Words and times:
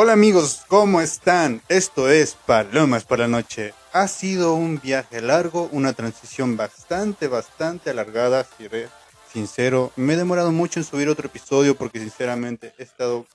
Hola 0.00 0.12
amigos, 0.12 0.62
¿cómo 0.68 1.00
están? 1.00 1.60
Esto 1.68 2.08
es 2.08 2.36
Palomas 2.46 3.02
por 3.02 3.18
la 3.18 3.26
Noche. 3.26 3.74
Ha 3.92 4.06
sido 4.06 4.54
un 4.54 4.80
viaje 4.80 5.20
largo, 5.20 5.68
una 5.72 5.92
transición 5.92 6.56
bastante, 6.56 7.26
bastante 7.26 7.90
alargada, 7.90 8.46
seré 8.56 8.90
sincero. 9.32 9.90
Me 9.96 10.12
he 10.12 10.16
demorado 10.16 10.52
mucho 10.52 10.78
en 10.78 10.84
subir 10.86 11.08
otro 11.08 11.26
episodio 11.26 11.76
porque 11.76 11.98
sinceramente 11.98 12.72
he 12.78 12.84
estado 12.84 13.26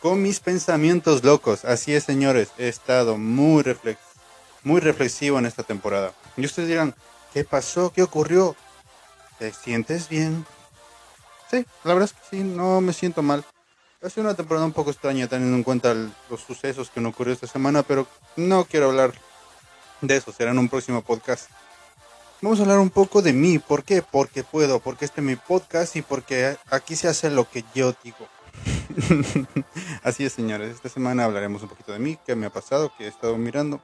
con 0.00 0.20
mis 0.20 0.40
pensamientos 0.40 1.22
locos. 1.22 1.64
Así 1.64 1.94
es, 1.94 2.02
señores, 2.02 2.48
he 2.58 2.66
estado 2.66 3.16
muy, 3.16 3.62
reflex 3.62 4.00
muy 4.64 4.80
reflexivo 4.80 5.38
en 5.38 5.46
esta 5.46 5.62
temporada. 5.62 6.12
Y 6.36 6.44
ustedes 6.44 6.70
dirán, 6.70 6.96
¿qué 7.32 7.44
pasó? 7.44 7.92
¿Qué 7.92 8.02
ocurrió? 8.02 8.56
¿Te 9.38 9.52
sientes 9.52 10.08
bien? 10.08 10.44
Sí, 11.52 11.64
la 11.84 11.94
verdad 11.94 12.10
es 12.12 12.20
que 12.20 12.36
sí, 12.36 12.42
no 12.42 12.80
me 12.80 12.92
siento 12.92 13.22
mal. 13.22 13.44
Sido 14.08 14.22
una 14.22 14.34
temporada 14.34 14.64
un 14.64 14.72
poco 14.72 14.90
extraña 14.90 15.28
teniendo 15.28 15.54
en 15.56 15.62
cuenta 15.62 15.94
los 16.30 16.40
sucesos 16.40 16.88
que 16.88 17.02
no 17.02 17.10
ocurrió 17.10 17.34
esta 17.34 17.46
semana, 17.46 17.82
pero 17.82 18.06
no 18.34 18.64
quiero 18.64 18.86
hablar 18.86 19.12
de 20.00 20.16
eso, 20.16 20.32
será 20.32 20.52
en 20.52 20.58
un 20.58 20.70
próximo 20.70 21.02
podcast. 21.02 21.50
Vamos 22.40 22.58
a 22.58 22.62
hablar 22.62 22.78
un 22.78 22.88
poco 22.88 23.20
de 23.20 23.34
mí, 23.34 23.58
¿por 23.58 23.84
qué? 23.84 24.00
Porque 24.00 24.42
puedo, 24.42 24.80
porque 24.80 25.04
este 25.04 25.20
es 25.20 25.26
mi 25.26 25.36
podcast 25.36 25.94
y 25.96 26.02
porque 26.02 26.56
aquí 26.70 26.96
se 26.96 27.08
hace 27.08 27.30
lo 27.30 27.48
que 27.48 27.62
yo 27.74 27.94
digo. 28.02 28.26
Así 30.02 30.24
es, 30.24 30.32
señores, 30.32 30.74
esta 30.74 30.88
semana 30.88 31.24
hablaremos 31.26 31.62
un 31.62 31.68
poquito 31.68 31.92
de 31.92 31.98
mí, 31.98 32.18
qué 32.24 32.34
me 32.34 32.46
ha 32.46 32.50
pasado, 32.50 32.90
qué 32.96 33.04
he 33.04 33.08
estado 33.08 33.36
mirando. 33.36 33.82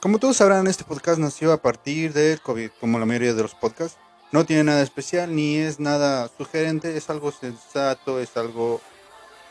Como 0.00 0.18
todos 0.18 0.36
sabrán, 0.36 0.66
este 0.66 0.84
podcast 0.84 1.18
nació 1.18 1.50
a 1.50 1.62
partir 1.62 2.12
del 2.12 2.42
COVID, 2.42 2.72
como 2.78 2.98
la 2.98 3.06
mayoría 3.06 3.32
de 3.32 3.42
los 3.42 3.54
podcasts. 3.54 3.98
No 4.34 4.44
tiene 4.44 4.64
nada 4.64 4.82
especial 4.82 5.32
ni 5.32 5.58
es 5.58 5.78
nada 5.78 6.28
sugerente, 6.36 6.96
es 6.96 7.08
algo 7.08 7.30
sensato, 7.30 8.18
es 8.18 8.36
algo 8.36 8.80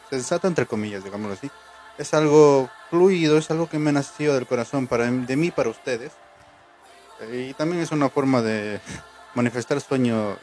sensato 0.09 0.45
entre 0.45 0.65
comillas, 0.65 1.05
digámoslo 1.05 1.35
así. 1.35 1.49
Es 1.97 2.13
algo 2.13 2.69
fluido, 2.89 3.37
es 3.37 3.49
algo 3.49 3.69
que 3.69 3.79
me 3.79 3.93
nació 3.93 4.33
del 4.33 4.45
corazón 4.45 4.87
para 4.87 5.09
de 5.09 5.37
mí 5.37 5.51
para 5.51 5.69
ustedes. 5.69 6.11
Y 7.31 7.53
también 7.53 7.81
es 7.81 7.93
una 7.93 8.09
forma 8.09 8.41
de 8.41 8.81
manifestar 9.35 9.79
sueños, 9.79 10.37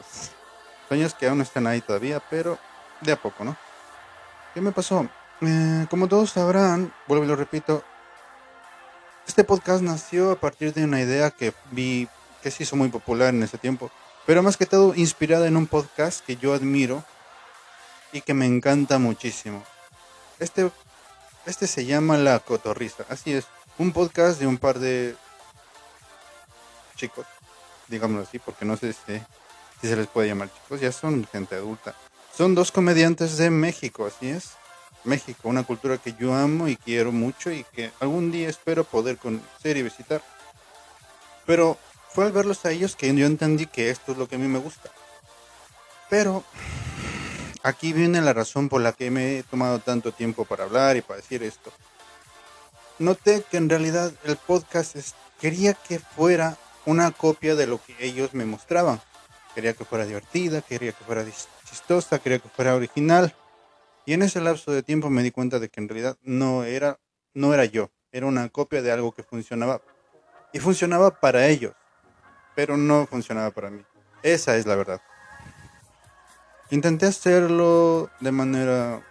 sueños 0.87 1.13
que 1.13 1.27
aún 1.27 1.41
están 1.41 1.67
ahí 1.67 1.81
todavía, 1.81 2.19
pero 2.27 2.57
de 3.01 3.11
a 3.11 3.17
poco, 3.17 3.43
¿no? 3.43 3.55
¿Qué 4.55 4.61
me 4.61 4.71
pasó? 4.71 5.07
Eh, 5.41 5.85
como 5.87 6.07
todos 6.07 6.31
sabrán, 6.31 6.91
vuelvo 7.07 7.25
y 7.25 7.27
lo 7.27 7.35
repito, 7.35 7.83
este 9.27 9.43
podcast 9.43 9.83
nació 9.83 10.31
a 10.31 10.39
partir 10.39 10.73
de 10.73 10.83
una 10.83 10.99
idea 10.99 11.29
que 11.29 11.53
vi 11.69 12.09
que 12.41 12.49
se 12.49 12.63
hizo 12.63 12.75
muy 12.75 12.89
popular 12.89 13.35
en 13.35 13.43
ese 13.43 13.59
tiempo, 13.59 13.91
pero 14.25 14.43
más 14.43 14.57
que 14.57 14.65
todo 14.65 14.95
inspirada 14.95 15.47
en 15.47 15.57
un 15.57 15.67
podcast 15.67 16.23
que 16.25 16.35
yo 16.35 16.53
admiro 16.53 17.03
y 18.11 18.21
que 18.21 18.33
me 18.33 18.45
encanta 18.45 18.99
muchísimo. 18.99 19.63
Este, 20.39 20.69
este 21.45 21.67
se 21.67 21.85
llama 21.85 22.17
La 22.17 22.39
Cotorrisa, 22.39 23.05
así 23.09 23.33
es, 23.33 23.45
un 23.77 23.91
podcast 23.91 24.39
de 24.39 24.47
un 24.47 24.57
par 24.57 24.79
de 24.79 25.15
chicos, 26.95 27.25
digámoslo 27.87 28.23
así, 28.23 28.39
porque 28.39 28.65
no 28.65 28.77
sé 28.77 28.93
si, 28.93 29.19
si 29.81 29.87
se 29.87 29.95
les 29.95 30.07
puede 30.07 30.27
llamar 30.27 30.49
chicos, 30.53 30.81
ya 30.81 30.91
son 30.91 31.27
gente 31.31 31.55
adulta. 31.55 31.95
Son 32.35 32.55
dos 32.55 32.71
comediantes 32.71 33.37
de 33.37 33.49
México, 33.49 34.05
así 34.05 34.29
es. 34.29 34.51
México, 35.03 35.49
una 35.49 35.63
cultura 35.63 35.97
que 35.97 36.13
yo 36.13 36.33
amo 36.33 36.67
y 36.67 36.75
quiero 36.75 37.11
mucho 37.11 37.51
y 37.51 37.63
que 37.63 37.91
algún 37.99 38.31
día 38.31 38.49
espero 38.49 38.83
poder 38.83 39.17
conocer 39.17 39.77
y 39.77 39.83
visitar. 39.83 40.21
Pero 41.45 41.77
fue 42.13 42.25
al 42.25 42.31
verlos 42.31 42.65
a 42.65 42.71
ellos 42.71 42.95
que 42.95 43.13
yo 43.15 43.25
entendí 43.25 43.65
que 43.65 43.89
esto 43.89 44.11
es 44.11 44.17
lo 44.17 44.27
que 44.27 44.35
a 44.35 44.39
mí 44.39 44.47
me 44.47 44.59
gusta. 44.59 44.89
Pero 46.09 46.43
aquí 47.63 47.93
viene 47.93 48.21
la 48.21 48.33
razón 48.33 48.67
por 48.67 48.81
la 48.81 48.91
que 48.91 49.09
me 49.09 49.39
he 49.39 49.43
tomado 49.43 49.79
tanto 49.79 50.11
tiempo 50.11 50.43
para 50.45 50.65
hablar 50.65 50.97
y 50.97 51.01
para 51.01 51.21
decir 51.21 51.41
esto. 51.43 51.71
Noté 52.99 53.43
que 53.49 53.57
en 53.57 53.69
realidad 53.69 54.11
el 54.25 54.35
podcast 54.35 54.95
quería 55.39 55.73
que 55.73 55.99
fuera 55.99 56.57
una 56.85 57.11
copia 57.11 57.55
de 57.55 57.65
lo 57.65 57.81
que 57.81 57.95
ellos 57.99 58.33
me 58.33 58.45
mostraban. 58.45 59.01
Quería 59.55 59.73
que 59.73 59.85
fuera 59.85 60.05
divertida, 60.05 60.61
quería 60.61 60.91
que 60.91 61.03
fuera 61.03 61.25
chistosa, 61.65 62.19
quería 62.19 62.39
que 62.39 62.49
fuera 62.49 62.75
original. 62.75 63.33
Y 64.05 64.13
en 64.13 64.23
ese 64.23 64.41
lapso 64.41 64.71
de 64.71 64.83
tiempo 64.83 65.09
me 65.09 65.23
di 65.23 65.31
cuenta 65.31 65.59
de 65.59 65.69
que 65.69 65.79
en 65.79 65.87
realidad 65.87 66.17
no 66.21 66.63
era, 66.63 66.99
no 67.33 67.53
era 67.53 67.65
yo, 67.65 67.89
era 68.11 68.25
una 68.25 68.49
copia 68.49 68.81
de 68.81 68.91
algo 68.91 69.13
que 69.13 69.23
funcionaba. 69.23 69.81
Y 70.53 70.59
funcionaba 70.59 71.19
para 71.19 71.47
ellos 71.47 71.73
pero 72.55 72.77
no 72.77 73.05
funcionaba 73.07 73.51
para 73.51 73.69
mí. 73.69 73.83
Esa 74.23 74.55
es 74.55 74.65
la 74.65 74.75
verdad. 74.75 75.01
Intenté 76.69 77.05
hacerlo 77.07 78.09
de 78.19 78.31
manera 78.31 79.01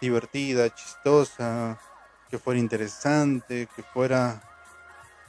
divertida, 0.00 0.74
chistosa, 0.74 1.78
que 2.30 2.38
fuera 2.38 2.60
interesante, 2.60 3.68
que 3.74 3.82
fuera 3.82 4.42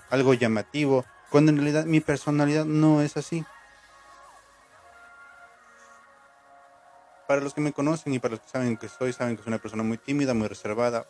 algo 0.09 0.33
llamativo, 0.33 1.05
cuando 1.29 1.51
en 1.51 1.57
realidad 1.57 1.85
mi 1.85 1.99
personalidad 1.99 2.65
no 2.65 3.01
es 3.01 3.17
así. 3.17 3.45
Para 7.27 7.41
los 7.41 7.53
que 7.53 7.61
me 7.61 7.73
conocen 7.73 8.13
y 8.13 8.19
para 8.19 8.33
los 8.33 8.41
que 8.41 8.49
saben 8.49 8.77
que 8.77 8.87
soy, 8.87 9.11
saben 9.13 9.35
que 9.35 9.43
soy 9.43 9.49
una 9.49 9.61
persona 9.61 9.83
muy 9.83 9.97
tímida, 9.97 10.33
muy 10.33 10.47
reservada 10.47 11.05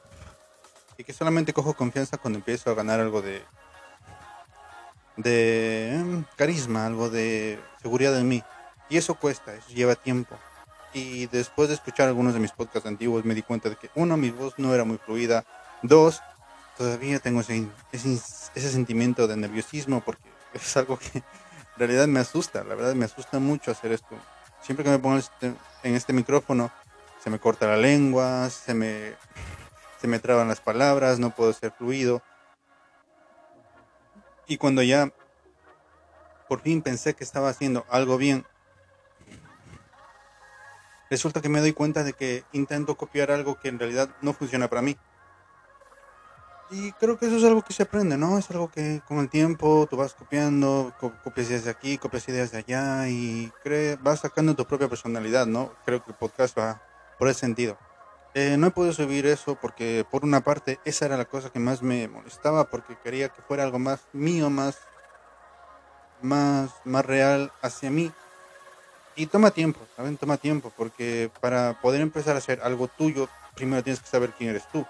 y 0.97 1.03
que 1.03 1.13
solamente 1.13 1.53
cojo 1.53 1.75
confianza 1.75 2.17
cuando 2.17 2.39
empiezo 2.39 2.71
a 2.71 2.73
ganar 2.73 2.99
algo 2.99 3.21
de 3.21 3.43
de 5.17 5.95
em, 5.95 6.23
carisma, 6.35 6.85
algo 6.85 7.09
de 7.09 7.59
seguridad 7.81 8.17
en 8.17 8.27
mí. 8.27 8.43
Y 8.89 8.97
eso 8.97 9.15
cuesta, 9.15 9.53
eso 9.53 9.69
lleva 9.69 9.95
tiempo. 9.95 10.37
Y 10.93 11.27
después 11.27 11.67
de 11.67 11.75
escuchar 11.75 12.07
algunos 12.07 12.33
de 12.33 12.39
mis 12.39 12.51
podcasts 12.51 12.87
antiguos 12.87 13.25
me 13.25 13.35
di 13.35 13.41
cuenta 13.41 13.69
de 13.69 13.75
que, 13.75 13.89
uno, 13.95 14.15
mi 14.15 14.29
voz 14.29 14.53
no 14.57 14.73
era 14.73 14.85
muy 14.85 14.97
fluida. 14.97 15.43
Dos, 15.81 16.21
todavía 16.77 17.19
tengo 17.19 17.41
ese, 17.41 17.67
ese, 17.91 18.71
sentimiento 18.71 19.27
de 19.27 19.35
nerviosismo 19.35 20.01
porque 20.01 20.29
es 20.53 20.77
algo 20.77 20.97
que 20.97 21.19
en 21.19 21.23
realidad 21.77 22.07
me 22.07 22.19
asusta. 22.19 22.63
La 22.63 22.75
verdad 22.75 22.95
me 22.95 23.05
asusta 23.05 23.39
mucho 23.39 23.71
hacer 23.71 23.91
esto. 23.91 24.15
Siempre 24.61 24.83
que 24.85 24.91
me 24.91 24.99
pongo 24.99 25.17
este, 25.17 25.53
en 25.83 25.95
este 25.95 26.13
micrófono, 26.13 26.71
se 27.23 27.29
me 27.29 27.39
corta 27.39 27.67
la 27.67 27.77
lengua, 27.77 28.49
se 28.49 28.73
me, 28.73 29.13
se 30.01 30.07
me 30.07 30.19
traban 30.19 30.47
las 30.47 30.61
palabras, 30.61 31.19
no 31.19 31.31
puedo 31.31 31.51
ser 31.53 31.71
fluido. 31.71 32.21
Y 34.47 34.57
cuando 34.57 34.81
ya 34.81 35.11
por 36.47 36.61
fin 36.61 36.81
pensé 36.81 37.13
que 37.13 37.23
estaba 37.23 37.49
haciendo 37.49 37.85
algo 37.89 38.17
bien, 38.17 38.45
resulta 41.09 41.41
que 41.41 41.49
me 41.49 41.59
doy 41.59 41.73
cuenta 41.73 42.03
de 42.03 42.13
que 42.13 42.45
intento 42.53 42.95
copiar 42.95 43.31
algo 43.31 43.59
que 43.59 43.67
en 43.67 43.79
realidad 43.79 44.09
no 44.21 44.33
funciona 44.33 44.69
para 44.69 44.81
mí. 44.81 44.97
Y 46.69 46.91
creo 46.93 47.17
que 47.17 47.27
eso 47.27 47.37
es 47.37 47.43
algo 47.45 47.61
que 47.61 47.73
se 47.73 47.83
aprende, 47.83 48.17
¿no? 48.17 48.37
Es 48.37 48.49
algo 48.51 48.69
que 48.69 49.01
con 49.07 49.19
el 49.19 49.29
tiempo 49.29 49.87
tú 49.89 49.95
vas 49.95 50.13
copiando, 50.13 50.93
copias 51.23 51.49
ideas 51.49 51.63
de 51.63 51.71
aquí, 51.71 51.97
copias 51.97 52.27
ideas 52.27 52.51
de 52.51 52.57
allá 52.57 53.07
y 53.07 53.51
vas 54.01 54.19
sacando 54.19 54.53
tu 54.53 54.65
propia 54.65 54.89
personalidad, 54.89 55.45
¿no? 55.45 55.73
Creo 55.85 56.03
que 56.03 56.11
el 56.11 56.17
podcast 56.17 56.57
va 56.57 56.81
por 57.17 57.29
ese 57.29 57.41
sentido. 57.41 57.77
Eh, 58.39 58.55
no 58.55 58.67
he 58.67 58.69
podido 58.69 58.93
subir 58.93 59.25
eso 59.25 59.55
porque 59.55 60.05
por 60.11 60.23
una 60.23 60.41
parte 60.41 60.79
esa 60.85 61.07
era 61.07 61.17
la 61.17 61.25
cosa 61.25 61.49
que 61.49 61.57
más 61.57 61.81
me 61.81 62.07
molestaba 62.07 62.69
porque 62.69 62.95
quería 63.03 63.29
que 63.29 63.41
fuera 63.41 63.63
algo 63.63 63.79
más 63.79 64.01
mío, 64.13 64.51
más, 64.51 64.77
más, 66.21 66.69
más 66.83 67.03
real 67.03 67.51
hacia 67.63 67.89
mí. 67.89 68.11
Y 69.15 69.25
toma 69.25 69.49
tiempo, 69.49 69.79
¿saben? 69.95 70.17
Toma 70.17 70.37
tiempo 70.37 70.71
porque 70.77 71.31
para 71.41 71.81
poder 71.81 71.99
empezar 72.01 72.35
a 72.35 72.37
hacer 72.37 72.61
algo 72.61 72.87
tuyo, 72.87 73.27
primero 73.55 73.83
tienes 73.83 74.01
que 74.01 74.07
saber 74.07 74.33
quién 74.37 74.51
eres 74.51 74.69
tú. 74.71 74.85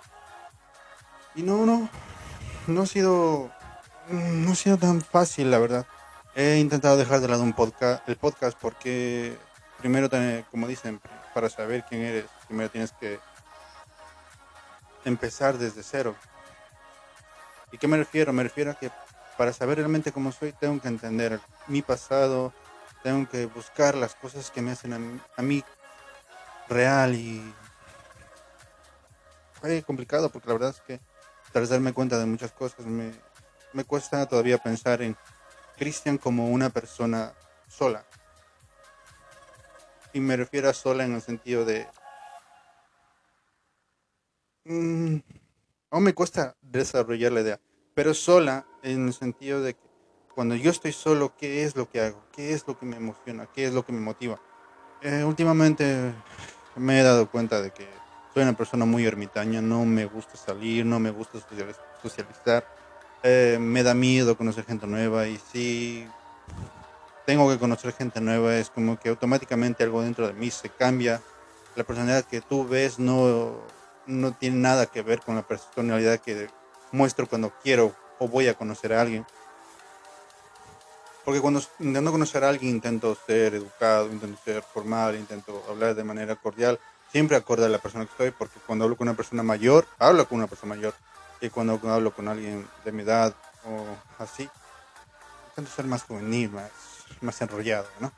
Y 1.33 1.41
no, 1.41 1.65
no, 1.65 1.87
no 2.67 2.81
ha 2.81 2.85
sido, 2.85 3.49
no 4.09 4.51
ha 4.51 4.55
sido 4.55 4.75
tan 4.75 4.99
fácil, 4.99 5.51
la 5.51 5.59
verdad. 5.59 5.85
He 6.35 6.57
intentado 6.57 6.97
dejar 6.97 7.21
de 7.21 7.29
lado 7.29 7.43
un 7.43 7.53
podcast, 7.53 8.09
el 8.09 8.17
podcast 8.17 8.57
porque 8.59 9.37
primero, 9.77 10.09
como 10.51 10.67
dicen, 10.67 10.99
para 11.33 11.49
saber 11.49 11.85
quién 11.87 12.01
eres, 12.01 12.25
primero 12.49 12.69
tienes 12.69 12.91
que 12.91 13.21
empezar 15.07 15.57
desde 15.57 15.83
cero. 15.83 16.15
¿Y 17.71 17.77
qué 17.77 17.87
me 17.87 17.97
refiero? 17.97 18.33
Me 18.33 18.43
refiero 18.43 18.71
a 18.71 18.75
que 18.75 18.91
para 19.37 19.53
saber 19.53 19.77
realmente 19.77 20.11
cómo 20.11 20.31
soy, 20.31 20.51
tengo 20.53 20.81
que 20.81 20.87
entender 20.87 21.39
mi 21.67 21.81
pasado, 21.81 22.53
tengo 23.03 23.27
que 23.29 23.45
buscar 23.45 23.95
las 23.95 24.15
cosas 24.15 24.51
que 24.51 24.61
me 24.61 24.71
hacen 24.71 25.21
a 25.35 25.41
mí, 25.41 25.63
real 26.67 27.15
y 27.15 27.53
fue 29.61 29.81
complicado 29.83 30.29
porque 30.29 30.47
la 30.47 30.53
verdad 30.53 30.69
es 30.71 30.81
que 30.81 30.99
tras 31.51 31.69
darme 31.69 31.93
cuenta 31.93 32.19
de 32.19 32.25
muchas 32.25 32.51
cosas 32.51 32.85
me, 32.85 33.11
me 33.73 33.83
cuesta 33.83 34.25
todavía 34.25 34.57
pensar 34.57 35.01
en 35.01 35.15
Cristian 35.77 36.17
como 36.17 36.49
una 36.49 36.69
persona 36.69 37.33
sola. 37.67 38.05
Y 40.13 40.19
me 40.19 40.35
refiero 40.35 40.69
a 40.69 40.73
sola 40.73 41.05
en 41.05 41.13
el 41.13 41.21
sentido 41.21 41.63
de 41.63 41.87
Mm, 44.69 45.19
aún 45.91 46.03
me 46.03 46.13
cuesta 46.13 46.57
desarrollar 46.61 47.31
la 47.31 47.39
idea, 47.39 47.59
pero 47.93 48.13
sola 48.13 48.65
en 48.83 49.07
el 49.07 49.13
sentido 49.13 49.61
de 49.61 49.75
que 49.75 49.87
cuando 50.35 50.55
yo 50.55 50.71
estoy 50.71 50.91
solo, 50.91 51.33
¿qué 51.37 51.63
es 51.63 51.77
lo 51.77 51.89
que 51.89 52.01
hago? 52.01 52.21
¿Qué 52.35 52.51
es 52.51 52.67
lo 52.67 52.77
que 52.77 52.85
me 52.85 52.97
emociona? 52.97 53.47
¿Qué 53.47 53.65
es 53.65 53.73
lo 53.73 53.85
que 53.85 53.93
me 53.93 54.01
motiva? 54.01 54.41
Eh, 55.01 55.23
últimamente 55.23 56.11
me 56.75 56.99
he 56.99 57.03
dado 57.03 57.31
cuenta 57.31 57.61
de 57.61 57.71
que 57.71 57.87
soy 58.33 58.43
una 58.43 58.57
persona 58.57 58.83
muy 58.83 59.05
ermitaña, 59.05 59.61
no 59.61 59.85
me 59.85 60.05
gusta 60.05 60.35
salir, 60.35 60.85
no 60.85 60.99
me 60.99 61.11
gusta 61.11 61.39
socializar. 62.01 62.67
Eh, 63.23 63.57
me 63.61 63.83
da 63.83 63.93
miedo 63.93 64.37
conocer 64.37 64.65
gente 64.65 64.85
nueva 64.85 65.27
y 65.27 65.37
si 65.37 66.05
tengo 67.25 67.49
que 67.49 67.57
conocer 67.57 67.93
gente 67.93 68.19
nueva 68.19 68.57
es 68.57 68.69
como 68.69 68.99
que 68.99 69.09
automáticamente 69.09 69.83
algo 69.83 70.01
dentro 70.01 70.27
de 70.27 70.33
mí 70.33 70.51
se 70.51 70.69
cambia. 70.69 71.21
La 71.77 71.85
personalidad 71.85 72.25
que 72.25 72.41
tú 72.41 72.67
ves 72.67 72.99
no, 72.99 73.55
no 74.07 74.33
tiene 74.33 74.57
nada 74.57 74.87
que 74.87 75.01
ver 75.01 75.21
con 75.21 75.35
la 75.35 75.43
personalidad 75.43 76.19
que 76.19 76.49
muestro 76.91 77.27
cuando 77.27 77.53
quiero 77.61 77.95
o 78.19 78.27
voy 78.27 78.47
a 78.47 78.55
conocer 78.55 78.93
a 78.93 79.01
alguien. 79.01 79.25
Porque 81.23 81.41
cuando 81.41 81.61
intento 81.79 82.11
conocer 82.11 82.43
a 82.43 82.49
alguien 82.49 82.75
intento 82.75 83.17
ser 83.27 83.55
educado, 83.55 84.07
intento 84.07 84.39
ser 84.45 84.63
formal, 84.63 85.15
intento 85.15 85.61
hablar 85.69 85.93
de 85.93 86.03
manera 86.05 86.35
cordial, 86.37 86.79
siempre 87.11 87.35
acorde 87.35 87.65
a 87.65 87.69
la 87.69 87.79
persona 87.79 88.05
que 88.05 88.11
estoy, 88.11 88.31
porque 88.31 88.59
cuando 88.65 88.85
hablo 88.85 88.95
con 88.95 89.09
una 89.09 89.17
persona 89.17 89.43
mayor, 89.43 89.85
hablo 89.99 90.27
con 90.27 90.37
una 90.37 90.47
persona 90.47 90.75
mayor, 90.75 90.93
y 91.41 91.49
cuando 91.49 91.79
hablo 91.91 92.13
con 92.13 92.29
alguien 92.29 92.65
de 92.85 92.91
mi 92.93 93.03
edad 93.03 93.35
o 93.65 94.23
así, 94.23 94.49
intento 95.49 95.71
ser 95.71 95.85
más 95.85 96.03
juvenil, 96.03 96.49
más, 96.49 96.71
más 97.19 97.41
enrollado, 97.41 97.87
¿no? 97.99 98.11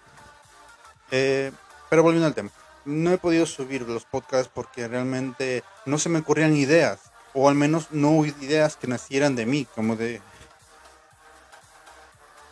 Eh, 1.10 1.52
pero 1.90 2.04
volviendo 2.04 2.28
al 2.28 2.36
tema, 2.36 2.52
no 2.86 3.12
he 3.12 3.18
podido 3.18 3.46
subir 3.46 3.81
los 3.81 4.06
podcasts 4.06 4.52
porque 4.54 4.88
realmente 4.88 5.64
no 5.86 5.98
se 5.98 6.10
me 6.10 6.20
ocurrían 6.20 6.56
ideas, 6.56 7.00
o 7.34 7.50
al 7.50 7.56
menos 7.56 7.92
no 7.92 8.26
ideas 8.26 8.76
que 8.76 8.88
nacieran 8.88 9.36
de 9.36 9.46
mí, 9.46 9.68
como 9.76 9.96
de 9.96 10.22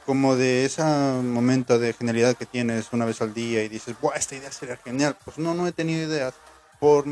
como 0.07 0.37
de 0.37 0.63
ese 0.63 0.81
momento 0.83 1.79
de 1.79 1.91
genialidad 1.91 2.37
que 2.37 2.45
tienes 2.45 2.93
una 2.93 3.03
vez 3.03 3.21
al 3.21 3.33
día 3.33 3.61
y 3.63 3.67
dices, 3.67 3.99
Buah, 3.99 4.15
esta 4.15 4.35
idea 4.35 4.49
sería 4.53 4.77
genial. 4.77 5.17
Pues 5.25 5.37
no, 5.37 5.53
no 5.53 5.67
he 5.67 5.73
tenido 5.73 6.07
ideas 6.07 6.33
por, 6.79 7.03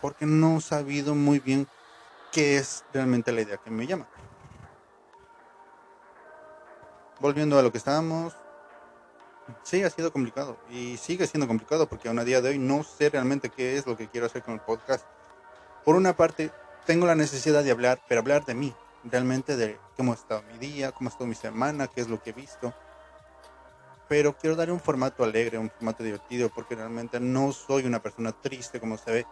porque 0.00 0.24
no 0.24 0.58
he 0.58 0.60
sabido 0.60 1.16
muy 1.16 1.40
bien 1.40 1.66
qué 2.30 2.58
es 2.58 2.84
realmente 2.92 3.32
la 3.32 3.40
idea 3.40 3.56
que 3.56 3.72
me 3.72 3.88
llama. 3.88 4.06
Volviendo 7.18 7.58
a 7.58 7.62
lo 7.62 7.72
que 7.72 7.78
estábamos, 7.78 8.34
sí, 9.62 9.82
ha 9.82 9.90
sido 9.90 10.12
complicado 10.12 10.58
y 10.70 10.96
sigue 10.96 11.26
siendo 11.26 11.46
complicado 11.46 11.88
porque 11.88 12.08
aún 12.08 12.18
a 12.18 12.24
día 12.24 12.40
de 12.40 12.50
hoy 12.50 12.58
no 12.58 12.82
sé 12.82 13.10
realmente 13.10 13.50
qué 13.50 13.76
es 13.76 13.86
lo 13.86 13.96
que 13.96 14.08
quiero 14.08 14.26
hacer 14.26 14.42
con 14.42 14.54
el 14.54 14.60
podcast. 14.60 15.04
Por 15.84 15.96
una 15.96 16.16
parte, 16.16 16.50
tengo 16.86 17.06
la 17.06 17.14
necesidad 17.14 17.64
de 17.64 17.70
hablar, 17.70 18.00
pero 18.08 18.20
hablar 18.20 18.44
de 18.44 18.54
mí, 18.54 18.74
realmente 19.04 19.56
de 19.56 19.78
cómo 19.96 20.12
ha 20.12 20.14
estado 20.14 20.42
mi 20.52 20.58
día, 20.58 20.92
cómo 20.92 21.08
ha 21.08 21.12
estado 21.12 21.26
mi 21.26 21.34
semana, 21.34 21.86
qué 21.86 22.00
es 22.00 22.08
lo 22.08 22.22
que 22.22 22.30
he 22.30 22.32
visto. 22.32 22.74
Pero 24.08 24.36
quiero 24.36 24.56
dar 24.56 24.70
un 24.70 24.80
formato 24.80 25.22
alegre, 25.22 25.58
un 25.58 25.70
formato 25.70 26.02
divertido, 26.02 26.48
porque 26.48 26.74
realmente 26.74 27.20
no 27.20 27.52
soy 27.52 27.84
una 27.84 28.02
persona 28.02 28.32
triste 28.32 28.80
como 28.80 28.96
se 28.96 29.10
ve. 29.10 29.26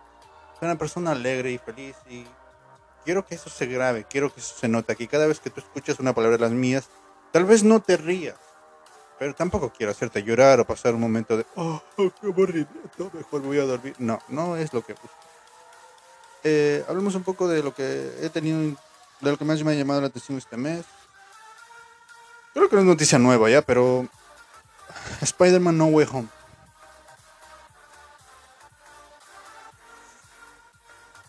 Soy 0.58 0.68
una 0.68 0.78
persona 0.78 1.12
alegre 1.12 1.50
y 1.50 1.58
feliz 1.58 1.96
y 2.08 2.26
quiero 3.04 3.24
que 3.24 3.36
eso 3.36 3.48
se 3.48 3.66
grabe, 3.66 4.04
quiero 4.04 4.32
que 4.34 4.40
eso 4.40 4.54
se 4.54 4.68
note 4.68 4.92
aquí. 4.92 5.06
Cada 5.06 5.26
vez 5.26 5.40
que 5.40 5.48
tú 5.48 5.60
escuchas 5.60 6.00
una 6.00 6.12
palabra 6.14 6.36
de 6.36 6.42
las 6.42 6.52
mías, 6.52 6.88
tal 7.32 7.44
vez 7.44 7.62
no 7.62 7.80
te 7.80 7.96
rías, 7.96 8.36
pero 9.18 9.34
tampoco 9.34 9.70
quiero 9.70 9.92
hacerte 9.92 10.22
llorar 10.22 10.60
o 10.60 10.66
pasar 10.66 10.94
un 10.94 11.00
momento 11.00 11.36
de, 11.36 11.46
oh, 11.56 11.82
qué 11.96 12.10
aburrimiento, 12.22 13.10
mejor 13.12 13.42
voy 13.42 13.58
a 13.58 13.64
dormir. 13.64 13.94
No, 13.98 14.20
no 14.28 14.56
es 14.56 14.72
lo 14.72 14.84
que 14.84 14.92
busco. 14.92 15.10
Eh, 16.44 16.84
hablemos 16.88 17.14
un 17.14 17.22
poco 17.24 17.48
de 17.48 17.62
lo 17.62 17.74
que 17.74 18.12
he 18.20 18.30
tenido 18.30 18.76
de 19.20 19.30
lo 19.30 19.38
que 19.38 19.44
más 19.44 19.62
me 19.64 19.72
ha 19.72 19.74
llamado 19.74 20.00
la 20.00 20.08
atención 20.08 20.38
este 20.38 20.56
mes. 20.56 20.84
Creo 22.52 22.68
que 22.68 22.76
no 22.76 22.82
es 22.82 22.88
noticia 22.88 23.18
nueva 23.18 23.50
ya, 23.50 23.62
pero 23.62 24.06
Spider-Man 25.20 25.76
No 25.76 25.86
Way 25.86 26.08
Home. 26.12 26.28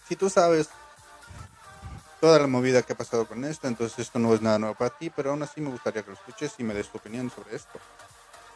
Si 0.07 0.15
tú 0.15 0.29
sabes 0.29 0.69
toda 2.19 2.39
la 2.39 2.47
movida 2.47 2.81
que 2.81 2.93
ha 2.93 2.97
pasado 2.97 3.27
con 3.27 3.43
esto, 3.45 3.67
entonces 3.67 3.99
esto 3.99 4.19
no 4.19 4.33
es 4.33 4.41
nada 4.41 4.59
nuevo 4.59 4.75
para 4.75 4.89
ti, 4.91 5.09
pero 5.09 5.31
aún 5.31 5.43
así 5.43 5.61
me 5.61 5.69
gustaría 5.69 6.03
que 6.03 6.11
lo 6.11 6.17
escuches 6.17 6.53
y 6.57 6.63
me 6.63 6.73
des 6.73 6.87
tu 6.89 6.97
opinión 6.97 7.29
sobre 7.29 7.55
esto. 7.55 7.79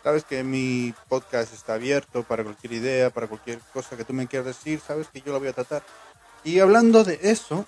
Sabes 0.03 0.23
que 0.23 0.43
mi 0.43 0.93
podcast 1.07 1.53
está 1.53 1.75
abierto 1.75 2.23
para 2.23 2.43
cualquier 2.43 2.73
idea, 2.73 3.09
para 3.11 3.27
cualquier 3.27 3.59
cosa 3.73 3.95
que 3.95 4.03
tú 4.03 4.13
me 4.13 4.27
quieras 4.27 4.47
decir, 4.47 4.79
sabes 4.79 5.07
que 5.09 5.21
yo 5.21 5.31
lo 5.31 5.39
voy 5.39 5.49
a 5.49 5.53
tratar. 5.53 5.83
Y 6.43 6.59
hablando 6.59 7.03
de 7.03 7.19
eso, 7.21 7.65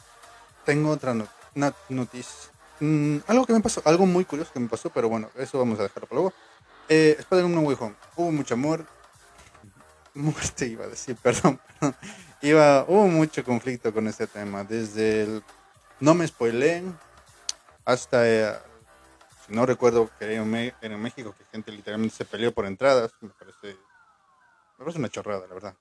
tengo 0.66 0.90
otra 0.90 1.13
nota 1.13 1.75
noticia. 1.90 2.50
Mm, 2.80 3.18
algo 3.28 3.46
que 3.46 3.54
me 3.54 3.62
pasó, 3.62 3.81
algo 3.86 4.06
muy 4.07 4.25
curioso 4.25 4.51
que 4.51 4.60
me 4.60 4.68
pasó, 4.68 4.89
pero 4.89 5.10
bueno, 5.10 5.30
eso 5.38 5.60
vamos 5.60 5.80
a 5.80 5.84
dejarlo 5.84 6.07
para 6.07 6.22
luego. 6.22 6.34
Eh, 6.89 7.16
Spider-Man 7.19 7.56
No 7.56 7.62
Way 7.62 7.78
Home. 7.80 7.96
Hubo 8.16 8.31
mucho 8.31 8.56
amor. 8.56 8.86
Muerte 10.16 10.68
iba 10.68 10.86
a 10.86 10.88
decir, 10.88 11.16
perdón, 11.16 11.60
Iba, 12.42 12.84
hubo 12.89 13.07
mucho 13.07 13.42
conflicto 13.44 13.94
con 13.94 14.07
este 14.07 14.28
tema. 14.28 14.66
Desde 14.66 15.24
el 15.24 15.44
no 16.00 16.13
me 16.13 16.28
spoileen 16.28 16.98
hasta, 17.86 18.30
eh, 18.30 18.60
si 19.45 19.54
no 19.54 19.66
recuerdo 19.66 20.10
que 20.18 20.25
era 20.25 20.34
en, 20.36 21.01
México 21.01 21.36
que 21.38 21.45
gente 21.45 21.72
literalmente 21.72 22.16
se 22.16 22.25
peleó 22.25 22.54
por 22.54 22.66
entradas. 22.66 23.12
Me 23.22 23.30
parece, 23.30 23.78
me 24.78 24.80
parece 24.80 25.00
una 25.00 25.10
chorrada, 25.10 25.48
la 25.48 25.54
verdad. 25.54 25.75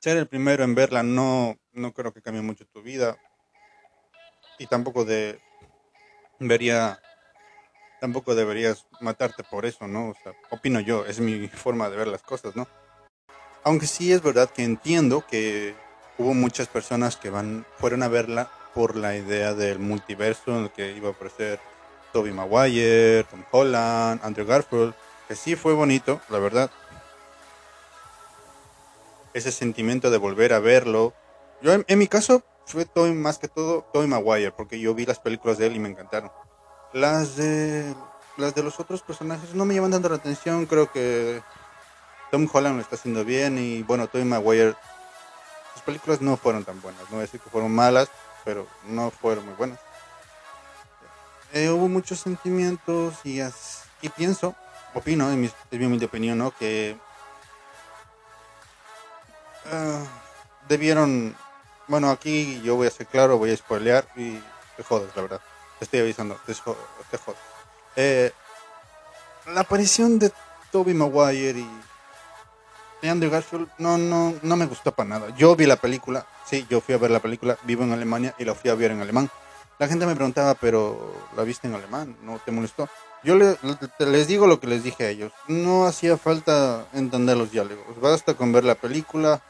Ser 0.00 0.16
el 0.16 0.26
primero 0.26 0.64
en 0.64 0.74
verla 0.74 1.02
no, 1.02 1.58
no 1.72 1.92
creo 1.92 2.12
que 2.12 2.22
cambie 2.22 2.42
mucho 2.42 2.66
tu 2.66 2.82
vida 2.82 3.18
y 4.58 4.66
tampoco 4.66 5.04
de 5.04 5.40
vería 6.38 6.98
tampoco 8.00 8.34
deberías 8.34 8.86
matarte 9.00 9.44
por 9.44 9.66
eso, 9.66 9.86
¿no? 9.86 10.08
O 10.08 10.14
sea, 10.22 10.32
opino 10.50 10.80
yo, 10.80 11.04
es 11.04 11.20
mi 11.20 11.48
forma 11.48 11.90
de 11.90 11.96
ver 11.98 12.08
las 12.08 12.22
cosas, 12.22 12.56
¿no? 12.56 12.66
Aunque 13.62 13.86
sí 13.86 14.10
es 14.10 14.22
verdad 14.22 14.50
que 14.50 14.64
entiendo 14.64 15.24
que 15.26 15.74
hubo 16.20 16.34
muchas 16.34 16.68
personas 16.68 17.16
que 17.16 17.30
van 17.30 17.64
fueron 17.78 18.02
a 18.02 18.08
verla 18.08 18.50
por 18.74 18.94
la 18.94 19.16
idea 19.16 19.54
del 19.54 19.78
multiverso 19.78 20.50
en 20.50 20.64
el 20.64 20.70
que 20.70 20.92
iba 20.92 21.08
a 21.08 21.12
aparecer 21.12 21.58
Toby 22.12 22.30
Maguire, 22.30 23.24
Tom 23.24 23.42
Holland, 23.50 24.20
Andrew 24.22 24.46
Garfield, 24.46 24.92
que 25.26 25.34
sí 25.34 25.56
fue 25.56 25.72
bonito, 25.72 26.20
la 26.28 26.38
verdad. 26.38 26.70
Ese 29.32 29.50
sentimiento 29.50 30.10
de 30.10 30.18
volver 30.18 30.52
a 30.52 30.58
verlo. 30.58 31.14
Yo 31.62 31.72
en 31.72 31.98
mi 31.98 32.06
caso 32.06 32.42
fue 32.66 32.84
Toy 32.84 33.12
más 33.12 33.38
que 33.38 33.48
todo 33.48 33.86
Toy 33.92 34.06
Maguire, 34.06 34.52
porque 34.52 34.78
yo 34.78 34.94
vi 34.94 35.06
las 35.06 35.20
películas 35.20 35.56
de 35.56 35.68
él 35.68 35.76
y 35.76 35.78
me 35.78 35.88
encantaron. 35.88 36.30
Las 36.92 37.36
de 37.36 37.94
las 38.36 38.54
de 38.54 38.62
los 38.62 38.78
otros 38.78 39.02
personajes 39.02 39.54
no 39.54 39.64
me 39.64 39.74
llaman 39.74 39.92
tanto 39.92 40.10
la 40.10 40.16
atención, 40.16 40.66
creo 40.66 40.92
que 40.92 41.40
Tom 42.30 42.46
Holland 42.52 42.76
lo 42.76 42.82
está 42.82 42.96
haciendo 42.96 43.24
bien 43.24 43.58
y 43.58 43.82
bueno, 43.82 44.06
Toy 44.08 44.24
Maguire 44.24 44.74
sus 45.72 45.82
películas 45.82 46.20
no 46.20 46.36
fueron 46.36 46.64
tan 46.64 46.80
buenas, 46.80 47.02
no 47.02 47.10
voy 47.10 47.18
a 47.18 47.22
decir 47.22 47.40
que 47.40 47.50
fueron 47.50 47.72
malas, 47.72 48.08
pero 48.44 48.66
no 48.84 49.10
fueron 49.10 49.46
muy 49.46 49.54
buenas. 49.54 49.78
Eh, 51.52 51.68
hubo 51.68 51.88
muchos 51.88 52.20
sentimientos 52.20 53.14
y, 53.24 53.40
y 53.40 54.08
pienso, 54.10 54.54
opino, 54.94 55.30
en 55.30 55.40
mi, 55.40 55.46
es 55.70 55.80
mi 55.80 56.04
opinión, 56.04 56.38
¿no? 56.38 56.52
que 56.52 56.96
uh, 59.66 60.68
debieron 60.68 61.36
bueno, 61.90 62.08
aquí 62.10 62.62
yo 62.62 62.76
voy 62.76 62.86
a 62.86 62.90
ser 62.92 63.08
claro, 63.08 63.36
voy 63.36 63.50
a 63.50 63.56
spoilear 63.56 64.06
y 64.14 64.40
te 64.76 64.84
jodes, 64.84 65.10
la 65.16 65.22
verdad. 65.22 65.40
Te 65.80 65.86
estoy 65.86 65.98
avisando, 65.98 66.38
te, 66.46 66.54
jodes. 66.54 66.78
Eh, 67.96 68.30
la 69.48 69.62
aparición 69.62 70.20
de 70.20 70.32
Toby 70.70 70.94
Maguire 70.94 71.58
y 71.58 71.80
Andrew 73.08 73.30
Garfield 73.30 73.68
no, 73.78 73.96
no, 73.96 74.34
no 74.42 74.56
me 74.56 74.66
gustó 74.66 74.92
para 74.92 75.08
nada. 75.08 75.36
Yo 75.36 75.56
vi 75.56 75.66
la 75.66 75.76
película, 75.76 76.26
sí, 76.44 76.66
yo 76.68 76.80
fui 76.80 76.94
a 76.94 76.98
ver 76.98 77.10
la 77.10 77.20
película, 77.20 77.56
vivo 77.64 77.84
en 77.84 77.92
Alemania 77.92 78.34
y 78.38 78.44
la 78.44 78.54
fui 78.54 78.70
a 78.70 78.74
ver 78.74 78.90
en 78.90 79.00
alemán. 79.00 79.30
La 79.78 79.88
gente 79.88 80.04
me 80.04 80.14
preguntaba, 80.14 80.54
pero 80.54 81.14
¿la 81.36 81.42
viste 81.42 81.66
en 81.66 81.74
alemán? 81.74 82.16
¿No 82.22 82.38
te 82.44 82.50
molestó? 82.50 82.88
Yo 83.22 83.36
les 83.36 84.26
digo 84.26 84.46
lo 84.46 84.60
que 84.60 84.66
les 84.66 84.82
dije 84.82 85.04
a 85.04 85.08
ellos. 85.08 85.32
No 85.48 85.86
hacía 85.86 86.16
falta 86.16 86.86
entender 86.92 87.36
los 87.36 87.50
diálogos. 87.50 88.00
Basta 88.00 88.34
con 88.34 88.52
ver 88.52 88.64
la 88.64 88.74
película, 88.74 89.42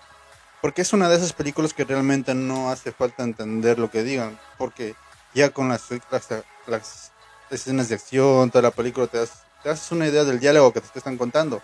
porque 0.61 0.83
es 0.83 0.93
una 0.93 1.09
de 1.09 1.17
esas 1.17 1.33
películas 1.33 1.73
que 1.73 1.85
realmente 1.85 2.35
no 2.35 2.71
hace 2.71 2.93
falta 2.93 3.23
entender 3.23 3.79
lo 3.79 3.91
que 3.91 4.03
digan, 4.03 4.39
porque 4.59 4.95
ya 5.35 5.51
con 5.51 5.69
las, 5.69 5.89
las, 6.67 7.13
escenas 7.51 7.89
de 7.89 7.95
acción, 7.95 8.51
toda 8.51 8.63
la 8.63 8.71
película, 8.71 9.07
te, 9.07 9.19
haces 9.19 9.93
una 9.93 10.07
idea 10.07 10.25
del 10.25 10.41
diálogo 10.41 10.73
que 10.73 10.81
te 10.81 10.99
están 10.99 11.17
contando. 11.17 11.63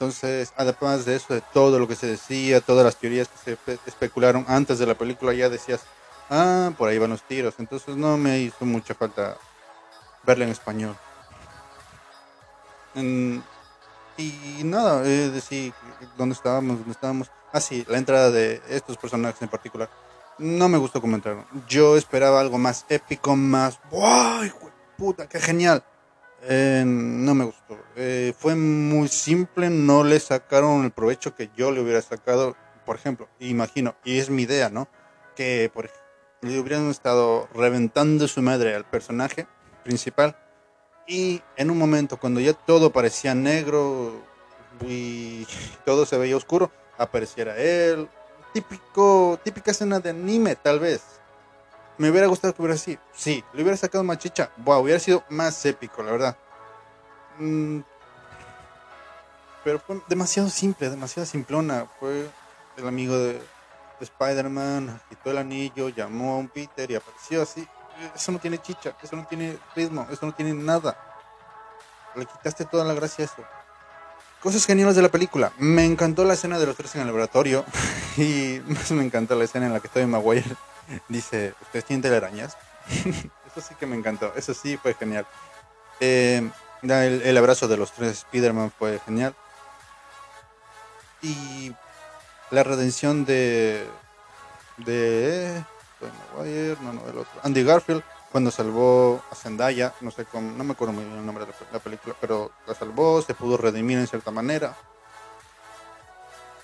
Entonces, 0.00 0.52
además 0.56 1.04
de 1.04 1.16
eso, 1.16 1.34
de 1.34 1.40
todo 1.52 1.80
lo 1.80 1.88
que 1.88 1.96
se 1.96 2.06
decía, 2.06 2.60
todas 2.60 2.84
las 2.84 2.94
teorías 2.94 3.26
que 3.26 3.56
se 3.56 3.78
especularon 3.84 4.44
antes 4.46 4.78
de 4.78 4.86
la 4.86 4.94
película, 4.94 5.34
ya 5.34 5.48
decías, 5.48 5.80
ah, 6.30 6.70
por 6.78 6.88
ahí 6.88 6.98
van 6.98 7.10
los 7.10 7.24
tiros. 7.24 7.54
Entonces 7.58 7.96
no 7.96 8.16
me 8.16 8.38
hizo 8.38 8.64
mucha 8.64 8.94
falta 8.94 9.36
verla 10.22 10.44
en 10.44 10.52
español. 10.52 10.96
y 12.94 14.62
nada, 14.62 15.04
es 15.04 15.32
decir, 15.32 15.74
¿dónde 16.16 16.36
estábamos? 16.36 16.78
¿Dónde 16.78 16.92
estábamos? 16.92 17.32
Ah, 17.52 17.60
sí, 17.60 17.84
la 17.88 17.98
entrada 17.98 18.30
de 18.30 18.62
estos 18.68 18.96
personajes 18.96 19.42
en 19.42 19.48
particular. 19.48 19.90
No 20.38 20.68
me 20.68 20.78
gustó 20.78 21.00
comentar. 21.00 21.44
Yo 21.68 21.96
esperaba 21.96 22.38
algo 22.38 22.56
más 22.56 22.86
épico, 22.88 23.34
más. 23.34 23.80
¡Wow! 23.90 24.48
¡Puta, 24.96 25.28
qué 25.28 25.40
genial! 25.40 25.82
Eh, 26.42 26.84
no 26.86 27.34
me 27.34 27.44
gustó. 27.44 27.78
Eh, 27.96 28.32
fue 28.38 28.54
muy 28.54 29.08
simple, 29.08 29.70
no 29.70 30.04
le 30.04 30.20
sacaron 30.20 30.84
el 30.84 30.90
provecho 30.90 31.34
que 31.34 31.50
yo 31.56 31.70
le 31.70 31.80
hubiera 31.80 32.02
sacado. 32.02 32.56
por 32.84 32.96
ejemplo, 32.96 33.28
imagino, 33.38 33.96
y 34.02 34.18
es 34.18 34.30
mi 34.30 34.42
idea, 34.42 34.70
¿no? 34.70 34.88
Que 35.36 35.70
por, 35.72 35.90
le 36.40 36.58
hubieran 36.58 36.88
estado 36.90 37.48
reventando 37.54 38.28
su 38.28 38.40
madre 38.40 38.74
al 38.74 38.84
personaje 38.84 39.46
principal 39.84 40.36
y 41.06 41.42
en 41.56 41.70
un 41.70 41.78
momento 41.78 42.18
cuando 42.18 42.38
ya 42.38 42.52
todo 42.52 42.90
parecía 42.90 43.34
negro 43.34 44.22
y 44.86 45.46
todo 45.84 46.06
se 46.06 46.18
veía 46.18 46.36
oscuro, 46.36 46.70
apareciera 46.98 47.56
él. 47.56 48.08
Típico, 48.52 49.38
típica 49.42 49.70
escena 49.70 50.00
de 50.00 50.10
anime, 50.10 50.54
tal 50.54 50.78
vez. 50.78 51.17
Me 51.98 52.10
hubiera 52.10 52.28
gustado 52.28 52.54
que 52.54 52.62
hubiera 52.62 52.76
así. 52.76 52.98
Sí, 53.12 53.44
le 53.52 53.62
hubiera 53.62 53.76
sacado 53.76 54.04
más 54.04 54.18
chicha. 54.18 54.50
Wow, 54.58 54.82
hubiera 54.82 55.00
sido 55.00 55.24
más 55.28 55.64
épico, 55.66 56.02
la 56.02 56.12
verdad. 56.12 56.36
Mm, 57.38 57.80
pero 59.64 59.80
fue 59.80 60.00
demasiado 60.08 60.48
simple, 60.48 60.88
demasiado 60.88 61.26
simplona. 61.26 61.86
Fue 61.98 62.30
el 62.76 62.86
amigo 62.86 63.18
de, 63.18 63.42
Spider-Man, 64.00 65.00
quitó 65.08 65.32
el 65.32 65.38
anillo, 65.38 65.88
llamó 65.88 66.34
a 66.34 66.36
un 66.38 66.48
Peter 66.48 66.88
y 66.90 66.94
apareció 66.94 67.42
así. 67.42 67.66
Eso 68.14 68.30
no 68.30 68.38
tiene 68.38 68.58
chicha, 68.58 68.96
eso 69.02 69.16
no 69.16 69.26
tiene 69.26 69.58
ritmo, 69.74 70.06
eso 70.10 70.24
no 70.24 70.32
tiene 70.32 70.54
nada. 70.54 70.96
Le 72.14 72.24
quitaste 72.24 72.64
toda 72.64 72.84
la 72.84 72.94
gracia 72.94 73.24
a 73.24 73.26
eso. 73.26 73.44
Cosas 74.40 74.64
geniales 74.66 74.94
de 74.94 75.02
la 75.02 75.08
película. 75.08 75.52
Me 75.58 75.84
encantó 75.84 76.24
la 76.24 76.34
escena 76.34 76.58
de 76.58 76.66
los 76.66 76.76
tres 76.76 76.94
en 76.94 77.02
el 77.02 77.06
laboratorio. 77.08 77.64
Y 78.16 78.60
más 78.66 78.90
me 78.90 79.04
encantó 79.04 79.36
la 79.36 79.44
escena 79.44 79.66
en 79.66 79.72
la 79.72 79.78
que 79.78 79.86
Tobey 79.86 80.06
Maguire 80.06 80.56
dice, 81.08 81.54
¿ustedes 81.62 81.84
tienen 81.84 82.02
telarañas? 82.02 82.56
eso 82.88 83.60
sí 83.60 83.76
que 83.78 83.86
me 83.86 83.94
encantó. 83.94 84.32
Eso 84.34 84.54
sí 84.54 84.76
fue 84.76 84.94
genial. 84.94 85.24
Eh, 86.00 86.50
el, 86.82 87.36
abrazo 87.36 87.68
de 87.68 87.76
los 87.76 87.92
tres 87.92 88.24
Spider-Man 88.24 88.72
fue 88.76 89.00
genial. 89.04 89.36
Y 91.22 91.72
la 92.50 92.64
redención 92.64 93.24
de... 93.24 93.86
De... 94.78 95.64
Maguire, 96.36 96.76
no, 96.80 96.92
no, 96.92 97.02
del 97.02 97.18
otro. 97.18 97.40
Andy 97.42 97.62
Garfield 97.62 98.02
cuando 98.30 98.50
salvó 98.50 99.22
a 99.30 99.34
Zendaya, 99.34 99.94
no 100.00 100.10
sé 100.10 100.24
cómo, 100.26 100.50
no 100.52 100.64
me 100.64 100.72
acuerdo 100.72 100.92
muy 100.92 101.04
bien 101.04 101.18
el 101.18 101.26
nombre 101.26 101.46
de 101.46 101.52
la, 101.72 101.78
película, 101.78 102.14
pero 102.20 102.50
la 102.66 102.74
salvó, 102.74 103.22
se 103.22 103.34
pudo 103.34 103.56
redimir 103.56 103.98
en 103.98 104.06
cierta 104.06 104.30
manera. 104.30 104.76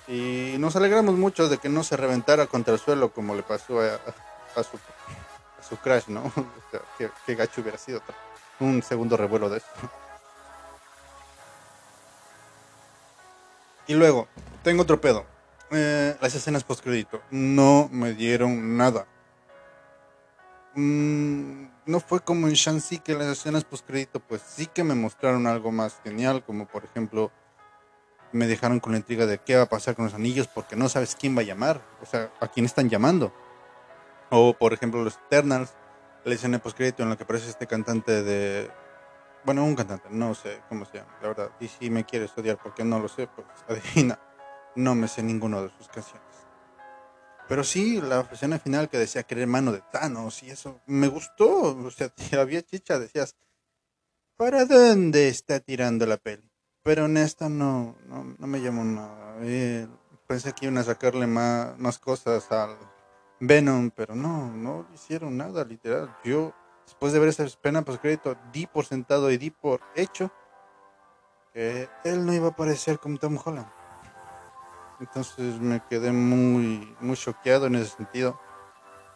Y 0.07 0.57
nos 0.59 0.77
alegramos 0.77 1.15
mucho 1.15 1.49
de 1.49 1.57
que 1.59 1.71
no 1.71 1.83
se 1.83 1.97
reventara 1.97 2.47
contra 2.47 2.75
el 2.75 2.81
suelo 2.81 3.13
como 3.13 3.35
le 3.35 3.43
pasó 3.43 3.81
a, 3.81 4.63
su, 4.63 4.77
a 5.59 5.63
su 5.63 5.77
crash, 5.79 6.09
¿no? 6.09 6.31
qué, 7.27 7.35
gacho 7.35 7.63
hubiera 7.63 7.79
sido 7.79 8.03
un 8.61 8.83
segundo 8.83 9.17
revuelo 9.17 9.49
de 9.49 9.59
eso. 9.59 9.67
Y 13.87 13.93
luego, 13.93 14.29
tengo 14.63 14.81
otro 14.81 14.99
pedo. 14.99 15.27
Eh, 15.71 16.17
las 16.21 16.35
escenas 16.35 16.65
post 16.65 16.83
crédito 16.83 17.21
no 17.31 17.91
me 17.93 18.15
dieron 18.15 18.79
nada. 18.79 19.07
Mm, 20.77 21.67
no 21.87 22.01
fue 22.01 22.21
como 22.21 22.49
en 22.49 22.55
Shanxi 22.55 22.99
que 22.99 23.15
las 23.15 23.29
escenas 23.29 23.65
post 23.65 23.87
crédito 23.87 24.19
pues 24.19 24.43
sí 24.43 24.67
que 24.67 24.83
me 24.83 24.95
mostraron 24.95 25.47
algo 25.47 25.71
más 25.71 26.01
genial, 26.03 26.45
como 26.45 26.67
por 26.67 26.85
ejemplo 26.85 27.31
me 28.33 28.49
dejaron 28.49 28.81
con 28.81 28.93
la 28.93 28.99
intriga 28.99 29.27
de 29.27 29.39
qué 29.39 29.57
va 29.57 29.63
a 29.63 29.69
pasar 29.69 29.95
con 29.95 30.07
los 30.07 30.15
anillos 30.15 30.49
porque 30.49 30.75
no 30.75 30.89
sabes 30.89 31.15
quién 31.15 31.37
va 31.37 31.43
a 31.43 31.45
llamar, 31.45 31.81
o 32.03 32.07
sea, 32.07 32.33
a 32.41 32.49
quién 32.49 32.67
están 32.67 32.91
llamando. 32.91 33.33
O 34.31 34.55
por 34.55 34.73
ejemplo 34.73 35.05
los 35.05 35.17
Eternals, 35.27 35.75
la 36.25 36.35
escena 36.35 36.59
post 36.59 36.77
crédito 36.77 37.05
en 37.05 37.11
la 37.11 37.17
que 37.17 37.23
aparece 37.23 37.51
este 37.51 37.69
cantante 37.69 38.25
de 38.25 38.71
bueno, 39.45 39.63
un 39.65 39.77
cantante, 39.77 40.09
no 40.11 40.35
sé 40.35 40.63
cómo 40.69 40.87
se 40.87 40.99
llama, 40.99 41.15
la 41.21 41.29
verdad. 41.29 41.51
Y 41.61 41.69
si 41.69 41.91
me 41.91 42.05
quiere 42.05 42.25
estudiar 42.25 42.59
porque 42.63 42.83
no 42.83 42.99
lo 42.99 43.09
sé, 43.09 43.27
pues 43.29 43.47
adivina, 43.69 44.19
no 44.75 44.95
me 44.95 45.07
sé 45.07 45.23
ninguno 45.23 45.63
de 45.63 45.69
sus 45.71 45.87
canciones. 45.89 46.34
Pero 47.49 47.63
sí, 47.63 48.01
la 48.01 48.21
escena 48.33 48.59
final 48.59 48.89
que 48.89 48.99
decía 48.99 49.23
que 49.23 49.35
era 49.35 49.43
hermano 49.43 49.73
de 49.73 49.83
Thanos 49.93 50.43
y 50.43 50.51
eso 50.51 50.81
me 50.87 51.09
gustó. 51.09 51.77
O 51.77 51.91
sea, 51.91 52.13
había 52.41 52.63
chicha, 52.63 52.99
decías, 52.99 53.37
¿para 54.37 54.65
dónde 54.65 55.29
está 55.29 55.61
tirando 55.61 56.07
la 56.07 56.17
peli? 56.17 56.51
Pero 56.83 57.07
en 57.07 57.17
esta 57.17 57.49
no, 57.49 57.97
no, 58.07 58.47
me 58.47 58.61
llamó 58.61 58.85
nada. 58.85 59.37
Eh, 59.41 59.87
pensé 60.27 60.53
que 60.53 60.67
iban 60.67 60.79
a 60.79 60.85
sacarle 60.85 61.27
más, 61.27 61.79
más 61.79 61.99
cosas 61.99 62.51
al 62.51 62.77
Venom, 63.41 63.91
pero 63.91 64.15
no, 64.15 64.53
no 64.53 64.87
hicieron 64.95 65.37
nada, 65.37 65.65
literal. 65.65 66.15
Yo, 66.25 66.55
después 66.85 67.13
de 67.13 67.19
ver 67.19 67.29
esa 67.31 67.47
pena 67.61 67.83
pues 67.83 67.99
crédito, 67.99 68.37
di 68.53 68.67
por 68.67 68.85
sentado 68.87 69.31
y 69.31 69.39
di 69.39 69.51
por 69.51 69.81
hecho 69.95 70.31
que 71.53 71.89
él 72.05 72.27
no 72.27 72.35
iba 72.35 72.49
a 72.49 72.51
aparecer 72.51 72.99
como 72.99 73.19
Tom 73.19 73.39
Holland. 73.43 73.84
Entonces 75.05 75.61
me 75.61 75.83
quedé 75.91 76.13
muy, 76.13 76.97
muy 77.01 77.17
choqueado 77.17 77.67
en 77.67 77.75
ese 77.75 77.97
sentido. 77.97 78.41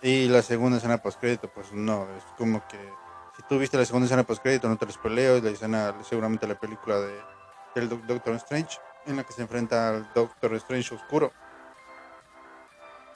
Y 0.03 0.29
la 0.29 0.43
segunda 0.43 0.77
escena 0.77 0.99
post 0.99 1.19
crédito, 1.19 1.49
pues 1.49 1.73
no, 1.73 2.07
es 2.17 2.25
como 2.37 2.67
que 2.69 2.79
si 3.37 3.43
tú 3.49 3.59
viste 3.59 3.79
la 3.79 3.87
segunda 3.87 4.05
escena 4.05 4.23
post 4.23 4.43
crédito, 4.43 4.69
no 4.69 4.77
te 4.77 4.91
spoileo, 4.93 5.37
es 5.37 5.43
la 5.43 5.51
escena, 5.51 5.95
seguramente 6.05 6.47
la 6.47 6.61
película 6.61 7.01
de, 7.01 7.19
del 7.75 7.89
Doctor 7.89 8.35
Strange, 8.35 8.79
en 9.07 9.17
la 9.17 9.25
que 9.25 9.33
se 9.33 9.43
enfrenta 9.43 9.89
al 9.89 10.13
Doctor 10.15 10.55
Strange 10.57 10.95
oscuro. 10.95 11.33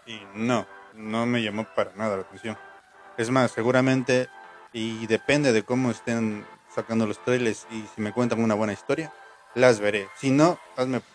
Y 0.06 0.20
no, 0.34 0.66
no 0.94 1.26
me 1.26 1.42
llamó 1.42 1.66
para 1.76 1.92
nada 1.94 2.16
la 2.16 2.22
atención. 2.22 2.56
Es 3.18 3.30
más, 3.30 3.52
seguramente, 3.52 4.28
y 4.72 5.06
depende 5.06 5.52
de 5.52 5.62
cómo 5.62 5.90
estén 5.90 6.46
sacando 6.74 7.06
los 7.06 7.22
trailers 7.22 7.66
y 7.70 7.86
si 7.94 8.00
me 8.00 8.12
cuentan 8.12 8.42
una 8.42 8.54
buena 8.54 8.72
historia, 8.72 9.12
las 9.54 9.80
veré. 9.80 10.08
Si 10.18 10.30
no, 10.30 10.58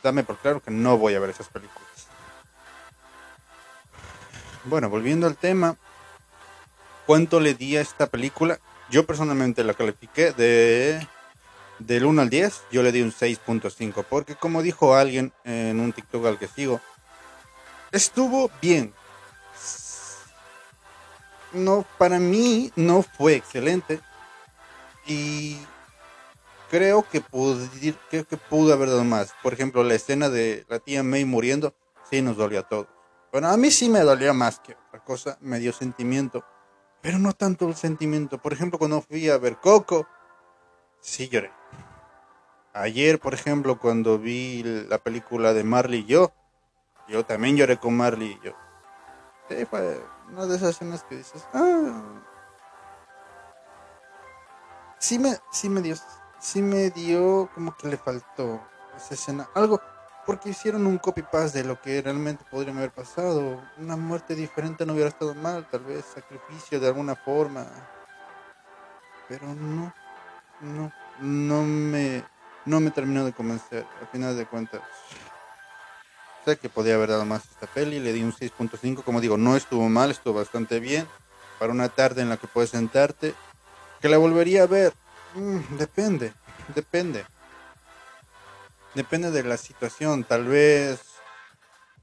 dame 0.04 0.24
por 0.24 0.38
claro 0.38 0.62
que 0.62 0.72
no 0.72 0.98
voy 0.98 1.16
a 1.16 1.20
ver 1.20 1.30
esas 1.30 1.48
películas. 1.50 1.88
Bueno, 4.66 4.90
volviendo 4.90 5.28
al 5.28 5.38
tema, 5.38 5.78
¿cuánto 7.06 7.40
le 7.40 7.54
di 7.54 7.78
a 7.78 7.82
esta 7.82 8.08
película? 8.08 8.60
Yo 8.90 9.06
personalmente 9.06 9.64
la 9.64 9.74
califiqué 9.74 10.32
de 10.34 11.08
del 11.80 12.06
1 12.06 12.22
al 12.24 12.30
10, 12.30 12.64
yo 12.72 12.82
le 12.84 12.92
di 12.92 13.02
un 13.02 13.12
6.5, 13.12 14.04
porque 14.10 14.36
como 14.36 14.62
dijo 14.62 14.96
alguien 14.96 15.32
en 15.44 15.80
un 15.80 15.94
TikTok 15.94 16.26
al 16.26 16.40
que 16.40 16.48
sigo, 16.48 16.82
estuvo 17.92 18.50
bien. 18.62 18.94
No, 21.54 21.86
para 21.98 22.20
mí 22.20 22.72
no 22.76 23.04
fue 23.04 23.36
excelente. 23.36 24.02
Y 25.06 25.58
creo 26.70 27.06
que, 27.10 27.22
que 28.10 28.38
pudo 28.50 28.74
haber 28.74 28.90
dado 28.90 29.04
más. 29.04 29.34
Por 29.44 29.54
ejemplo, 29.54 29.84
la 29.84 29.96
escena 29.96 30.30
de 30.30 30.66
la 30.70 30.80
tía 30.80 31.04
May 31.04 31.26
muriendo, 31.26 31.74
sí 32.10 32.22
nos 32.22 32.38
dolió 32.38 32.60
a 32.60 32.68
todos. 32.68 32.88
Bueno, 33.32 33.50
a 33.50 33.58
mí 33.58 33.72
sí 33.72 33.90
me 33.90 34.00
dolía 34.00 34.34
más 34.34 34.60
que 34.60 34.76
otra 34.88 35.04
cosa, 35.04 35.38
me 35.42 35.60
dio 35.60 35.74
sentimiento, 35.74 36.44
pero 37.02 37.20
no 37.20 37.34
tanto 37.34 37.68
el 37.68 37.76
sentimiento. 37.76 38.38
Por 38.38 38.54
ejemplo, 38.54 38.80
cuando 38.80 39.02
fui 39.02 39.30
a 39.30 39.38
ver 39.38 39.58
Coco, 39.58 40.08
sí 41.02 41.28
lloré. 41.30 41.52
Ayer, 42.74 43.20
por 43.20 43.34
ejemplo, 43.34 43.80
cuando 43.80 44.18
vi 44.20 44.64
la 44.64 45.00
película 45.00 45.54
de 45.54 45.64
Marley 45.64 46.02
y 46.02 46.06
yo, 46.06 46.32
yo 47.08 47.26
también 47.26 47.58
lloré 47.58 47.78
con 47.78 47.98
Marley 47.98 48.38
y 48.42 48.46
yo. 48.46 48.54
Sí, 49.50 49.66
fue 49.66 50.02
una 50.30 50.46
de 50.46 50.56
esas 50.56 50.70
escenas 50.72 51.04
que 51.04 51.18
dices, 51.18 51.46
ah. 51.54 52.04
Sí 55.00 55.20
me, 55.20 55.38
sí 55.52 55.70
me 55.70 55.82
dio 55.82 55.96
sí 56.40 56.62
me 56.62 56.90
dio 56.90 57.50
como 57.54 57.76
que 57.76 57.88
le 57.88 57.98
faltó 57.98 58.62
esa 58.96 59.14
escena. 59.14 59.50
Algo, 59.54 59.82
porque 60.26 60.50
hicieron 60.50 60.86
un 60.86 60.98
copy-paste 60.98 61.62
de 61.62 61.68
lo 61.68 61.82
que 61.82 62.02
realmente 62.02 62.44
podría 62.50 62.74
haber 62.74 62.92
pasado. 62.92 63.62
Una 63.78 63.96
muerte 63.96 64.36
diferente 64.36 64.86
no 64.86 64.94
hubiera 64.94 65.10
estado 65.10 65.34
mal, 65.36 65.68
tal 65.70 65.86
vez 65.86 66.06
sacrificio 66.06 66.80
de 66.80 66.88
alguna 66.88 67.16
forma. 67.16 67.66
Pero 69.28 69.48
no, 69.56 69.94
no, 70.62 70.92
no 71.20 71.64
me, 71.64 72.24
no 72.66 72.80
me 72.80 72.92
terminó 72.92 73.26
de 73.26 73.34
convencer, 73.34 73.86
al 74.02 74.08
final 74.08 74.38
de 74.38 74.46
cuentas. 74.46 74.82
Sé 76.46 76.58
que 76.58 76.70
podía 76.70 76.96
haber 76.96 77.10
dado 77.10 77.26
más 77.26 77.44
esta 77.46 77.68
peli, 77.68 78.00
le 78.00 78.14
di 78.14 78.24
un 78.24 78.32
6.5, 78.32 79.04
como 79.04 79.20
digo, 79.20 79.38
no 79.38 79.56
estuvo 79.58 79.90
mal, 79.90 80.12
estuvo 80.12 80.34
bastante 80.36 80.80
bien. 80.80 81.08
Para 81.60 81.74
una 81.74 81.90
tarde 81.90 82.22
en 82.22 82.30
la 82.30 82.38
que 82.38 82.48
puedes 82.48 82.70
sentarte, 82.70 83.34
que 84.00 84.10
la 84.10 84.18
volvería 84.18 84.64
a 84.64 84.68
ver, 84.68 84.94
Mm, 85.36 85.78
depende, 85.78 86.34
depende. 86.76 87.26
Depende 88.94 89.32
de 89.32 89.44
la 89.44 89.58
situación, 89.58 90.24
tal 90.24 90.46
vez. 90.46 91.00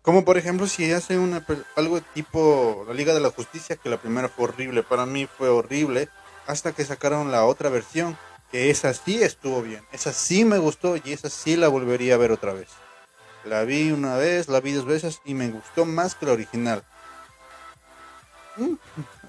Como 0.03 0.25
por 0.25 0.37
ejemplo 0.37 0.67
si 0.67 0.93
hace 0.93 1.19
una, 1.19 1.45
algo 1.77 2.01
tipo 2.03 2.85
la 2.87 2.95
Liga 2.95 3.15
de 3.15 3.21
la 3.21 3.31
Justicia, 3.31 3.77
que 3.77 3.89
la 3.89 3.97
primera 3.97 4.29
fue 4.29 4.45
horrible, 4.45 4.83
para 4.83 5.07
mí 5.07 5.27
fue 5.27 5.49
horrible, 5.49 6.11
hasta 6.47 6.73
que 6.73 6.85
sacaron 6.85 7.33
la 7.33 7.47
otra 7.47 7.71
versión, 7.71 8.17
que 8.53 8.69
esa 8.71 8.93
sí 8.93 9.23
estuvo 9.23 9.63
bien, 9.63 9.83
esa 9.93 10.13
sí 10.13 10.45
me 10.45 10.59
gustó 10.59 10.97
y 10.97 11.13
esa 11.13 11.31
sí 11.31 11.57
la 11.57 11.69
volvería 11.69 12.15
a 12.15 12.19
ver 12.19 12.33
otra 12.33 12.53
vez. 12.53 12.69
La 13.45 13.65
vi 13.65 13.93
una 13.93 14.17
vez, 14.17 14.49
la 14.49 14.61
vi 14.61 14.73
dos 14.73 14.85
veces 14.85 15.21
y 15.25 15.33
me 15.33 15.49
gustó 15.49 15.87
más 15.87 16.15
que 16.15 16.27
la 16.27 16.33
original. 16.33 16.85
Mm, 18.57 18.75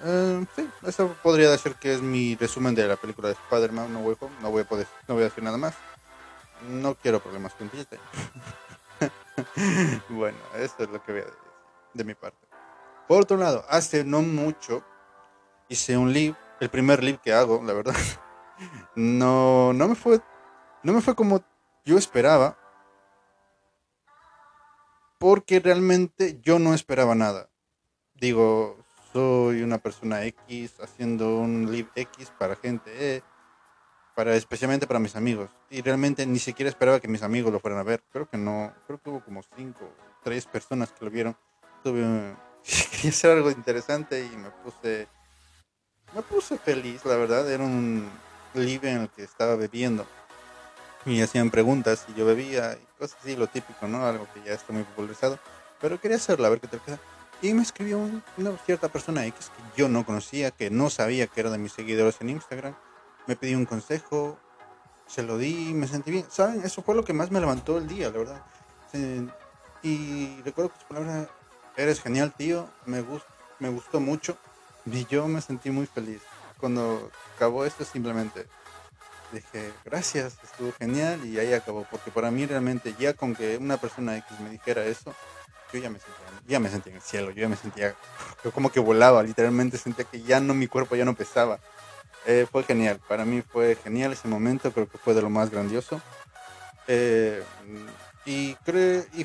eh, 0.03 0.45
sí, 0.55 0.69
eso 0.85 1.15
podría 1.21 1.49
decir 1.49 1.75
que 1.75 1.93
es 1.93 2.01
mi 2.01 2.35
resumen 2.35 2.75
de 2.75 2.87
la 2.87 2.95
película 2.95 3.29
de 3.29 3.35
Spider-Man 3.35 3.93
No 3.93 3.99
Way. 3.99 4.17
No 4.41 4.51
voy 4.51 4.63
a 4.63 4.67
poder, 4.67 4.87
no 5.07 5.15
voy 5.15 5.23
a 5.23 5.27
decir 5.27 5.43
nada 5.43 5.57
más. 5.57 5.75
No 6.69 6.95
quiero 6.95 7.19
problemas 7.19 7.53
con 7.53 7.69
bueno, 10.09 10.37
eso 10.55 10.75
es 10.79 10.89
lo 10.89 11.03
que 11.03 11.11
voy 11.11 11.21
a 11.21 11.25
decir 11.25 11.39
de 11.93 12.03
mi 12.03 12.13
parte. 12.13 12.37
Por 13.07 13.23
otro 13.23 13.37
lado, 13.37 13.65
hace 13.69 14.03
no 14.03 14.21
mucho 14.21 14.83
hice 15.69 15.97
un 15.97 16.13
live, 16.13 16.35
el 16.59 16.69
primer 16.69 17.03
live 17.03 17.19
que 17.23 17.33
hago, 17.33 17.61
la 17.63 17.73
verdad. 17.73 17.95
No, 18.95 19.73
no 19.73 19.89
me 19.89 19.95
fue, 19.95 20.21
no 20.81 20.93
me 20.93 21.01
fue 21.01 21.13
como 21.13 21.43
yo 21.83 21.97
esperaba, 21.97 22.57
porque 25.19 25.59
realmente 25.59 26.39
yo 26.41 26.57
no 26.57 26.73
esperaba 26.73 27.15
nada. 27.15 27.49
Digo, 28.13 28.84
soy 29.15 29.61
una 29.61 29.77
persona 29.77 30.25
X 30.25 30.73
haciendo 30.81 31.37
un 31.37 31.71
live 31.71 31.87
X 31.95 32.33
para 32.37 32.57
gente 32.57 32.91
E, 33.15 33.23
para 34.13 34.35
especialmente 34.35 34.87
para 34.87 34.99
mis 34.99 35.15
amigos. 35.15 35.49
Y 35.69 35.81
realmente 35.81 36.25
ni 36.25 36.37
siquiera 36.37 36.67
esperaba 36.67 36.99
que 36.99 37.07
mis 37.07 37.23
amigos 37.23 37.53
lo 37.53 37.61
fueran 37.61 37.79
a 37.79 37.83
ver. 37.83 38.03
Creo 38.11 38.29
que 38.29 38.37
no, 38.37 38.73
creo 38.85 39.01
que 39.01 39.09
hubo 39.09 39.23
como 39.23 39.41
cinco, 39.55 39.89
tres 40.21 40.45
personas 40.45 40.91
que 40.91 41.05
lo 41.05 41.11
vieron. 41.11 41.37
Tuve, 41.81 42.01
quería 42.91 43.09
hacer 43.09 43.31
algo 43.31 43.49
interesante 43.51 44.21
y 44.25 44.35
me 44.35 44.49
puse, 44.49 45.07
me 46.13 46.21
puse 46.21 46.57
feliz, 46.57 47.05
la 47.05 47.15
verdad. 47.15 47.49
Era 47.49 47.63
un 47.63 48.09
live 48.53 48.91
en 48.91 49.01
el 49.03 49.09
que 49.09 49.23
estaba 49.23 49.55
bebiendo 49.55 50.05
y 51.05 51.21
hacían 51.21 51.51
preguntas 51.51 52.05
y 52.09 52.19
yo 52.19 52.25
bebía 52.25 52.73
y 52.73 52.85
cosas 52.99 53.17
así, 53.21 53.37
lo 53.37 53.47
típico, 53.47 53.87
¿no? 53.87 54.05
Algo 54.05 54.27
que 54.33 54.43
ya 54.43 54.51
está 54.51 54.73
muy 54.73 54.83
popularizado. 54.83 55.39
Pero 55.79 56.01
quería 56.01 56.17
hacerlo, 56.17 56.47
a 56.47 56.49
ver 56.49 56.59
qué 56.59 56.67
tal 56.67 56.81
queda. 56.81 56.99
Y 57.41 57.53
me 57.53 57.61
escribió 57.61 57.99
una 58.37 58.57
cierta 58.65 58.89
persona 58.89 59.25
X 59.25 59.51
que 59.55 59.81
yo 59.81 59.89
no 59.89 60.05
conocía, 60.05 60.51
que 60.51 60.69
no 60.69 60.89
sabía 60.89 61.27
que 61.27 61.41
era 61.41 61.51
de 61.51 61.57
mis 61.57 61.73
seguidores 61.73 62.17
en 62.21 62.29
Instagram. 62.29 62.75
Me 63.27 63.35
pidió 63.35 63.57
un 63.57 63.65
consejo, 63.65 64.39
se 65.07 65.23
lo 65.23 65.37
di 65.37 65.69
y 65.69 65.73
me 65.73 65.87
sentí 65.87 66.11
bien. 66.11 66.25
¿Saben? 66.29 66.61
Eso 66.63 66.81
fue 66.81 66.95
lo 66.95 67.03
que 67.03 67.13
más 67.13 67.31
me 67.31 67.39
levantó 67.39 67.77
el 67.77 67.87
día, 67.87 68.09
la 68.09 68.17
verdad. 68.17 68.45
y 69.83 70.41
recuerdo 70.41 70.71
que 70.73 70.79
su 70.79 70.87
palabra, 70.87 71.29
eres 71.77 72.01
genial, 72.01 72.33
tío, 72.35 72.69
me, 72.85 73.01
gust 73.01 73.25
me 73.59 73.69
gustó 73.69 73.99
mucho 73.99 74.37
y 74.85 75.05
yo 75.05 75.27
me 75.27 75.41
sentí 75.41 75.69
muy 75.69 75.85
feliz. 75.85 76.21
Cuando 76.59 77.11
acabó 77.35 77.65
esto 77.65 77.83
simplemente 77.83 78.47
dije, 79.31 79.73
gracias, 79.83 80.37
estuvo 80.43 80.71
genial 80.73 81.25
y 81.25 81.37
ahí 81.39 81.53
acabó, 81.53 81.85
porque 81.89 82.11
para 82.11 82.31
mí 82.31 82.45
realmente 82.45 82.95
ya 82.97 83.13
con 83.13 83.35
que 83.35 83.57
una 83.57 83.77
persona 83.77 84.17
X 84.17 84.39
me 84.39 84.49
dijera 84.49 84.85
eso, 84.85 85.13
yo 85.75 85.83
ya 85.83 85.89
me 85.89 85.99
sentía, 85.99 86.41
ya 86.47 86.59
me 86.59 86.69
sentía 86.69 86.91
en 86.91 86.97
el 86.97 87.01
cielo, 87.01 87.31
yo 87.31 87.41
ya 87.41 87.49
me 87.49 87.55
sentía 87.55 87.95
yo 88.43 88.51
como 88.51 88.71
que 88.71 88.79
volaba, 88.79 89.23
literalmente 89.23 89.77
sentía 89.77 90.05
que 90.05 90.21
ya 90.21 90.39
no 90.39 90.53
mi 90.53 90.67
cuerpo 90.67 90.95
ya 90.95 91.05
no 91.05 91.15
pesaba. 91.15 91.59
Eh, 92.25 92.47
fue 92.51 92.63
genial, 92.63 92.99
para 93.07 93.25
mí 93.25 93.41
fue 93.41 93.75
genial 93.75 94.13
ese 94.13 94.27
momento, 94.27 94.71
creo 94.71 94.89
que 94.89 94.97
fue 94.97 95.13
de 95.13 95.21
lo 95.21 95.29
más 95.29 95.51
grandioso. 95.51 96.01
Eh, 96.87 97.43
y, 98.25 98.55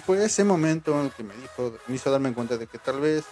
fue 0.04 0.25
ese 0.25 0.45
momento 0.45 0.99
en 0.99 1.07
el 1.07 1.12
que 1.12 1.23
me 1.23 1.35
dijo, 1.35 1.78
me 1.87 1.95
hizo 1.95 2.11
darme 2.11 2.33
cuenta 2.35 2.59
de 2.59 2.66
que 2.66 2.78
tal 2.78 3.00
vez 3.00 3.25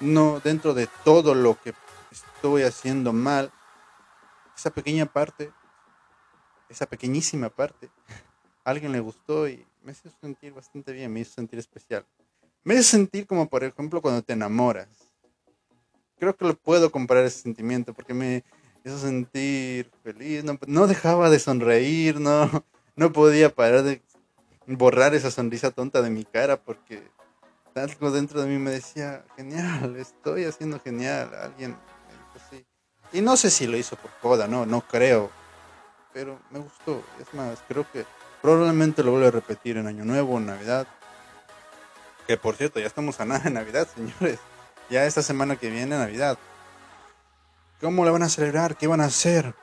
no 0.00 0.40
dentro 0.42 0.74
de 0.74 0.88
todo 1.04 1.34
lo 1.34 1.56
que 1.60 1.72
estoy 2.10 2.62
haciendo 2.62 3.12
mal, 3.12 3.52
esa 4.56 4.70
pequeña 4.70 5.06
parte 5.06 5.52
esa 6.72 6.86
pequeñísima 6.86 7.50
parte, 7.50 7.90
a 8.64 8.70
alguien 8.70 8.92
le 8.92 9.00
gustó 9.00 9.46
y 9.46 9.64
me 9.82 9.92
hizo 9.92 10.08
sentir 10.20 10.52
bastante 10.52 10.92
bien, 10.92 11.12
me 11.12 11.20
hizo 11.20 11.34
sentir 11.34 11.58
especial. 11.58 12.04
Me 12.64 12.74
hizo 12.74 12.84
sentir 12.84 13.26
como, 13.26 13.48
por 13.48 13.64
ejemplo, 13.64 14.00
cuando 14.00 14.22
te 14.22 14.34
enamoras. 14.34 14.88
Creo 16.18 16.36
que 16.36 16.44
lo 16.44 16.54
puedo 16.54 16.92
comparar 16.92 17.24
ese 17.24 17.40
sentimiento 17.40 17.92
porque 17.92 18.14
me 18.14 18.44
hizo 18.84 18.98
sentir 18.98 19.90
feliz, 20.02 20.44
no, 20.44 20.86
dejaba 20.86 21.30
de 21.30 21.38
sonreír, 21.38 22.20
no, 22.20 22.64
no 22.96 23.12
podía 23.12 23.54
parar 23.54 23.82
de 23.82 24.02
borrar 24.66 25.14
esa 25.14 25.30
sonrisa 25.30 25.70
tonta 25.70 26.02
de 26.02 26.10
mi 26.10 26.24
cara 26.24 26.56
porque 26.56 27.02
algo 27.74 28.10
dentro 28.10 28.40
de 28.40 28.48
mí 28.48 28.58
me 28.58 28.70
decía, 28.70 29.24
genial, 29.36 29.96
estoy 29.96 30.44
haciendo 30.44 30.78
genial, 30.80 31.30
alguien 31.34 31.70
me 31.70 32.12
dijo 32.12 32.46
sí. 32.50 32.66
Y 33.12 33.20
no 33.20 33.36
sé 33.36 33.50
si 33.50 33.66
lo 33.66 33.76
hizo 33.76 33.96
por 33.96 34.10
coda, 34.20 34.46
no, 34.46 34.66
no 34.66 34.82
creo, 34.82 35.30
pero 36.12 36.38
me 36.50 36.58
gustó. 36.58 37.02
Es 37.20 37.32
más, 37.34 37.62
creo 37.66 37.90
que 37.90 38.04
probablemente 38.40 39.02
lo 39.02 39.12
vuelvo 39.12 39.28
a 39.28 39.32
repetir 39.32 39.76
en 39.76 39.86
Año 39.86 40.04
Nuevo, 40.04 40.38
en 40.38 40.46
Navidad. 40.46 40.86
Que 42.26 42.36
por 42.36 42.56
cierto, 42.56 42.80
ya 42.80 42.86
estamos 42.86 43.20
a 43.20 43.24
nada 43.24 43.40
de 43.40 43.50
Navidad, 43.50 43.88
señores. 43.94 44.38
Ya 44.90 45.04
esta 45.06 45.22
semana 45.22 45.56
que 45.56 45.70
viene, 45.70 45.96
Navidad. 45.96 46.38
¿Cómo 47.80 48.04
la 48.04 48.10
van 48.10 48.22
a 48.22 48.28
celebrar? 48.28 48.76
¿Qué 48.76 48.86
van 48.86 49.00
a 49.00 49.06
hacer? 49.06 49.54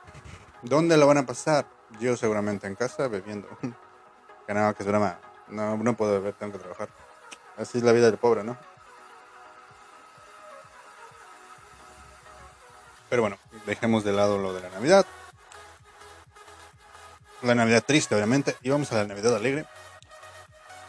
¿Dónde 0.62 0.96
la 0.96 1.06
van 1.06 1.18
a 1.18 1.26
pasar? 1.26 1.66
Yo 1.98 2.16
seguramente 2.16 2.66
en 2.66 2.74
casa, 2.74 3.08
bebiendo. 3.08 3.48
que 4.46 4.54
nada, 4.54 4.74
que 4.74 4.82
es 4.82 4.86
drama. 4.86 5.18
No, 5.48 5.76
no 5.76 5.96
puedo 5.96 6.12
beber, 6.12 6.34
tengo 6.34 6.52
que 6.52 6.58
trabajar. 6.58 6.88
Así 7.56 7.78
es 7.78 7.84
la 7.84 7.92
vida 7.92 8.06
del 8.06 8.18
pobre, 8.18 8.44
¿no? 8.44 8.56
Pero 13.08 13.22
bueno, 13.22 13.38
dejemos 13.66 14.04
de 14.04 14.12
lado 14.12 14.38
lo 14.38 14.52
de 14.52 14.60
la 14.60 14.70
Navidad 14.70 15.06
la 17.42 17.54
Navidad 17.54 17.84
triste, 17.86 18.14
obviamente, 18.14 18.56
y 18.62 18.70
vamos 18.70 18.92
a 18.92 18.96
la 18.96 19.04
Navidad 19.04 19.34
alegre. 19.34 19.64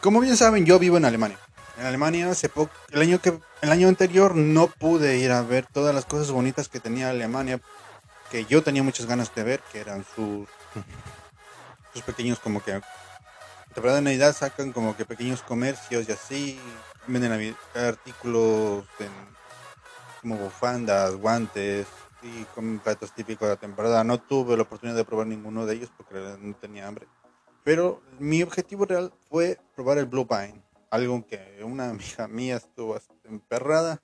Como 0.00 0.20
bien 0.20 0.36
saben, 0.36 0.66
yo 0.66 0.78
vivo 0.78 0.96
en 0.96 1.04
Alemania. 1.04 1.38
En 1.78 1.86
Alemania 1.86 2.30
hace 2.30 2.48
poco, 2.48 2.72
el 2.90 3.00
año 3.00 3.20
que 3.20 3.40
el 3.62 3.72
año 3.72 3.88
anterior 3.88 4.34
no 4.34 4.66
pude 4.66 5.18
ir 5.18 5.32
a 5.32 5.42
ver 5.42 5.66
todas 5.66 5.94
las 5.94 6.04
cosas 6.04 6.30
bonitas 6.30 6.68
que 6.68 6.80
tenía 6.80 7.10
Alemania, 7.10 7.60
que 8.30 8.44
yo 8.44 8.62
tenía 8.62 8.82
muchas 8.82 9.06
ganas 9.06 9.34
de 9.34 9.42
ver, 9.42 9.60
que 9.72 9.80
eran 9.80 10.04
sus 10.14 10.48
sus 11.92 12.02
pequeños 12.02 12.38
como 12.38 12.62
que 12.62 12.80
temporada 13.74 13.98
de 13.98 14.04
Navidad 14.04 14.34
sacan 14.34 14.72
como 14.72 14.96
que 14.96 15.04
pequeños 15.04 15.42
comercios 15.42 16.08
y 16.08 16.12
así 16.12 16.60
venden 17.06 17.56
artículos 17.74 18.84
como 20.20 20.36
bufandas, 20.36 21.16
guantes, 21.16 21.86
y 22.22 22.44
con 22.54 22.78
platos 22.78 23.12
típicos 23.12 23.48
de 23.48 23.54
la 23.54 23.60
temporada. 23.60 24.04
No 24.04 24.18
tuve 24.18 24.56
la 24.56 24.62
oportunidad 24.62 24.96
de 24.96 25.04
probar 25.04 25.26
ninguno 25.26 25.66
de 25.66 25.74
ellos 25.74 25.90
porque 25.96 26.36
no 26.40 26.54
tenía 26.54 26.86
hambre. 26.86 27.06
Pero 27.64 28.02
mi 28.18 28.42
objetivo 28.42 28.84
real 28.84 29.12
fue 29.28 29.58
probar 29.74 29.98
el 29.98 30.06
Blue 30.06 30.26
Pine, 30.26 30.60
algo 30.92 31.26
que 31.26 31.64
una 31.64 31.88
amiga 31.88 32.28
mía 32.28 32.56
estuvo 32.56 33.00
emperrada. 33.24 34.02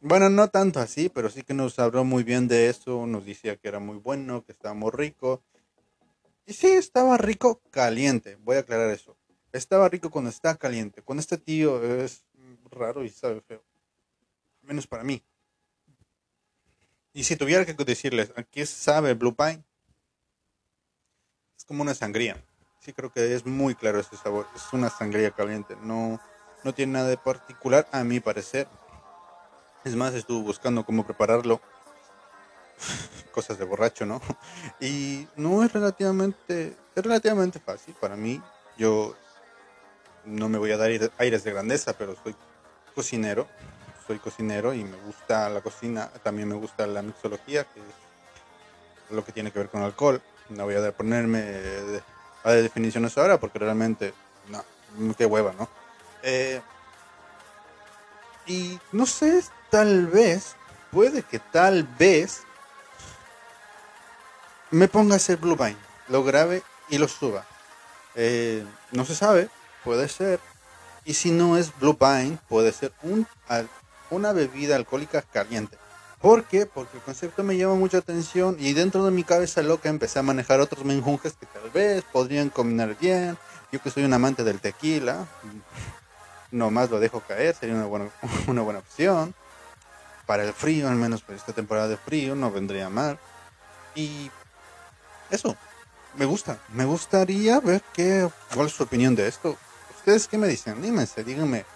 Bueno, 0.00 0.28
no 0.28 0.48
tanto 0.48 0.80
así, 0.80 1.08
pero 1.08 1.30
sí 1.30 1.44
que 1.44 1.54
nos 1.54 1.78
habló 1.78 2.04
muy 2.04 2.24
bien 2.24 2.48
de 2.48 2.68
eso, 2.68 3.06
nos 3.06 3.24
decía 3.24 3.56
que 3.56 3.68
era 3.68 3.78
muy 3.78 3.96
bueno, 3.98 4.44
que 4.44 4.50
estaba 4.50 4.74
muy 4.74 4.90
rico. 4.90 5.40
Y 6.46 6.52
sí, 6.54 6.66
estaba 6.66 7.16
rico 7.16 7.62
caliente, 7.70 8.36
voy 8.40 8.56
a 8.56 8.60
aclarar 8.60 8.90
eso. 8.90 9.16
Estaba 9.52 9.88
rico 9.88 10.10
cuando 10.10 10.30
está 10.30 10.56
caliente. 10.56 11.00
Cuando 11.00 11.20
este 11.20 11.38
tío 11.38 11.80
es 11.84 12.24
raro 12.72 13.04
y 13.04 13.08
sabe 13.08 13.40
feo. 13.40 13.62
Menos 14.62 14.88
para 14.88 15.04
mí. 15.04 15.22
Y 17.12 17.22
si 17.22 17.36
tuviera 17.36 17.64
que 17.64 17.74
decirles, 17.84 18.32
¿a 18.34 18.42
qué 18.42 18.66
sabe 18.66 19.14
Blue 19.14 19.36
Pine? 19.36 19.62
Es 21.56 21.64
como 21.64 21.82
una 21.82 21.94
sangría. 21.94 22.44
Sí, 22.80 22.94
creo 22.94 23.12
que 23.12 23.34
es 23.34 23.44
muy 23.44 23.74
claro 23.74 24.00
ese 24.00 24.16
sabor. 24.16 24.46
Es 24.56 24.72
una 24.72 24.88
sangría 24.88 25.30
caliente. 25.30 25.76
No, 25.82 26.18
no 26.64 26.72
tiene 26.72 26.94
nada 26.94 27.08
de 27.08 27.18
particular, 27.18 27.86
a 27.92 28.02
mi 28.04 28.20
parecer. 28.20 28.66
Es 29.84 29.94
más, 29.94 30.14
estuve 30.14 30.42
buscando 30.42 30.84
cómo 30.84 31.04
prepararlo. 31.04 31.60
Cosas 33.32 33.58
de 33.58 33.64
borracho, 33.64 34.06
¿no? 34.06 34.20
Y 34.80 35.28
no 35.36 35.62
es 35.62 35.72
relativamente, 35.72 36.76
es 36.94 37.04
relativamente 37.04 37.60
fácil 37.60 37.94
para 38.00 38.16
mí. 38.16 38.40
Yo 38.78 39.14
no 40.24 40.48
me 40.48 40.58
voy 40.58 40.72
a 40.72 40.78
dar 40.78 40.90
aires 41.18 41.44
de 41.44 41.52
grandeza, 41.52 41.92
pero 41.92 42.16
soy 42.22 42.34
cocinero 42.94 43.46
soy 44.10 44.18
cocinero 44.18 44.74
y 44.74 44.82
me 44.82 44.96
gusta 45.06 45.48
la 45.48 45.60
cocina, 45.60 46.10
también 46.24 46.48
me 46.48 46.56
gusta 46.56 46.84
la 46.84 47.00
mixología, 47.00 47.62
que 47.62 47.78
es 47.78 49.14
lo 49.14 49.24
que 49.24 49.30
tiene 49.30 49.52
que 49.52 49.60
ver 49.60 49.68
con 49.68 49.82
alcohol. 49.82 50.20
No 50.48 50.64
voy 50.64 50.74
a 50.74 50.90
ponerme 50.90 51.60
a 52.44 52.52
de 52.52 52.62
definiciones 52.62 53.16
ahora 53.18 53.38
porque 53.38 53.58
realmente, 53.58 54.14
no, 54.48 55.14
qué 55.14 55.26
hueva, 55.26 55.52
¿no? 55.58 55.68
Eh, 56.22 56.60
y 58.46 58.78
no 58.92 59.06
sé, 59.06 59.42
tal 59.70 60.06
vez, 60.06 60.56
puede 60.90 61.22
que 61.22 61.38
tal 61.38 61.84
vez 61.98 62.42
me 64.70 64.88
ponga 64.88 65.14
a 65.14 65.16
hacer 65.16 65.36
Blue 65.36 65.56
Vine, 65.56 65.76
lo 66.08 66.24
grabe 66.24 66.62
y 66.88 66.98
lo 66.98 67.08
suba. 67.08 67.44
Eh, 68.14 68.64
no 68.92 69.04
se 69.04 69.14
sabe, 69.14 69.48
puede 69.84 70.08
ser. 70.08 70.40
Y 71.04 71.14
si 71.14 71.30
no 71.30 71.56
es 71.56 71.76
Blue 71.78 71.96
Vine, 71.98 72.38
puede 72.48 72.72
ser 72.72 72.92
un 73.02 73.26
una 74.10 74.32
bebida 74.32 74.76
alcohólica 74.76 75.22
caliente. 75.22 75.78
¿Por 76.20 76.44
qué? 76.44 76.66
Porque 76.66 76.98
el 76.98 77.02
concepto 77.02 77.42
me 77.42 77.56
llama 77.56 77.74
mucha 77.74 77.98
atención 77.98 78.56
y 78.58 78.74
dentro 78.74 79.04
de 79.04 79.10
mi 79.10 79.24
cabeza 79.24 79.62
loca 79.62 79.88
empecé 79.88 80.18
a 80.18 80.22
manejar 80.22 80.60
otros 80.60 80.84
menjunjes 80.84 81.34
que 81.34 81.46
tal 81.46 81.70
vez 81.70 82.04
podrían 82.12 82.50
combinar 82.50 82.96
bien. 82.98 83.38
Yo 83.72 83.80
que 83.80 83.90
soy 83.90 84.04
un 84.04 84.12
amante 84.12 84.44
del 84.44 84.60
tequila, 84.60 85.26
no 86.50 86.70
más 86.70 86.90
lo 86.90 87.00
dejo 87.00 87.20
caer, 87.20 87.54
sería 87.54 87.74
una 87.74 87.86
buena, 87.86 88.10
una 88.46 88.62
buena 88.62 88.80
opción. 88.80 89.34
Para 90.26 90.44
el 90.44 90.52
frío, 90.52 90.88
al 90.88 90.96
menos 90.96 91.22
para 91.22 91.38
esta 91.38 91.52
temporada 91.52 91.88
de 91.88 91.96
frío, 91.96 92.36
no 92.36 92.50
vendría 92.50 92.88
mal. 92.90 93.18
Y 93.94 94.30
eso, 95.30 95.56
me 96.16 96.26
gusta. 96.26 96.58
Me 96.74 96.84
gustaría 96.84 97.58
ver 97.60 97.82
qué, 97.94 98.28
cuál 98.54 98.66
es 98.66 98.72
su 98.72 98.82
opinión 98.82 99.14
de 99.16 99.26
esto 99.26 99.56
¿Ustedes 100.00 100.28
qué 100.28 100.38
me 100.38 100.48
dicen? 100.48 100.78
Anímense, 100.78 101.22
díganme 101.24 101.66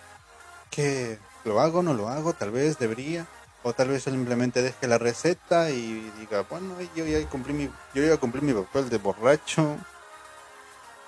que 0.70 1.18
lo 1.44 1.60
hago, 1.60 1.82
no 1.82 1.92
lo 1.92 2.08
hago, 2.08 2.32
tal 2.32 2.52
vez 2.52 2.78
debería. 2.78 3.26
O 3.66 3.72
tal 3.72 3.88
vez 3.88 4.02
simplemente 4.02 4.60
deje 4.60 4.86
la 4.86 4.98
receta 4.98 5.70
y 5.70 6.12
diga, 6.20 6.42
bueno, 6.42 6.76
yo 6.94 7.06
ya 7.06 7.26
cumplí 7.30 7.54
mi, 7.54 7.70
yo 7.94 8.04
ya 8.04 8.18
cumplí 8.18 8.42
mi 8.42 8.52
papel 8.52 8.90
de 8.90 8.98
borracho. 8.98 9.78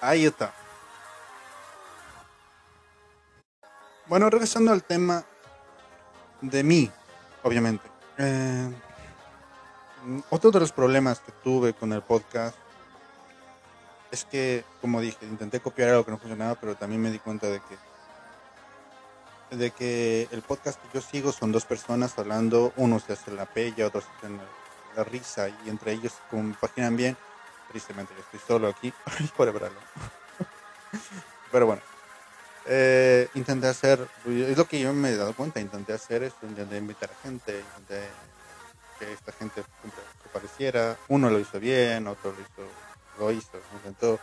Ahí 0.00 0.24
está. 0.24 0.54
Bueno, 4.06 4.30
regresando 4.30 4.72
al 4.72 4.82
tema 4.84 5.22
de 6.40 6.62
mí, 6.62 6.90
obviamente. 7.42 7.84
Eh, 8.16 8.72
otro 10.30 10.50
de 10.50 10.60
los 10.60 10.72
problemas 10.72 11.20
que 11.20 11.32
tuve 11.32 11.74
con 11.74 11.92
el 11.92 12.00
podcast 12.00 12.56
es 14.10 14.24
que, 14.24 14.64
como 14.80 15.02
dije, 15.02 15.26
intenté 15.26 15.60
copiar 15.60 15.90
algo 15.90 16.06
que 16.06 16.10
no 16.10 16.18
funcionaba, 16.18 16.54
pero 16.54 16.74
también 16.74 17.02
me 17.02 17.10
di 17.10 17.18
cuenta 17.18 17.48
de 17.48 17.58
que 17.58 17.76
de 19.50 19.70
que 19.70 20.28
el 20.32 20.42
podcast 20.42 20.80
que 20.80 20.88
yo 20.94 21.00
sigo 21.00 21.32
son 21.32 21.52
dos 21.52 21.64
personas 21.64 22.18
hablando, 22.18 22.72
uno 22.76 22.98
se 22.98 23.12
hace 23.12 23.30
la 23.30 23.46
pella, 23.46 23.86
otro 23.86 24.00
se 24.00 24.08
hace 24.18 24.36
la, 24.96 25.04
risa 25.04 25.48
y 25.48 25.68
entre 25.68 25.92
ellos 25.92 26.14
compaginan 26.30 26.96
bien. 26.96 27.16
Tristemente 27.70 28.14
yo 28.14 28.20
estoy 28.20 28.40
solo 28.46 28.68
aquí 28.68 28.92
por 29.36 29.52
verlo. 29.52 29.78
Pero 31.52 31.66
bueno, 31.66 31.82
eh, 32.66 33.28
intenté 33.34 33.68
hacer, 33.68 34.08
es 34.26 34.56
lo 34.56 34.64
que 34.64 34.80
yo 34.80 34.92
me 34.92 35.10
he 35.10 35.16
dado 35.16 35.34
cuenta, 35.34 35.60
intenté 35.60 35.92
hacer 35.92 36.22
esto, 36.22 36.46
intenté 36.46 36.78
invitar 36.78 37.10
a 37.10 37.22
gente, 37.22 37.62
intenté 37.78 38.08
que 38.98 39.12
esta 39.12 39.32
gente 39.32 39.62
apareciera. 40.28 40.96
Uno 41.08 41.30
lo 41.30 41.38
hizo 41.38 41.60
bien, 41.60 42.06
otro 42.06 42.32
lo 42.32 42.40
hizo, 42.40 42.70
lo 43.18 43.30
hizo, 43.32 43.60
intentó 43.74 44.18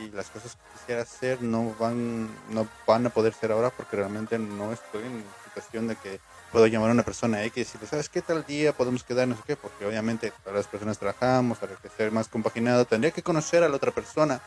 y 0.00 0.10
las 0.10 0.30
cosas 0.30 0.56
que 0.56 0.78
quisiera 0.78 1.02
hacer 1.02 1.42
no 1.42 1.74
van, 1.78 2.28
no 2.50 2.66
van 2.86 3.06
a 3.06 3.10
poder 3.10 3.32
ser 3.34 3.52
ahora 3.52 3.70
porque 3.70 3.96
realmente 3.96 4.38
no 4.38 4.72
estoy 4.72 5.04
en 5.04 5.24
situación 5.44 5.88
de 5.88 5.96
que 5.96 6.20
puedo 6.52 6.66
llamar 6.66 6.90
a 6.90 6.92
una 6.92 7.02
persona 7.02 7.42
X 7.44 7.56
y 7.56 7.60
decirle, 7.60 7.86
¿sabes 7.86 8.08
qué 8.08 8.22
tal 8.22 8.44
día 8.44 8.72
podemos 8.72 9.04
quedar? 9.04 9.28
No 9.28 9.36
sé 9.36 9.42
qué, 9.46 9.56
porque 9.56 9.86
obviamente 9.86 10.32
para 10.44 10.56
las 10.56 10.66
personas 10.66 10.98
trabajamos, 10.98 11.58
para 11.58 11.76
que 11.76 11.88
sea 11.88 12.10
más 12.10 12.28
compaginado, 12.28 12.84
tendría 12.84 13.10
que 13.10 13.22
conocer 13.22 13.62
a 13.62 13.68
la 13.68 13.76
otra 13.76 13.92
persona 13.92 14.40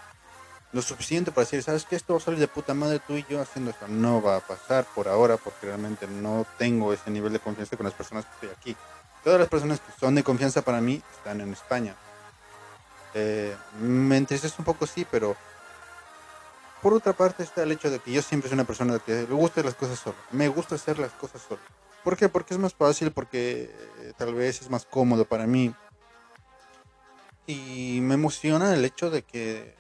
lo 0.72 0.82
suficiente 0.82 1.32
para 1.32 1.46
decir, 1.46 1.62
¿sabes 1.62 1.86
qué? 1.86 1.96
Esto 1.96 2.14
va 2.14 2.20
a 2.20 2.24
salir 2.24 2.40
de 2.40 2.48
puta 2.48 2.74
madre 2.74 3.00
tú 3.00 3.14
y 3.14 3.26
yo 3.30 3.40
haciendo 3.40 3.72
esto. 3.72 3.88
No 3.88 4.22
va 4.22 4.38
a 4.38 4.40
pasar 4.40 4.86
por 4.96 5.08
ahora 5.08 5.38
porque 5.38 5.68
realmente 5.68 6.08
no 6.08 6.46
tengo 6.58 6.92
ese 6.92 7.12
nivel 7.12 7.32
de 7.32 7.40
confianza 7.40 7.78
con 7.78 7.86
las 7.86 7.94
personas 7.94 8.26
que 8.26 8.32
estoy 8.34 8.50
aquí. 8.50 8.78
Todas 9.24 9.40
las 9.40 9.50
personas 9.50 9.80
que 9.80 9.92
son 10.00 10.16
de 10.16 10.24
confianza 10.24 10.64
para 10.64 10.82
mí 10.82 11.02
están 11.16 11.42
en 11.42 11.54
España. 11.54 11.96
Eh, 13.14 13.56
me 13.80 14.18
entristece 14.18 14.56
un 14.60 14.66
poco, 14.66 14.88
sí, 14.88 15.06
pero 15.10 15.36
por 16.82 16.94
otra 16.94 17.14
parte 17.14 17.44
está 17.44 17.64
el 17.64 17.72
hecho 17.72 17.90
de 17.90 18.00
que 18.00 18.12
yo 18.12 18.22
siempre 18.22 18.50
soy 18.50 18.56
una 18.56 18.66
persona 18.66 19.00
que 19.00 19.14
le 19.14 19.34
gusta 19.34 19.64
las 19.64 19.76
cosas 19.76 20.00
solo. 20.00 20.18
Me 20.32 20.48
gusta 20.48 20.76
hacer 20.76 21.00
las 21.00 21.12
cosas 21.14 21.42
solo. 21.42 21.62
¿Por 22.04 22.18
qué? 22.18 22.28
Porque 22.28 22.54
es 22.54 22.60
más 22.60 22.74
fácil, 22.74 23.12
porque 23.12 23.74
eh, 24.00 24.14
tal 24.18 24.34
vez 24.34 24.62
es 24.62 24.70
más 24.70 24.86
cómodo 24.86 25.24
para 25.26 25.48
mí. 25.48 25.74
Y 27.48 28.00
me 28.02 28.16
emociona 28.16 28.74
el 28.74 28.84
hecho 28.84 29.10
de 29.10 29.24
que 29.24 29.76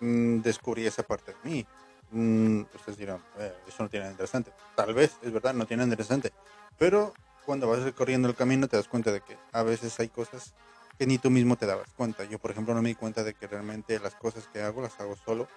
mm, 0.00 0.40
descubrí 0.40 0.86
esa 0.86 1.02
parte 1.02 1.32
de 1.32 1.50
mí. 1.50 1.66
Mm, 2.10 2.62
ustedes 2.72 2.98
dirán, 2.98 3.20
eh, 3.38 3.52
eso 3.66 3.82
no 3.82 3.88
tiene 3.88 4.04
nada 4.04 4.12
interesante. 4.12 4.52
Tal 4.76 4.94
vez, 4.94 5.16
es 5.22 5.32
verdad, 5.32 5.54
no 5.54 5.66
tiene 5.66 5.82
interesante. 5.82 6.32
Pero 6.78 7.12
cuando 7.44 7.66
vas 7.66 7.82
recorriendo 7.82 8.28
el 8.28 8.36
camino 8.36 8.68
te 8.68 8.76
das 8.76 8.86
cuenta 8.86 9.10
de 9.10 9.20
que 9.22 9.36
a 9.52 9.62
veces 9.62 9.98
hay 9.98 10.08
cosas 10.08 10.54
que 10.98 11.06
ni 11.06 11.18
tú 11.18 11.30
mismo 11.30 11.56
te 11.56 11.66
dabas 11.66 11.92
cuenta. 11.96 12.24
Yo, 12.24 12.38
por 12.38 12.50
ejemplo, 12.50 12.74
no 12.74 12.82
me 12.82 12.88
di 12.88 12.94
cuenta 12.96 13.22
de 13.22 13.34
que 13.34 13.46
realmente 13.46 13.98
las 14.00 14.14
cosas 14.16 14.48
que 14.52 14.60
hago 14.60 14.82
las 14.82 14.98
hago 15.00 15.16
solo. 15.16 15.48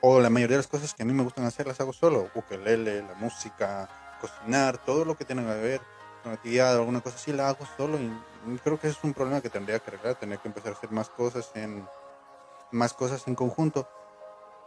O 0.00 0.20
la 0.20 0.30
mayoría 0.30 0.56
de 0.56 0.62
las 0.62 0.66
cosas 0.66 0.94
que 0.94 1.02
a 1.02 1.06
mí 1.06 1.12
me 1.12 1.22
gustan 1.22 1.44
hacer 1.44 1.66
las 1.66 1.80
hago 1.80 1.92
solo. 1.92 2.30
Ukelele, 2.34 3.02
la 3.02 3.14
música, 3.14 3.88
cocinar, 4.20 4.78
todo 4.78 5.04
lo 5.04 5.16
que 5.16 5.26
tiene 5.26 5.42
que 5.42 5.48
ver 5.48 5.80
con 6.22 6.32
actividad 6.32 6.76
o 6.76 6.80
alguna 6.80 7.02
cosa 7.02 7.16
así 7.16 7.32
la 7.32 7.50
hago 7.50 7.66
solo. 7.76 7.98
Y 7.98 8.58
creo 8.64 8.80
que 8.80 8.88
es 8.88 8.96
un 9.04 9.12
problema 9.12 9.42
que 9.42 9.50
tendría 9.50 9.78
que 9.78 9.90
arreglar, 9.90 10.14
tener 10.14 10.38
que 10.38 10.48
empezar 10.48 10.72
a 10.72 10.76
hacer 10.76 10.90
más 10.90 11.10
cosas 11.10 11.50
en 11.54 11.86
más 12.72 12.94
cosas 12.94 13.26
en 13.26 13.34
conjunto. 13.34 13.88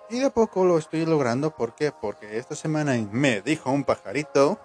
Y 0.10 0.20
de 0.20 0.26
a 0.26 0.30
poco 0.30 0.66
lo 0.66 0.78
estoy 0.78 1.06
logrando. 1.06 1.56
¿Por 1.56 1.74
qué? 1.74 1.92
Porque 1.92 2.38
esta 2.38 2.56
semana 2.56 2.94
me 3.12 3.42
dijo 3.42 3.72
un 3.72 3.84
pajarito 3.84 4.60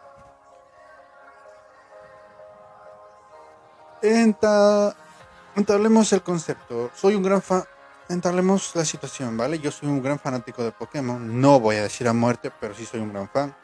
entablemos 4.03 6.13
el 6.13 6.23
concepto. 6.23 6.91
Soy 6.95 7.15
un 7.15 7.23
gran 7.23 7.43
fan. 7.43 7.65
Entablemos 8.09 8.75
la 8.75 8.85
situación, 8.85 9.37
¿vale? 9.37 9.59
Yo 9.59 9.71
soy 9.71 9.89
un 9.89 10.03
gran 10.03 10.19
fanático 10.19 10.65
de 10.65 10.73
Pokémon. 10.73 11.41
No 11.41 11.61
voy 11.61 11.77
a 11.77 11.83
decir 11.83 12.09
a 12.09 12.13
muerte, 12.13 12.51
pero 12.59 12.75
sí 12.75 12.87
soy 12.87 13.01
un 13.01 13.13
gran 13.13 13.29
fan. 13.29 13.55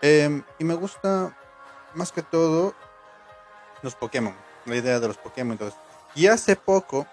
Em, 0.00 0.44
y 0.58 0.64
me 0.64 0.74
gusta 0.74 1.36
más 1.94 2.12
que 2.12 2.22
todo 2.22 2.74
los 3.82 3.96
Pokémon. 3.96 4.34
La 4.66 4.76
idea 4.76 5.00
de 5.00 5.08
los 5.08 5.18
Pokémon. 5.18 5.52
Entonces, 5.52 5.78
y 6.14 6.28
hace 6.28 6.54
poco, 6.54 7.06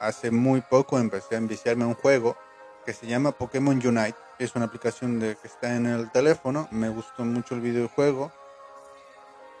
hace 0.00 0.30
muy 0.30 0.60
poco, 0.60 0.98
empecé 0.98 1.36
a 1.36 1.38
enviciarme 1.38 1.84
un 1.84 1.94
juego 1.94 2.36
que 2.84 2.92
se 2.92 3.06
llama 3.06 3.32
Pokémon 3.32 3.76
Unite. 3.76 4.16
Es 4.38 4.56
una 4.56 4.64
aplicación 4.64 5.20
de, 5.20 5.36
que 5.36 5.46
está 5.46 5.76
en 5.76 5.86
el 5.86 6.10
teléfono. 6.10 6.66
Me 6.72 6.88
gustó 6.88 7.24
mucho 7.24 7.54
el 7.54 7.60
videojuego 7.60 8.32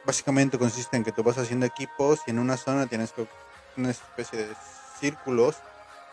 básicamente 0.04 0.58
consiste 0.58 0.96
en 0.96 1.04
que 1.04 1.12
tú 1.12 1.22
vas 1.22 1.38
haciendo 1.38 1.66
equipos 1.66 2.20
y 2.26 2.30
en 2.30 2.38
una 2.38 2.56
zona 2.56 2.86
tienes 2.86 3.14
una 3.76 3.90
especie 3.90 4.46
de 4.46 4.54
círculos. 4.98 5.56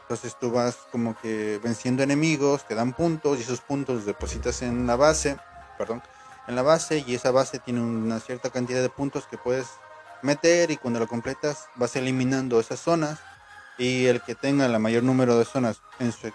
Entonces 0.03 0.35
tú 0.39 0.51
vas 0.51 0.75
como 0.91 1.15
que 1.19 1.59
venciendo 1.63 2.01
enemigos, 2.01 2.65
te 2.67 2.75
dan 2.75 2.93
puntos 2.93 3.37
y 3.37 3.41
esos 3.41 3.61
puntos 3.61 4.05
depositas 4.05 4.61
en 4.63 4.87
la 4.87 4.95
base, 4.95 5.37
perdón, 5.77 6.01
en 6.47 6.55
la 6.55 6.63
base 6.63 7.03
y 7.05 7.13
esa 7.13 7.29
base 7.29 7.59
tiene 7.59 7.81
una 7.81 8.19
cierta 8.19 8.49
cantidad 8.49 8.81
de 8.81 8.89
puntos 8.89 9.27
que 9.27 9.37
puedes 9.37 9.67
meter 10.23 10.71
y 10.71 10.77
cuando 10.77 10.99
lo 10.99 11.07
completas 11.07 11.67
vas 11.75 11.95
eliminando 11.95 12.59
esas 12.59 12.79
zonas 12.79 13.19
y 13.77 14.07
el 14.07 14.21
que 14.21 14.35
tenga 14.35 14.65
el 14.65 14.79
mayor 14.79 15.03
número 15.03 15.37
de 15.37 15.45
zonas 15.45 15.81
en 15.99 16.11
su, 16.11 16.31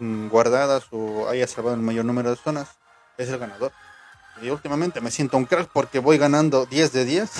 mm, 0.00 0.28
guardadas 0.28 0.86
o 0.90 1.28
haya 1.28 1.46
salvado 1.46 1.76
el 1.76 1.82
mayor 1.82 2.04
número 2.04 2.30
de 2.30 2.36
zonas 2.36 2.68
es 3.16 3.28
el 3.28 3.38
ganador. 3.38 3.72
Y 4.42 4.48
últimamente 4.48 5.00
me 5.00 5.10
siento 5.10 5.36
un 5.36 5.44
crack 5.44 5.68
porque 5.72 5.98
voy 5.98 6.16
ganando 6.16 6.64
10 6.64 6.92
de 6.92 7.04
10. 7.04 7.30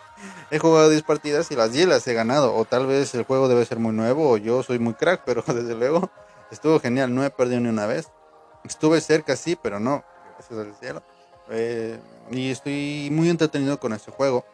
he 0.50 0.58
jugado 0.58 0.90
10 0.90 1.02
partidas 1.04 1.50
y 1.50 1.56
las 1.56 1.72
10 1.72 1.88
las 1.88 2.06
he 2.06 2.14
ganado. 2.14 2.54
O 2.54 2.64
tal 2.64 2.86
vez 2.86 3.14
el 3.14 3.24
juego 3.24 3.48
debe 3.48 3.64
ser 3.64 3.78
muy 3.78 3.92
nuevo 3.92 4.30
o 4.30 4.36
yo 4.36 4.62
soy 4.62 4.78
muy 4.78 4.94
crack, 4.94 5.22
pero 5.24 5.42
desde 5.46 5.74
luego 5.74 6.10
estuvo 6.50 6.78
genial. 6.78 7.14
No 7.14 7.24
he 7.24 7.30
perdido 7.30 7.60
ni 7.60 7.68
una 7.68 7.86
vez. 7.86 8.08
Estuve 8.64 9.00
cerca, 9.00 9.36
sí, 9.36 9.56
pero 9.60 9.80
no. 9.80 10.04
Gracias 10.34 10.58
al 10.58 10.74
cielo. 10.76 11.02
Eh, 11.48 11.98
y 12.30 12.50
estoy 12.50 13.08
muy 13.10 13.30
entretenido 13.30 13.80
con 13.80 13.92
este 13.94 14.10
juego. 14.10 14.44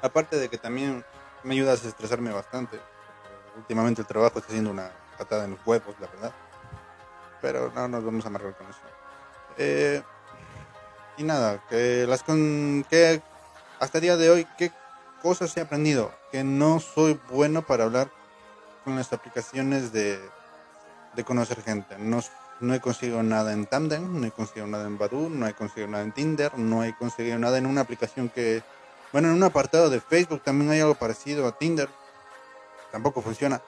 Aparte 0.00 0.36
de 0.36 0.48
que 0.48 0.58
también 0.58 1.04
me 1.42 1.54
ayuda 1.54 1.72
a 1.72 1.74
estresarme 1.74 2.30
bastante. 2.30 2.78
Últimamente 3.56 4.02
el 4.02 4.06
trabajo 4.06 4.38
está 4.38 4.48
haciendo 4.48 4.70
una 4.70 4.90
patada 5.18 5.44
en 5.44 5.52
los 5.52 5.66
huevos, 5.66 5.94
la 6.00 6.06
verdad 6.08 6.34
pero 7.44 7.70
no 7.74 7.86
nos 7.88 8.02
vamos 8.02 8.24
a 8.24 8.28
amargar 8.28 8.56
con 8.56 8.66
eso. 8.68 8.80
Eh, 9.58 10.02
y 11.18 11.24
nada, 11.24 11.62
que 11.68 12.06
las 12.08 12.22
con 12.22 12.86
que 12.88 13.20
hasta 13.78 13.98
el 13.98 14.02
día 14.02 14.16
de 14.16 14.30
hoy, 14.30 14.46
¿qué 14.56 14.72
cosas 15.20 15.54
he 15.58 15.60
aprendido? 15.60 16.10
Que 16.32 16.42
no 16.42 16.80
soy 16.80 17.20
bueno 17.28 17.60
para 17.60 17.84
hablar 17.84 18.10
con 18.82 18.96
las 18.96 19.12
aplicaciones 19.12 19.92
de, 19.92 20.18
de 21.14 21.24
conocer 21.24 21.62
gente. 21.62 21.98
No, 21.98 22.22
no 22.60 22.72
he 22.72 22.80
conseguido 22.80 23.22
nada 23.22 23.52
en 23.52 23.66
Tandem, 23.66 24.22
no 24.22 24.26
he 24.26 24.30
conseguido 24.30 24.66
nada 24.66 24.86
en 24.86 24.96
Badoo, 24.96 25.28
no 25.28 25.46
he 25.46 25.52
conseguido 25.52 25.88
nada 25.88 26.02
en 26.02 26.12
Tinder, 26.12 26.58
no 26.58 26.82
he 26.82 26.96
conseguido 26.96 27.38
nada 27.38 27.58
en 27.58 27.66
una 27.66 27.82
aplicación 27.82 28.30
que... 28.30 28.62
Bueno, 29.12 29.28
en 29.28 29.34
un 29.34 29.42
apartado 29.42 29.90
de 29.90 30.00
Facebook 30.00 30.42
también 30.42 30.70
hay 30.70 30.80
algo 30.80 30.94
parecido 30.94 31.46
a 31.46 31.52
Tinder. 31.58 31.90
Tampoco 32.90 33.20
funciona. 33.20 33.60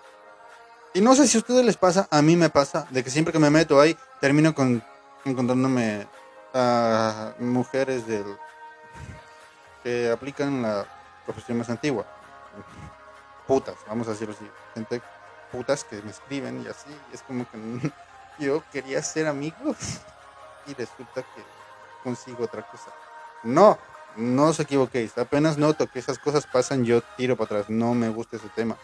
Y 0.97 1.03
no 1.03 1.15
sé 1.15 1.29
si 1.29 1.37
a 1.37 1.41
ustedes 1.41 1.63
les 1.63 1.77
pasa, 1.77 2.09
a 2.11 2.23
mí 2.23 2.37
me 2.37 2.49
pasa, 2.49 2.87
de 2.89 3.05
que 3.05 3.11
siempre 3.11 3.31
que 3.31 3.39
me 3.39 3.51
meto 3.51 3.79
ahí, 3.79 3.95
termino 4.19 4.55
con 4.55 4.83
encontrándome 5.27 6.07
a 6.55 7.35
mujeres 7.39 8.07
del 8.07 8.25
que 9.83 10.11
aplican 10.11 10.63
la 10.63 10.87
profesión 11.27 11.59
más 11.59 11.69
antigua. 11.69 12.07
Putas, 13.47 13.75
vamos 13.87 14.09
a 14.09 14.13
decirlo 14.13 14.35
así. 14.35 14.51
Gente 14.73 15.03
putas 15.53 15.85
que 15.85 16.01
me 16.01 16.13
escriben 16.13 16.63
y 16.65 16.69
así. 16.69 16.89
Es 17.13 17.21
como 17.21 17.45
que 17.51 17.93
yo 18.43 18.65
quería 18.73 19.03
ser 19.03 19.27
amigos 19.27 20.01
y 20.67 20.73
resulta 20.73 21.21
que 21.21 21.45
consigo 22.03 22.45
otra 22.45 22.63
cosa. 22.63 22.91
No, 23.43 23.79
no 24.17 24.45
os 24.45 24.61
equivoquéis. 24.61 25.19
Apenas 25.19 25.59
noto 25.59 25.89
que 25.89 25.99
esas 25.99 26.19
cosas 26.19 26.47
pasan, 26.47 26.87
yo 26.87 27.03
tiro 27.19 27.37
para 27.37 27.61
atrás. 27.61 27.69
No 27.69 27.93
me 27.93 28.09
gusta 28.09 28.39
ese 28.39 28.49
tema. 28.49 28.79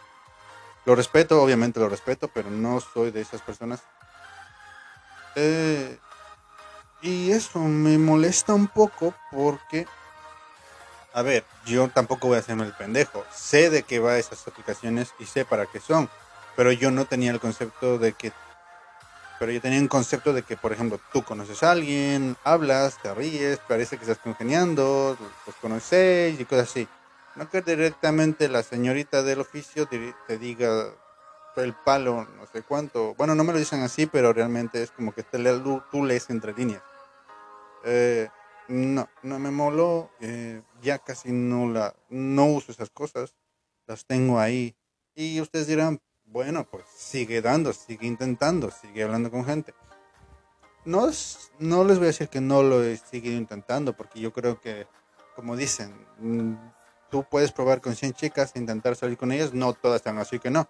Lo 0.84 0.94
respeto, 0.94 1.40
obviamente 1.40 1.80
lo 1.80 1.88
respeto, 1.88 2.28
pero 2.28 2.50
no 2.50 2.80
soy 2.80 3.10
de 3.10 3.20
esas 3.20 3.40
personas. 3.40 3.80
Eh, 5.36 5.98
y 7.02 7.30
eso 7.30 7.58
me 7.60 7.98
molesta 7.98 8.54
un 8.54 8.66
poco 8.66 9.14
porque, 9.30 9.86
a 11.14 11.22
ver, 11.22 11.44
yo 11.64 11.88
tampoco 11.88 12.28
voy 12.28 12.36
a 12.36 12.40
hacerme 12.40 12.64
el 12.64 12.72
pendejo. 12.72 13.24
Sé 13.32 13.70
de 13.70 13.82
qué 13.84 13.98
va 13.98 14.18
esas 14.18 14.46
aplicaciones 14.46 15.14
y 15.18 15.26
sé 15.26 15.44
para 15.44 15.66
qué 15.66 15.80
son. 15.80 16.08
pero 16.54 16.70
yo 16.70 16.90
no 16.90 17.06
tenía 17.06 17.30
el 17.30 17.40
concepto 17.40 17.98
de 17.98 18.12
que 18.12 18.30
pero 19.42 19.50
yo 19.50 19.60
tenía 19.60 19.80
un 19.80 19.88
concepto 19.88 20.32
de 20.32 20.44
que, 20.44 20.56
por 20.56 20.72
ejemplo, 20.72 21.00
tú 21.12 21.24
conoces 21.24 21.64
a 21.64 21.72
alguien, 21.72 22.36
hablas, 22.44 23.02
te 23.02 23.12
ríes, 23.12 23.58
parece 23.66 23.96
que 23.96 24.04
estás 24.04 24.18
congeniando, 24.18 25.16
los 25.44 25.56
conocéis 25.56 26.38
y 26.38 26.44
cosas 26.44 26.70
así. 26.70 26.86
No 27.36 27.48
que 27.48 27.62
directamente 27.62 28.48
la 28.48 28.62
señorita 28.62 29.22
del 29.22 29.40
oficio 29.40 29.86
te, 29.86 30.38
diga 30.38 30.94
el 31.56 31.74
palo, 31.74 32.26
no 32.36 32.46
sé 32.46 32.62
cuánto. 32.62 33.14
Bueno, 33.14 33.34
no 33.34 33.44
me 33.44 33.52
lo 33.52 33.58
dicen 33.58 33.82
así, 33.82 34.06
pero 34.06 34.32
realmente 34.32 34.82
es 34.82 34.90
como 34.90 35.12
que 35.12 35.22
te 35.22 35.38
tú 35.90 36.04
lees 36.04 36.28
entre 36.28 36.52
líneas. 36.52 36.82
Eh, 37.84 38.28
no, 38.68 39.08
no 39.22 39.38
me 39.38 39.50
moló. 39.50 40.10
Eh, 40.20 40.62
ya 40.82 40.98
casi 40.98 41.32
no 41.32 41.68
la, 41.68 41.94
no 42.10 42.46
uso 42.46 42.72
esas 42.72 42.90
cosas. 42.90 43.34
Las 43.86 44.04
tengo 44.04 44.38
ahí. 44.38 44.76
Y 45.14 45.40
ustedes 45.40 45.66
dirán, 45.66 46.00
bueno, 46.24 46.66
pues 46.70 46.84
sigue 46.94 47.42
dando, 47.42 47.72
sigue 47.72 48.06
intentando, 48.06 48.70
sigue 48.70 49.02
hablando 49.02 49.30
con 49.30 49.44
gente. 49.44 49.74
No, 50.84 51.10
no 51.58 51.84
les 51.84 51.98
voy 51.98 52.06
a 52.06 52.08
decir 52.08 52.28
que 52.28 52.40
no 52.40 52.62
lo 52.62 52.82
sigue 52.96 53.30
intentando, 53.30 53.96
porque 53.96 54.20
yo 54.20 54.32
creo 54.32 54.60
que, 54.60 54.86
como 55.36 55.56
dicen, 55.56 55.94
mm, 56.18 56.54
tú 57.12 57.24
puedes 57.24 57.52
probar 57.52 57.82
con 57.82 57.94
100 57.94 58.14
chicas 58.14 58.52
e 58.54 58.58
intentar 58.58 58.96
salir 58.96 59.18
con 59.18 59.30
ellas, 59.32 59.52
no 59.52 59.74
todas 59.74 59.96
están 59.96 60.16
así 60.18 60.38
que 60.38 60.50
no. 60.50 60.66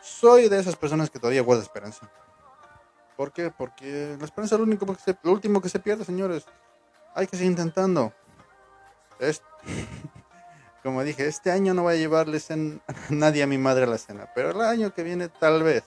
Soy 0.00 0.48
de 0.48 0.58
esas 0.58 0.76
personas 0.76 1.10
que 1.10 1.18
todavía 1.18 1.42
guarda 1.42 1.62
esperanza. 1.62 2.10
¿Por 3.18 3.32
qué? 3.32 3.50
Porque 3.50 4.16
la 4.18 4.24
esperanza 4.24 4.54
es 4.54 4.60
lo, 4.60 4.64
único 4.64 4.86
lo 5.22 5.32
último 5.32 5.60
que 5.60 5.68
se 5.68 5.78
pierde, 5.78 6.06
señores. 6.06 6.46
Hay 7.14 7.26
que 7.26 7.36
seguir 7.36 7.50
intentando. 7.50 8.14
Es... 9.20 9.42
como 10.82 11.04
dije, 11.04 11.26
este 11.26 11.50
año 11.50 11.74
no 11.74 11.82
voy 11.82 11.96
a 11.96 11.98
llevarles 11.98 12.50
en, 12.50 12.80
nadie 13.10 13.42
a 13.42 13.46
mi 13.46 13.58
madre 13.58 13.84
a 13.84 13.88
la 13.88 13.98
cena, 13.98 14.30
pero 14.34 14.52
el 14.52 14.60
año 14.62 14.94
que 14.94 15.02
viene 15.02 15.28
tal 15.28 15.62
vez. 15.62 15.84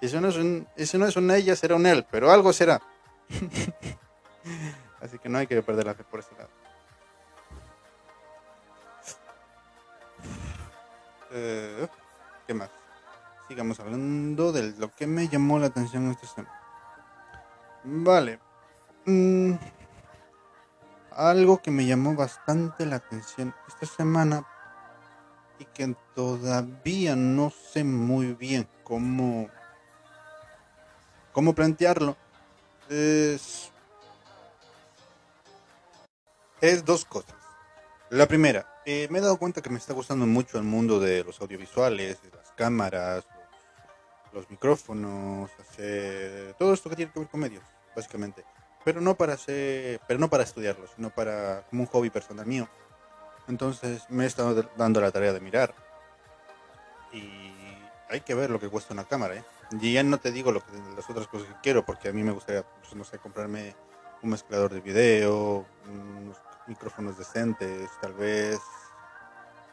Y 0.00 0.08
si 0.08 0.18
no 0.18 0.26
es 0.26 0.36
un, 0.36 0.66
si 0.76 0.98
no 0.98 1.06
es 1.06 1.14
un 1.14 1.30
ella, 1.30 1.54
será 1.54 1.76
un 1.76 1.86
él, 1.86 2.04
pero 2.10 2.32
algo 2.32 2.52
será. 2.52 2.82
Así 5.00 5.20
que 5.20 5.28
no 5.28 5.38
hay 5.38 5.46
que 5.46 5.62
perder 5.62 5.86
la 5.86 5.94
fe 5.94 6.02
por 6.02 6.18
ese 6.18 6.34
lado. 6.34 6.50
Eh, 11.32 11.86
¿Qué 12.46 12.54
más? 12.54 12.70
Sigamos 13.46 13.78
hablando 13.80 14.52
de 14.52 14.72
lo 14.78 14.94
que 14.94 15.06
me 15.06 15.28
llamó 15.28 15.58
la 15.58 15.66
atención 15.66 16.10
esta 16.10 16.26
semana. 16.26 16.60
Vale. 17.84 18.40
Mm, 19.06 19.54
algo 21.12 21.60
que 21.60 21.70
me 21.70 21.86
llamó 21.86 22.14
bastante 22.14 22.86
la 22.86 22.96
atención 22.96 23.54
esta 23.68 23.86
semana 23.86 24.44
y 25.58 25.64
que 25.66 25.94
todavía 26.14 27.16
no 27.16 27.50
sé 27.50 27.84
muy 27.84 28.34
bien 28.34 28.68
cómo, 28.84 29.48
cómo 31.32 31.54
plantearlo 31.54 32.16
es, 32.88 33.70
es 36.60 36.84
dos 36.84 37.04
cosas. 37.04 37.36
La 38.10 38.26
primera, 38.26 38.69
eh, 38.86 39.08
me 39.10 39.18
he 39.18 39.22
dado 39.22 39.38
cuenta 39.38 39.62
que 39.62 39.70
me 39.70 39.78
está 39.78 39.92
gustando 39.92 40.26
mucho 40.26 40.58
el 40.58 40.64
mundo 40.64 41.00
de 41.00 41.24
los 41.24 41.40
audiovisuales, 41.40 42.22
de 42.22 42.30
las 42.30 42.50
cámaras, 42.52 43.26
los, 44.32 44.48
micrófonos, 44.50 45.50
todo 46.58 46.72
esto 46.72 46.88
que 46.90 46.96
tiene 46.96 47.12
que 47.12 47.20
ver 47.20 47.28
con 47.28 47.40
medios, 47.40 47.64
básicamente 47.94 48.44
pero 48.84 49.00
no 49.00 49.14
para 49.14 49.34
hacer, 49.34 50.00
pero 50.06 50.18
no 50.18 50.28
para 50.28 50.42
estudiarlo, 50.42 50.86
sino 50.94 51.10
para 51.10 51.64
como 51.68 51.82
un 51.82 51.88
hobby 51.88 52.10
personal 52.10 52.46
mío. 52.46 52.68
Entonces 53.48 54.04
me 54.08 54.24
he 54.24 54.26
estado 54.26 54.62
dando 54.76 55.00
la 55.00 55.10
tarea 55.10 55.32
de 55.32 55.40
mirar 55.40 55.74
y 57.12 57.52
hay 58.08 58.20
que 58.20 58.34
ver 58.34 58.50
lo 58.50 58.60
que 58.60 58.68
cuesta 58.68 58.94
una 58.94 59.04
cámara, 59.04 59.36
¿eh? 59.36 59.44
Y 59.80 59.92
ya 59.92 60.02
no 60.02 60.18
te 60.18 60.32
digo 60.32 60.50
lo 60.50 60.60
que, 60.60 60.72
las 60.96 61.08
otras 61.08 61.28
cosas 61.28 61.48
que 61.48 61.54
quiero, 61.62 61.84
porque 61.84 62.08
a 62.08 62.12
mí 62.12 62.22
me 62.22 62.32
gustaría, 62.32 62.62
pues, 62.62 62.94
no 62.94 63.04
sé, 63.04 63.18
comprarme 63.18 63.76
un 64.22 64.30
mezclador 64.30 64.72
de 64.72 64.80
video, 64.80 65.64
unos 65.86 66.36
micrófonos 66.66 67.18
decentes, 67.18 67.90
tal 68.00 68.14
vez 68.14 68.60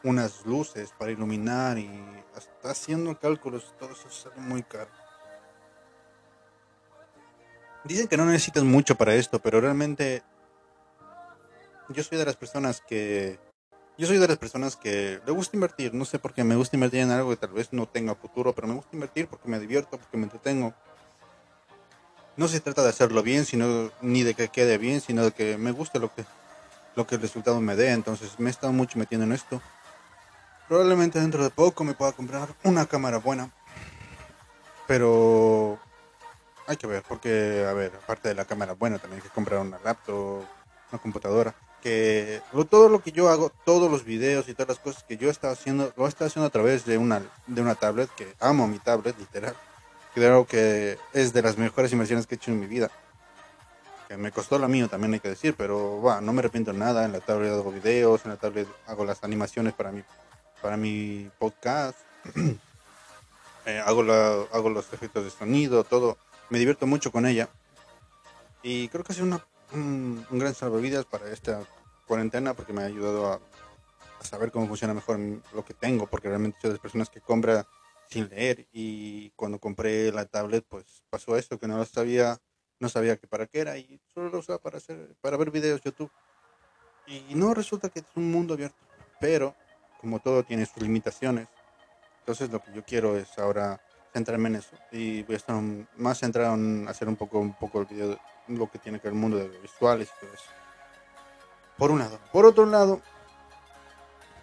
unas 0.04 0.46
luces 0.46 0.94
para 0.98 1.12
iluminar 1.12 1.78
y 1.78 1.90
hasta 2.36 2.72
haciendo 2.72 3.18
cálculos, 3.20 3.74
todo 3.80 3.92
eso 3.92 4.10
sale 4.10 4.40
muy 4.42 4.64
caro. 4.64 4.90
Dicen 7.84 8.08
que 8.08 8.18
no 8.18 8.26
necesitas 8.26 8.64
mucho 8.64 8.96
para 8.96 9.16
esto, 9.16 9.40
pero 9.40 9.62
realmente 9.62 10.24
yo 11.90 12.04
soy 12.04 12.18
de 12.18 12.26
las 12.26 12.36
personas 12.36 12.82
que 12.82 13.40
yo 13.98 14.06
soy 14.06 14.20
de 14.20 14.28
las 14.28 14.38
personas 14.38 14.76
que 14.76 15.20
le 15.26 15.32
gusta 15.32 15.58
invertir, 15.58 15.94
no 15.94 16.06
sé 16.06 16.20
por 16.20 16.34
qué 16.34 16.44
me 16.44 16.56
gusta 16.56 16.76
invertir 16.76 17.00
en 17.00 17.10
algo 17.10 17.32
que 17.32 17.38
tal 17.38 17.50
vez 17.50 17.74
no 17.74 17.88
tenga 17.88 18.14
futuro, 18.14 18.54
pero 18.54 18.68
me 18.68 18.76
gusta 18.76 18.92
invertir 18.94 19.28
porque 19.28 19.50
me 19.50 19.60
divierto, 19.60 19.98
porque 19.98 20.18
me 20.18 20.26
entretengo. 20.26 20.76
No 22.36 22.48
se 22.48 22.60
trata 22.60 22.84
de 22.84 22.90
hacerlo 22.90 23.24
bien, 23.24 23.46
sino 23.46 23.90
ni 24.02 24.22
de 24.22 24.36
que 24.36 24.50
quede 24.50 24.78
bien, 24.78 25.02
sino 25.02 25.24
de 25.24 25.32
que 25.32 25.58
me 25.58 25.72
guste 25.72 25.98
lo 25.98 26.14
que 26.14 26.26
lo 26.98 27.06
que 27.06 27.16
el 27.16 27.22
resultado 27.22 27.62
me 27.62 27.76
dé, 27.76 27.92
entonces 27.92 28.40
me 28.40 28.50
he 28.50 28.52
estado 28.52 28.74
mucho 28.74 28.98
metiendo 28.98 29.24
en 29.24 29.32
esto. 29.32 29.62
Probablemente 30.68 31.22
dentro 31.22 31.44
de 31.44 31.52
poco 31.52 31.84
me 31.84 31.94
pueda 31.94 32.12
comprar 32.12 32.50
una 32.64 32.88
cámara 32.88 33.20
buena. 33.20 33.52
Pero 34.88 35.78
hay 36.66 36.76
que 36.76 36.88
ver, 36.88 37.04
porque, 37.08 37.66
a 37.70 37.74
ver, 37.74 37.92
aparte 38.04 38.30
de 38.30 38.34
la 38.34 38.46
cámara, 38.46 38.74
bueno, 38.74 38.98
también 38.98 39.22
hay 39.22 39.28
que 39.30 39.34
comprar 39.34 39.60
una 39.60 39.78
laptop, 39.84 40.44
una 40.92 41.02
computadora. 41.02 41.54
Que 41.84 42.42
todo 42.68 42.90
lo 42.90 43.04
que 43.04 43.12
yo 43.12 43.30
hago, 43.30 43.52
todos 43.64 43.92
los 43.92 44.04
videos 44.04 44.50
y 44.50 44.56
todas 44.56 44.70
las 44.70 44.80
cosas 44.80 45.04
que 45.04 45.18
yo 45.18 45.28
he 45.28 45.32
estado 45.32 45.54
haciendo, 45.54 45.94
lo 45.96 46.06
he 46.08 46.10
estado 46.10 46.28
haciendo 46.28 46.48
a 46.48 46.50
través 46.50 46.84
de 46.86 46.98
una, 46.98 47.22
de 47.46 47.62
una 47.62 47.76
tablet, 47.76 48.10
que 48.16 48.34
amo 48.40 48.68
mi 48.68 48.80
tablet, 48.80 49.16
literal. 49.20 49.56
Creo 50.16 50.48
que 50.48 50.98
es 51.14 51.32
de 51.32 51.44
las 51.44 51.60
mejores 51.60 51.92
inversiones 51.92 52.26
que 52.26 52.34
he 52.34 52.38
hecho 52.38 52.50
en 52.50 52.60
mi 52.60 52.66
vida. 52.66 52.90
Que 54.08 54.18
me 54.18 54.32
costó 54.32 54.58
la 54.58 54.68
mía 54.68 54.88
también 54.88 55.14
hay 55.14 55.20
que 55.20 55.30
decir, 55.30 55.56
pero 55.58 55.98
bueno, 55.98 56.22
no 56.22 56.34
me 56.34 56.40
arrepiento 56.40 56.72
nada. 56.74 57.06
En 57.06 57.12
la 57.12 57.20
tablet 57.20 57.52
hago 57.52 57.72
videos, 57.72 58.24
en 58.24 58.32
la 58.32 58.38
tablet 58.38 58.68
hago 58.86 59.04
las 59.06 59.24
animaciones 59.24 59.74
para 59.74 59.92
mi, 59.92 60.04
para 60.62 60.78
mi 60.78 61.30
podcast. 61.38 61.98
Eh, 63.70 63.84
hago, 63.86 64.02
la, 64.02 64.46
hago 64.54 64.70
los 64.70 64.94
efectos 64.94 65.26
de 65.26 65.30
sonido, 65.30 65.84
todo 65.84 66.18
me 66.50 66.58
divierto 66.58 66.88
mucho 66.88 67.12
con 67.12 67.26
ella. 67.26 67.50
Y 68.64 68.88
creo 68.88 69.04
que 69.04 69.12
ha 69.12 69.16
sido 69.16 69.28
una, 69.28 69.46
un, 69.74 70.26
gran 70.32 70.56
salvavidas 70.56 71.06
para 71.06 71.30
esta 71.32 71.62
cuarentena 72.06 72.54
porque 72.54 72.74
me 72.74 72.84
ha 72.84 72.86
ayudado 72.86 73.34
a, 73.34 73.42
saber 74.22 74.52
cómo 74.52 74.68
funciona 74.68 74.94
mejor 74.94 75.20
lo 75.54 75.66
que 75.66 75.74
tengo, 75.74 76.08
porque 76.08 76.30
realmente 76.30 76.58
soy 76.62 76.70
de 76.70 76.74
las 76.76 76.82
personas 76.82 77.10
que 77.10 77.22
compra 77.22 77.68
sin 78.10 78.30
leer 78.30 78.68
y 78.72 79.32
cuando 79.32 79.60
compré 79.60 80.12
la 80.12 80.26
tablet 80.26 80.66
pues 80.68 81.04
pasó 81.10 81.38
esto 81.38 81.60
que 81.60 81.68
no 81.68 81.78
lo 81.78 81.86
sabía 81.86 82.40
no 82.80 82.90
sabía 82.90 83.18
que 83.18 83.28
para 83.28 83.48
qué 83.48 83.60
era 83.60 83.78
y 83.78 84.00
solo 84.14 84.30
lo 84.30 84.40
usaba 84.40 84.60
para 84.60 84.78
hacer 84.78 85.16
para 85.22 85.38
ver 85.38 85.52
videos 85.52 85.82
YouTube 85.82 86.12
y 87.08 87.36
no 87.36 87.54
resulta 87.54 87.90
que 87.90 88.00
es 88.00 88.06
un 88.16 88.32
mundo 88.32 88.54
abierto 88.54 88.78
pero 89.20 89.56
como 90.00 90.20
todo 90.20 90.44
tiene 90.44 90.66
sus 90.66 90.84
limitaciones 90.84 91.48
entonces 92.20 92.50
lo 92.50 92.62
que 92.62 92.74
yo 92.74 92.84
quiero 92.84 93.18
es 93.18 93.38
ahora 93.40 93.82
centrarme 94.14 94.50
en 94.50 94.56
eso 94.56 94.76
y 94.92 95.24
voy 95.24 95.36
a 95.36 95.38
estar 95.38 95.56
más 95.96 96.20
centrado 96.20 96.56
en 96.56 96.88
hacer 96.88 97.08
un 97.08 97.16
poco, 97.16 97.40
un 97.40 97.54
poco 97.54 97.82
el 97.82 97.86
video 97.86 98.10
de 98.10 98.20
lo 98.48 98.70
que 98.70 98.80
tiene 98.80 99.00
que 99.00 99.08
ver 99.08 99.14
el 99.14 99.20
mundo 99.20 99.38
de 99.38 99.48
visuales 99.60 100.10
y 100.10 100.20
todo 100.20 100.34
eso. 100.34 100.50
Por 101.78 101.92
un 101.92 102.00
lado. 102.00 102.20
Por 102.32 102.46
otro 102.46 102.66
lado, 102.66 103.02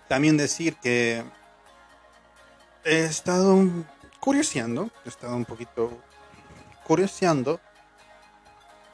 también 0.09 0.37
decir 0.37 0.77
que 0.77 1.25
he 2.85 3.05
estado 3.05 3.59
curioseando, 4.20 4.90
he 5.05 5.09
estado 5.09 5.35
un 5.35 5.44
poquito 5.44 5.90
curioseando 6.85 7.61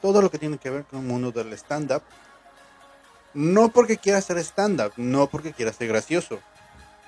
todo 0.01 0.21
lo 0.21 0.31
que 0.31 0.37
tiene 0.37 0.57
que 0.57 0.69
ver 0.69 0.83
con 0.85 0.99
el 0.99 1.05
mundo 1.05 1.31
del 1.31 1.53
stand-up. 1.53 2.01
No 3.33 3.69
porque 3.69 3.97
quiera 3.97 4.19
hacer 4.19 4.37
stand-up, 4.39 4.93
no 4.97 5.27
porque 5.27 5.53
quiera 5.53 5.71
ser 5.71 5.87
gracioso. 5.87 6.39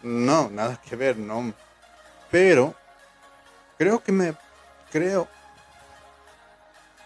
No, 0.04 0.50
nada 0.50 0.80
que 0.82 0.96
ver, 0.96 1.18
no. 1.18 1.54
Pero 2.32 2.76
Creo 3.78 4.02
que 4.04 4.12
me. 4.12 4.34
Creo. 4.92 5.28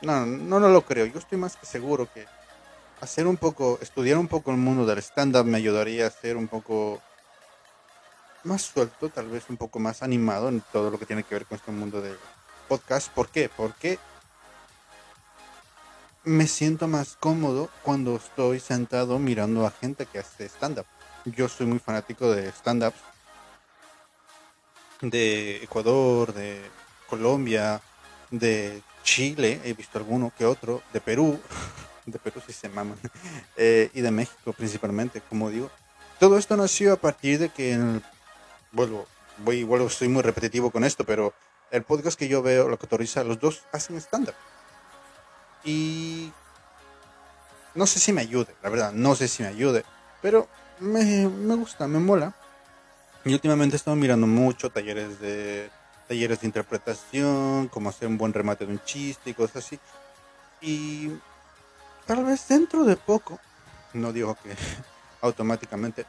No, 0.02 0.26
no, 0.26 0.60
no 0.60 0.69
lo 0.69 0.82
creo. 0.84 1.06
Yo 1.06 1.19
estoy 1.19 1.38
más 1.38 1.56
que 1.56 1.65
seguro 1.65 2.08
que 2.13 2.26
hacer 3.02 3.28
un 3.28 3.38
poco, 3.38 3.80
estudiar 3.82 4.17
un 4.17 4.28
poco 4.28 4.52
el 4.52 4.58
mundo 4.58 4.86
del 4.86 5.00
stand-up 5.00 5.45
me 5.45 5.58
ayudaría 5.58 6.08
a 6.08 6.12
ser 6.12 6.38
un 6.38 6.47
poco 6.47 7.02
más 8.43 8.62
suelto, 8.62 9.10
tal 9.10 9.28
vez 9.28 9.45
un 9.50 9.58
poco 9.58 9.80
más 9.80 10.04
animado 10.04 10.50
en 10.50 10.62
todo 10.71 10.91
lo 10.91 11.00
que 11.00 11.06
tiene 11.06 11.23
que 11.23 11.36
ver 11.36 11.45
con 11.45 11.58
este 11.58 11.71
mundo 11.71 12.02
del 12.02 12.17
podcast. 12.67 13.10
¿Por 13.12 13.30
qué? 13.30 13.50
Porque 13.50 13.97
me 16.28 16.46
siento 16.46 16.90
más 16.90 17.16
cómodo 17.18 17.70
cuando 17.84 18.18
estoy 18.18 18.60
sentado 18.60 19.18
mirando 19.18 19.66
a 19.66 19.72
gente 19.72 20.06
que 20.06 20.20
hace 20.20 20.46
stand-up. 20.46 20.86
Yo 21.24 21.48
soy 21.48 21.68
muy 21.68 21.80
fanático 21.80 22.30
de 22.30 22.50
stand-ups 22.50 23.00
de 25.00 25.63
Ecuador, 25.63 26.34
de 26.34 26.62
Colombia, 27.08 27.82
de 28.30 28.82
Chile, 29.04 29.62
he 29.63 29.74
visto 29.74 30.00
alguno 30.00 30.34
que 30.38 30.46
otro, 30.46 30.82
de 30.92 31.00
Perú, 31.00 31.40
de 32.06 32.20
Perú 32.20 32.42
sí 32.46 32.52
se 32.52 32.68
maman, 32.68 33.00
eh, 33.56 33.90
y 33.94 34.02
de 34.02 34.12
México 34.12 34.52
principalmente, 34.52 35.22
como 35.30 35.50
digo. 35.50 35.72
Todo 36.20 36.38
esto 36.38 36.58
nació 36.58 36.92
a 36.92 36.98
partir 36.98 37.40
de 37.40 37.50
que, 37.50 37.80
vuelvo, 38.74 39.08
voy 39.38 39.60
igual 39.60 39.84
estoy 39.84 40.10
muy 40.10 40.24
repetitivo 40.24 40.72
con 40.72 40.84
esto, 40.84 41.06
pero 41.06 41.34
el 41.72 41.84
podcast 41.84 42.20
que 42.20 42.28
yo 42.28 42.42
veo 42.42 42.68
lo 42.68 42.78
que 42.78 42.86
autoriza, 42.86 43.24
los 43.24 43.40
dos 43.40 43.63
hacen 43.72 43.96
estándar. 43.96 44.36
Y 45.67 46.32
no 47.75 47.86
sé 47.86 47.99
si 47.99 48.13
me 48.13 48.21
ayude, 48.21 48.56
la 48.63 48.69
verdad, 48.69 48.93
no 48.93 49.15
sé 49.15 49.27
si 49.27 49.43
me 49.43 49.49
ayude, 49.49 49.84
pero 50.21 50.47
me, 50.80 51.27
me 51.27 51.56
gusta, 51.56 51.88
me 51.89 51.99
mola. 51.99 52.34
Y 53.25 53.34
últimamente 53.34 53.75
he 53.75 53.77
estado 53.77 53.97
mirando 53.97 54.27
mucho 54.27 54.69
talleres 54.69 55.19
de 55.19 55.69
talleres 56.08 56.39
de 56.39 56.47
interpretación, 56.47 57.67
cómo 57.67 57.89
hacer 57.89 58.08
un 58.08 58.17
buen 58.17 58.32
remate 58.32 58.65
de 58.65 58.71
un 58.71 58.84
chiste 58.86 59.32
y 59.32 59.34
cosas 59.34 59.65
así. 59.65 59.77
Y 60.62 61.12
tal 62.06 62.23
vez 62.23 62.47
dentro 62.47 62.86
de 62.86 62.95
poco, 62.95 63.38
no 63.91 64.13
digo 64.13 64.38
que 64.41 64.56
automáticamente, 65.21 66.06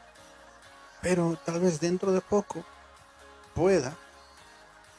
pero 1.02 1.36
tal 1.44 1.58
vez 1.58 1.80
dentro 1.80 2.12
de 2.12 2.20
poco 2.20 2.64
pueda, 3.56 3.96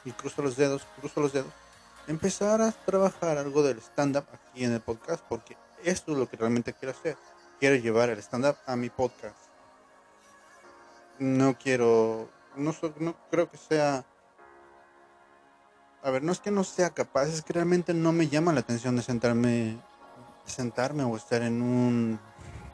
y 0.03 0.11
cruzo 0.11 0.41
los 0.41 0.57
dedos, 0.57 0.85
cruzo 0.99 1.21
los 1.21 1.31
dedos, 1.31 1.53
empezar 2.09 2.61
a 2.61 2.71
trabajar 2.71 3.37
algo 3.37 3.63
del 3.63 3.77
stand-up 3.79 4.25
aquí 4.33 4.65
en 4.65 4.73
el 4.73 4.81
podcast, 4.81 5.23
porque 5.29 5.55
esto 5.83 6.11
es 6.11 6.17
lo 6.17 6.27
que 6.27 6.37
realmente 6.37 6.73
quiero 6.73 6.91
hacer. 6.91 7.15
Quiero 7.59 7.75
llevar 7.75 8.09
el 8.09 8.19
stand-up 8.19 8.57
a 8.65 8.75
mi 8.75 8.89
podcast. 8.89 9.37
No 11.19 11.57
quiero, 11.57 12.29
no, 12.55 12.73
no 12.99 13.15
creo 13.29 13.49
que 13.49 13.57
sea 13.57 14.05
a 16.01 16.11
ver, 16.11 16.23
no 16.23 16.31
es 16.31 16.39
que 16.39 16.49
no 16.49 16.63
sea 16.63 16.91
capaz, 16.91 17.27
es 17.27 17.41
que 17.41 17.53
realmente 17.53 17.93
no 17.93 18.13
me 18.13 18.29
llama 18.29 18.53
la 18.53 18.61
atención 18.61 18.95
de 18.95 19.01
sentarme, 19.01 19.77
sentarme 20.45 21.03
o 21.03 21.15
estar 21.17 21.41
en 21.41 21.61
un, 21.61 22.19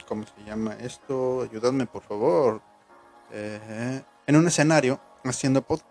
¿cómo 0.08 0.26
se 0.26 0.44
llama 0.46 0.76
esto? 0.80 1.42
Ayúdame, 1.42 1.88
por 1.88 2.04
favor. 2.04 2.62
Eh, 3.32 4.04
en 4.28 4.36
un 4.36 4.48
escenario 4.48 5.00
haciendo 5.24 5.64
pod, 5.64 5.82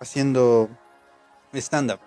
haciendo 0.00 0.68
stand-up. 1.54 2.00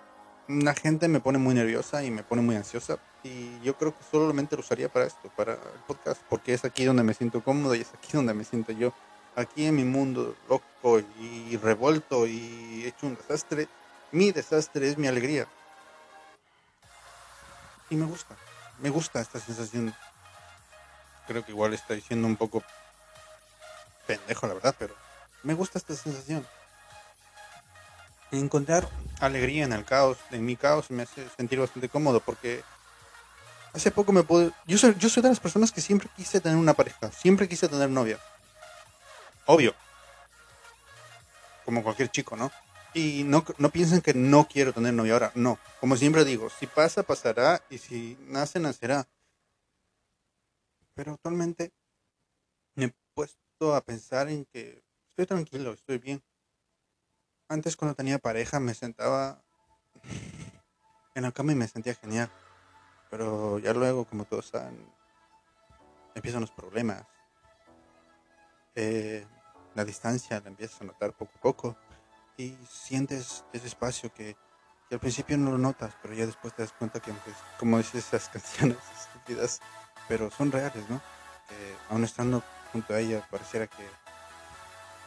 La 0.48 0.74
gente 0.74 1.08
me 1.08 1.20
pone 1.20 1.36
muy 1.36 1.54
nerviosa 1.54 2.02
y 2.02 2.10
me 2.10 2.22
pone 2.22 2.40
muy 2.40 2.56
ansiosa 2.56 2.98
y 3.22 3.60
yo 3.60 3.76
creo 3.76 3.94
que 3.94 4.02
solamente 4.10 4.56
lo 4.56 4.60
usaría 4.60 4.88
para 4.88 5.04
esto, 5.04 5.30
para 5.36 5.52
el 5.52 5.80
podcast, 5.86 6.22
porque 6.30 6.54
es 6.54 6.64
aquí 6.64 6.86
donde 6.86 7.02
me 7.02 7.12
siento 7.12 7.44
cómodo 7.44 7.74
y 7.74 7.82
es 7.82 7.92
aquí 7.92 8.12
donde 8.14 8.32
me 8.32 8.44
siento 8.44 8.72
yo. 8.72 8.94
Aquí 9.36 9.66
en 9.66 9.76
mi 9.76 9.84
mundo 9.84 10.34
loco 10.48 11.00
y 11.20 11.54
revuelto 11.58 12.26
y 12.26 12.84
hecho 12.86 13.06
un 13.06 13.16
desastre, 13.16 13.68
mi 14.10 14.32
desastre 14.32 14.88
es 14.88 14.96
mi 14.96 15.06
alegría. 15.06 15.46
Y 17.90 17.96
me 17.96 18.06
gusta, 18.06 18.34
me 18.80 18.88
gusta 18.88 19.20
esta 19.20 19.38
sensación. 19.38 19.94
Creo 21.26 21.44
que 21.44 21.52
igual 21.52 21.74
está 21.74 21.92
diciendo 21.92 22.26
un 22.26 22.36
poco 22.36 22.62
pendejo, 24.06 24.46
la 24.46 24.54
verdad, 24.54 24.74
pero 24.78 24.94
me 25.42 25.52
gusta 25.52 25.78
esta 25.78 25.94
sensación. 25.94 26.46
Encontrar 28.30 28.88
alegría 29.20 29.64
en 29.64 29.72
el 29.72 29.84
caos, 29.84 30.18
en 30.30 30.44
mi 30.44 30.56
caos, 30.56 30.90
me 30.90 31.04
hace 31.04 31.26
sentir 31.36 31.58
bastante 31.58 31.88
cómodo 31.88 32.20
porque 32.20 32.62
hace 33.72 33.90
poco 33.90 34.12
me 34.12 34.22
pude. 34.22 34.52
Yo 34.66 34.76
soy, 34.78 34.94
yo 34.98 35.08
soy 35.08 35.22
de 35.22 35.30
las 35.30 35.40
personas 35.40 35.72
que 35.72 35.80
siempre 35.80 36.08
quise 36.16 36.40
tener 36.40 36.58
una 36.58 36.74
pareja, 36.74 37.10
siempre 37.10 37.48
quise 37.48 37.68
tener 37.68 37.88
novia. 37.88 38.18
Obvio. 39.46 39.74
Como 41.64 41.82
cualquier 41.82 42.10
chico, 42.10 42.36
¿no? 42.36 42.50
Y 42.94 43.22
no, 43.24 43.44
no 43.58 43.70
piensen 43.70 44.00
que 44.00 44.14
no 44.14 44.46
quiero 44.46 44.72
tener 44.72 44.92
novia 44.92 45.14
ahora. 45.14 45.32
No. 45.34 45.58
Como 45.80 45.96
siempre 45.96 46.24
digo, 46.24 46.50
si 46.50 46.66
pasa, 46.66 47.02
pasará. 47.02 47.62
Y 47.70 47.78
si 47.78 48.18
nace, 48.26 48.58
nacerá. 48.60 49.06
Pero 50.94 51.12
actualmente 51.12 51.72
me 52.74 52.86
he 52.86 52.94
puesto 53.14 53.74
a 53.74 53.80
pensar 53.82 54.28
en 54.28 54.44
que 54.46 54.82
estoy 55.10 55.26
tranquilo, 55.26 55.72
estoy 55.72 55.98
bien. 55.98 56.22
Antes 57.48 57.76
cuando 57.76 57.94
tenía 57.94 58.18
pareja 58.18 58.60
me 58.60 58.74
sentaba 58.74 59.42
en 61.14 61.22
la 61.22 61.32
cama 61.32 61.52
y 61.52 61.54
me 61.54 61.66
sentía 61.66 61.94
genial. 61.94 62.30
Pero 63.10 63.58
ya 63.58 63.72
luego, 63.72 64.04
como 64.04 64.24
todos 64.24 64.48
saben, 64.48 64.86
empiezan 66.14 66.42
los 66.42 66.50
problemas. 66.50 67.04
Eh, 68.74 69.26
la 69.74 69.84
distancia 69.84 70.40
la 70.40 70.48
empiezas 70.48 70.80
a 70.82 70.84
notar 70.84 71.12
poco 71.12 71.32
a 71.36 71.40
poco 71.40 71.76
y 72.36 72.56
sientes 72.68 73.44
ese 73.52 73.66
espacio 73.66 74.12
que, 74.12 74.36
al 74.90 75.00
principio 75.00 75.36
no 75.36 75.50
lo 75.50 75.58
notas, 75.58 75.94
pero 76.00 76.14
ya 76.14 76.24
después 76.24 76.54
te 76.54 76.62
das 76.62 76.72
cuenta 76.72 77.00
que, 77.00 77.12
pues, 77.12 77.36
como 77.58 77.78
dices, 77.78 78.06
esas 78.06 78.28
canciones 78.32 78.78
estúpidas, 78.98 79.60
pero 80.06 80.30
son 80.30 80.52
reales, 80.52 80.88
¿no? 80.88 81.00
Que 81.48 81.76
aún 81.90 82.04
estando 82.04 82.42
junto 82.72 82.94
a 82.94 83.00
ella, 83.00 83.26
pareciera 83.30 83.66
que 83.66 83.84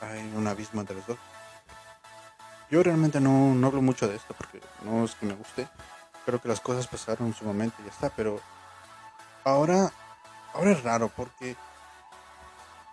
hay 0.01 0.19
un 0.36 0.47
abismo 0.47 0.82
entre 0.82 0.95
los 0.95 1.08
dos. 1.08 1.17
Yo 2.71 2.81
realmente 2.81 3.19
no, 3.19 3.53
no 3.53 3.67
hablo 3.67 3.81
mucho 3.81 4.07
de 4.07 4.15
esto 4.15 4.34
porque 4.36 4.62
no 4.84 5.03
es 5.03 5.13
que 5.15 5.25
me 5.25 5.34
guste. 5.34 5.67
Creo 6.25 6.41
que 6.41 6.47
las 6.47 6.62
cosas 6.62 6.88
pasaron 6.88 7.27
en 7.27 7.34
su 7.34 7.45
momento 7.45 7.75
y 7.79 7.86
ya 7.86 7.91
está, 7.91 8.10
pero 8.10 8.39
ahora, 9.43 9.91
ahora 10.53 10.71
es 10.71 10.81
raro 10.81 11.10
porque 11.10 11.55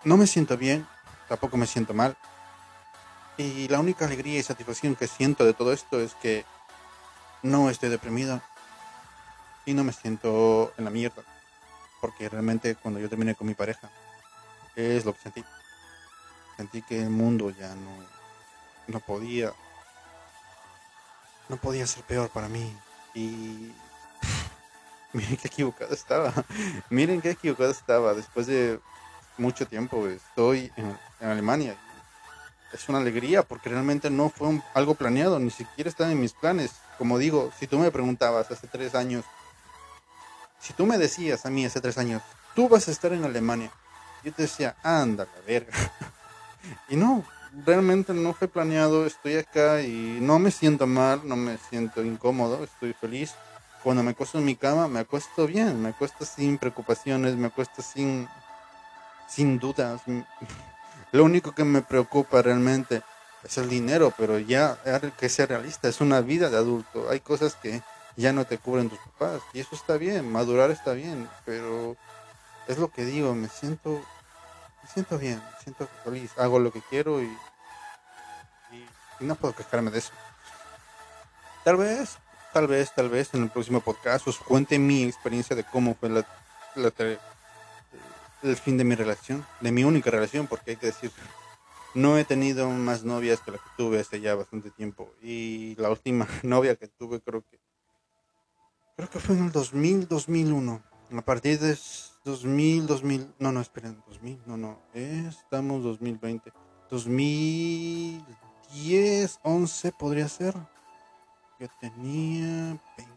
no 0.04 0.16
me 0.16 0.26
siento 0.26 0.56
bien, 0.56 0.86
tampoco 1.28 1.56
me 1.56 1.66
siento 1.66 1.94
mal, 1.94 2.16
y 3.38 3.68
la 3.68 3.78
única 3.78 4.04
alegría 4.04 4.40
y 4.40 4.42
satisfacción 4.42 4.96
que 4.96 5.06
siento 5.06 5.44
de 5.44 5.54
todo 5.54 5.72
esto 5.72 6.00
es 6.00 6.14
que 6.16 6.44
no 7.42 7.70
estoy 7.70 7.88
deprimido 7.88 8.42
y 9.64 9.74
no 9.74 9.84
me 9.84 9.92
siento 9.92 10.72
en 10.76 10.84
la 10.84 10.90
mierda. 10.90 11.22
Porque 12.00 12.28
realmente 12.28 12.74
cuando 12.74 12.98
yo 12.98 13.08
terminé 13.08 13.36
con 13.36 13.46
mi 13.46 13.54
pareja, 13.54 13.90
es 14.74 15.04
lo 15.04 15.12
que 15.14 15.20
sentí. 15.20 15.44
Sentí 16.56 16.82
que 16.82 17.00
el 17.00 17.10
mundo 17.10 17.50
ya 17.50 17.76
no, 17.76 17.90
no 18.88 18.98
podía, 18.98 19.52
no 21.48 21.56
podía 21.56 21.86
ser 21.86 22.04
peor 22.04 22.28
para 22.30 22.48
mí. 22.48 22.76
Y 23.14 23.72
miren 25.12 25.36
qué 25.36 25.48
equivocado 25.48 25.92
estaba. 25.92 26.32
miren 26.90 27.20
qué 27.20 27.30
equivocado 27.30 27.70
estaba. 27.70 28.14
Después 28.14 28.46
de 28.46 28.80
mucho 29.36 29.66
tiempo 29.66 30.06
estoy 30.08 30.72
en, 30.76 30.98
Alemania 31.20 31.76
es 32.72 32.88
una 32.88 32.98
alegría 32.98 33.42
porque 33.42 33.70
realmente 33.70 34.10
no 34.10 34.28
fue 34.28 34.60
algo 34.74 34.94
planeado, 34.94 35.38
ni 35.38 35.50
siquiera 35.50 35.88
estaba 35.88 36.12
en 36.12 36.20
mis 36.20 36.34
planes. 36.34 36.72
Como 36.98 37.18
digo, 37.18 37.50
si 37.58 37.66
tú 37.66 37.78
me 37.78 37.90
preguntabas 37.90 38.50
hace 38.50 38.66
tres 38.66 38.94
años, 38.94 39.24
si 40.60 40.74
tú 40.74 40.84
me 40.84 40.98
decías 40.98 41.46
a 41.46 41.50
mí 41.50 41.64
hace 41.64 41.80
tres 41.80 41.96
años, 41.96 42.22
tú 42.54 42.68
vas 42.68 42.88
a 42.88 42.90
estar 42.90 43.12
en 43.12 43.24
Alemania, 43.24 43.70
yo 44.22 44.32
te 44.32 44.42
decía, 44.42 44.76
anda 44.82 45.24
la 45.24 45.40
verga. 45.46 45.72
y 46.90 46.96
no, 46.96 47.24
realmente 47.64 48.12
no 48.12 48.32
fue 48.32 48.48
planeado, 48.48 49.06
estoy 49.06 49.36
acá 49.36 49.82
y 49.82 50.18
no 50.20 50.38
me 50.38 50.50
siento 50.50 50.86
mal, 50.86 51.22
no 51.24 51.36
me 51.36 51.58
siento 51.70 52.04
incómodo, 52.04 52.64
estoy 52.64 52.92
feliz. 52.92 53.34
Cuando 53.82 54.02
me 54.02 54.10
acuesto 54.10 54.38
en 54.38 54.44
mi 54.44 54.56
cama, 54.56 54.88
me 54.88 55.00
acuesto 55.00 55.46
bien, 55.46 55.80
me 55.80 55.90
acuesto 55.90 56.24
sin 56.24 56.58
preocupaciones, 56.58 57.36
me 57.36 57.46
acuesto 57.46 57.82
sin, 57.82 58.28
sin 59.28 59.58
dudas. 59.58 60.02
Lo 61.12 61.24
único 61.24 61.54
que 61.54 61.64
me 61.64 61.82
preocupa 61.82 62.42
realmente 62.42 63.02
es 63.44 63.56
el 63.58 63.68
dinero, 63.68 64.12
pero 64.16 64.38
ya 64.38 64.78
que 65.18 65.28
ser 65.28 65.48
realista, 65.48 65.88
es 65.88 66.00
una 66.00 66.20
vida 66.20 66.50
de 66.50 66.56
adulto. 66.56 67.08
Hay 67.08 67.20
cosas 67.20 67.54
que 67.54 67.82
ya 68.16 68.32
no 68.32 68.44
te 68.44 68.58
cubren 68.58 68.90
tus 68.90 68.98
papás 68.98 69.40
y 69.54 69.60
eso 69.60 69.74
está 69.74 69.96
bien, 69.96 70.30
madurar 70.30 70.70
está 70.70 70.92
bien, 70.92 71.28
pero 71.44 71.96
es 72.66 72.78
lo 72.78 72.88
que 72.88 73.04
digo, 73.04 73.34
me 73.34 73.48
siento 73.48 74.02
siento 74.92 75.18
bien, 75.18 75.42
siento 75.62 75.88
feliz, 76.04 76.32
hago 76.38 76.58
lo 76.58 76.72
que 76.72 76.82
quiero 76.82 77.22
y, 77.22 77.26
y, 78.72 79.24
no 79.24 79.34
puedo 79.34 79.54
quejarme 79.54 79.90
de 79.90 79.98
eso. 79.98 80.12
Tal 81.64 81.76
vez, 81.76 82.18
tal 82.52 82.66
vez, 82.66 82.94
tal 82.94 83.08
vez 83.08 83.34
en 83.34 83.42
el 83.44 83.50
próximo 83.50 83.80
podcast 83.80 84.26
os 84.28 84.38
cuente 84.38 84.78
mi 84.78 85.04
experiencia 85.04 85.54
de 85.54 85.64
cómo 85.64 85.94
fue 85.94 86.08
la, 86.08 86.26
la, 86.76 86.92
el 88.42 88.56
fin 88.56 88.78
de 88.78 88.84
mi 88.84 88.94
relación, 88.94 89.44
de 89.60 89.72
mi 89.72 89.84
única 89.84 90.10
relación, 90.10 90.46
porque 90.46 90.72
hay 90.72 90.76
que 90.76 90.86
decir, 90.86 91.12
no 91.94 92.18
he 92.18 92.24
tenido 92.24 92.68
más 92.70 93.04
novias 93.04 93.40
que 93.40 93.50
la 93.52 93.58
que 93.58 93.70
tuve 93.76 94.00
hace 94.00 94.20
ya 94.20 94.34
bastante 94.34 94.70
tiempo. 94.70 95.10
Y 95.22 95.74
la 95.76 95.90
última 95.90 96.26
novia 96.42 96.76
que 96.76 96.88
tuve 96.88 97.20
creo 97.20 97.42
que 97.42 97.58
creo 98.96 99.10
que 99.10 99.20
fue 99.20 99.36
en 99.36 99.44
el 99.44 99.52
2000, 99.52 100.08
2001. 100.08 100.82
A 101.16 101.22
partir 101.22 101.58
de 101.60 101.78
2000, 102.28 102.86
2000, 102.86 103.34
no, 103.38 103.52
no, 103.52 103.60
esperen, 103.62 104.02
2000, 104.06 104.42
no, 104.44 104.58
no, 104.58 104.78
estamos 104.92 105.82
2020. 105.82 106.52
2010, 106.90 109.40
11 109.42 109.92
podría 109.92 110.28
ser. 110.28 110.54
Yo 111.58 111.68
tenía 111.80 112.78
20, 112.98 113.08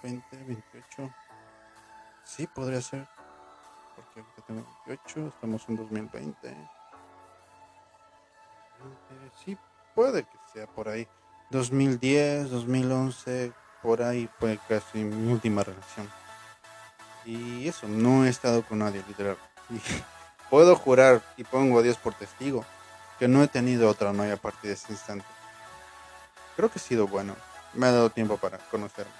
20, 0.00 0.44
28. 0.44 1.12
Sí, 2.22 2.46
podría 2.46 2.80
ser 2.80 3.08
porque 3.96 4.20
ahorita 4.20 4.42
tengo 4.42 4.64
28, 4.86 5.26
estamos 5.26 5.68
en 5.68 5.76
2020. 5.76 6.56
Sí, 9.44 9.58
puede 9.92 10.22
que 10.22 10.38
sea 10.52 10.68
por 10.68 10.88
ahí. 10.88 11.08
2010, 11.50 12.48
2011, 12.50 13.52
por 13.82 14.02
ahí 14.02 14.30
fue 14.38 14.56
casi 14.68 15.02
mi 15.02 15.32
última 15.32 15.64
relación. 15.64 16.08
Y 17.26 17.68
eso, 17.68 17.88
no 17.88 18.24
he 18.24 18.28
estado 18.28 18.62
con 18.62 18.78
nadie, 18.78 19.02
literal. 19.08 19.36
Y 19.68 19.80
puedo 20.50 20.76
jurar 20.76 21.22
y 21.36 21.44
pongo 21.44 21.80
a 21.80 21.82
Dios 21.82 21.96
por 21.96 22.14
testigo 22.14 22.64
que 23.18 23.28
no 23.28 23.42
he 23.42 23.48
tenido 23.48 23.88
otra 23.88 24.12
noche 24.12 24.32
a 24.32 24.36
partir 24.36 24.68
de 24.68 24.74
ese 24.74 24.92
instante. 24.92 25.24
Creo 26.54 26.70
que 26.70 26.78
ha 26.78 26.82
sido 26.82 27.06
bueno. 27.06 27.34
Me 27.74 27.86
ha 27.86 27.92
dado 27.92 28.10
tiempo 28.10 28.36
para 28.36 28.58
conocerme. 28.58 29.12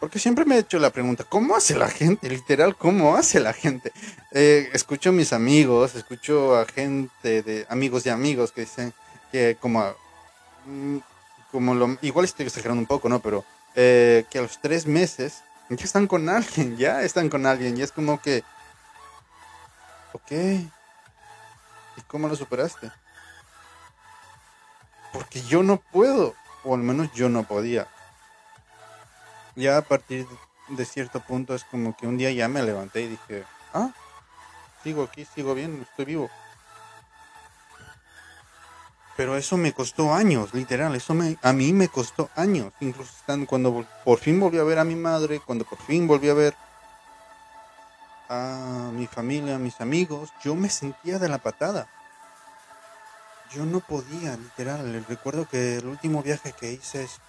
Porque 0.00 0.18
siempre 0.18 0.44
me 0.44 0.56
he 0.56 0.58
hecho 0.58 0.78
la 0.78 0.90
pregunta, 0.90 1.24
¿cómo 1.24 1.56
hace 1.56 1.76
la 1.76 1.88
gente? 1.88 2.28
Literal, 2.28 2.76
¿cómo 2.76 3.16
hace 3.16 3.40
la 3.40 3.52
gente? 3.52 3.92
Eh, 4.32 4.68
escucho 4.72 5.10
a 5.10 5.12
mis 5.12 5.32
amigos, 5.32 5.94
escucho 5.94 6.56
a 6.56 6.66
gente 6.66 7.42
de 7.42 7.66
amigos 7.68 8.04
de 8.04 8.10
amigos 8.10 8.52
que 8.52 8.62
dicen 8.62 8.92
que 9.32 9.56
como, 9.58 9.94
mm, 10.66 10.98
como 11.50 11.74
lo, 11.74 11.96
igual 12.02 12.24
estoy 12.24 12.46
exagerando 12.46 12.80
un 12.80 12.86
poco, 12.86 13.08
¿no? 13.08 13.20
Pero 13.20 13.44
eh, 13.74 14.24
que 14.30 14.38
a 14.38 14.42
los 14.42 14.60
tres 14.60 14.86
meses 14.86 15.42
ya 15.68 15.84
están 15.84 16.06
con 16.06 16.28
alguien, 16.28 16.76
ya 16.76 17.02
están 17.02 17.28
con 17.28 17.46
alguien, 17.46 17.76
y 17.76 17.82
es 17.82 17.92
como 17.92 18.20
que, 18.20 18.44
ok, 20.12 20.32
¿y 21.96 22.00
cómo 22.06 22.28
lo 22.28 22.36
superaste? 22.36 22.90
Porque 25.12 25.42
yo 25.42 25.62
no 25.62 25.76
puedo, 25.76 26.34
o 26.64 26.74
al 26.74 26.82
menos 26.82 27.12
yo 27.12 27.28
no 27.28 27.44
podía. 27.44 27.88
Ya 29.54 29.78
a 29.78 29.82
partir 29.82 30.26
de 30.68 30.84
cierto 30.84 31.20
punto 31.20 31.54
es 31.54 31.64
como 31.64 31.96
que 31.96 32.06
un 32.06 32.18
día 32.18 32.32
ya 32.32 32.48
me 32.48 32.62
levanté 32.62 33.02
y 33.02 33.08
dije, 33.08 33.44
ah, 33.72 33.90
sigo 34.82 35.04
aquí, 35.04 35.24
sigo 35.24 35.54
bien, 35.54 35.86
estoy 35.88 36.04
vivo. 36.04 36.30
Pero 39.16 39.36
eso 39.36 39.56
me 39.56 39.72
costó 39.72 40.12
años, 40.12 40.52
literal, 40.54 40.94
eso 40.96 41.14
me, 41.14 41.36
a 41.40 41.52
mí 41.52 41.72
me 41.72 41.88
costó 41.88 42.30
años. 42.34 42.72
Incluso 42.80 43.12
cuando 43.46 43.86
por 44.04 44.18
fin 44.18 44.40
volví 44.40 44.58
a 44.58 44.64
ver 44.64 44.78
a 44.78 44.84
mi 44.84 44.96
madre, 44.96 45.40
cuando 45.40 45.64
por 45.64 45.78
fin 45.78 46.08
volví 46.08 46.28
a 46.28 46.34
ver 46.34 46.54
a 48.28 48.90
mi 48.92 49.06
familia, 49.06 49.54
a 49.54 49.58
mis 49.58 49.80
amigos, 49.80 50.32
yo 50.42 50.56
me 50.56 50.68
sentía 50.68 51.18
de 51.18 51.28
la 51.28 51.38
patada. 51.38 51.86
Yo 53.52 53.64
no 53.64 53.80
podía, 53.80 54.36
literal. 54.36 55.04
Recuerdo 55.08 55.46
que 55.48 55.76
el 55.76 55.86
último 55.86 56.22
viaje 56.22 56.52
que 56.52 56.72
hice 56.72 57.04
es 57.04 57.20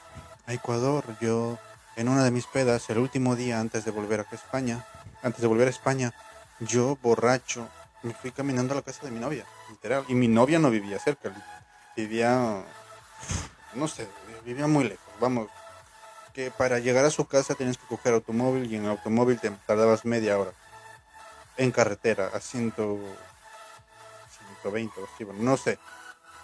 a 0.47 0.53
Ecuador. 0.53 1.03
Yo, 1.21 1.59
en 1.95 2.09
una 2.09 2.23
de 2.23 2.31
mis 2.31 2.47
pedas, 2.47 2.89
el 2.89 2.97
último 2.97 3.35
día 3.35 3.59
antes 3.59 3.85
de 3.85 3.91
volver 3.91 4.21
a 4.21 4.35
España, 4.35 4.85
antes 5.21 5.41
de 5.41 5.47
volver 5.47 5.67
a 5.67 5.71
España, 5.71 6.15
yo 6.59 6.97
borracho, 7.03 7.67
me 8.01 8.13
fui 8.13 8.31
caminando 8.31 8.73
a 8.73 8.77
la 8.77 8.81
casa 8.81 9.05
de 9.05 9.11
mi 9.11 9.19
novia, 9.19 9.45
literal. 9.69 10.05
Y 10.07 10.15
mi 10.15 10.27
novia 10.27 10.57
no 10.57 10.71
vivía 10.71 10.97
cerca, 10.97 11.31
vivía, 11.95 12.63
no 13.73 13.87
sé, 13.87 14.07
vivía 14.43 14.67
muy 14.67 14.83
lejos, 14.83 15.13
vamos, 15.19 15.49
que 16.33 16.51
para 16.51 16.77
llegar 16.79 17.05
a 17.05 17.09
su 17.09 17.25
casa 17.25 17.55
tenías 17.55 17.77
que 17.77 17.87
coger 17.87 18.13
automóvil 18.13 18.69
y 18.71 18.75
en 18.75 18.85
automóvil 18.85 19.39
te 19.39 19.49
tardabas 19.49 20.05
media 20.05 20.37
hora. 20.37 20.51
En 21.57 21.71
carretera, 21.71 22.27
a 22.27 22.39
100, 22.41 22.73
120, 22.73 25.23
bueno, 25.23 25.41
no 25.41 25.55
sé. 25.55 25.79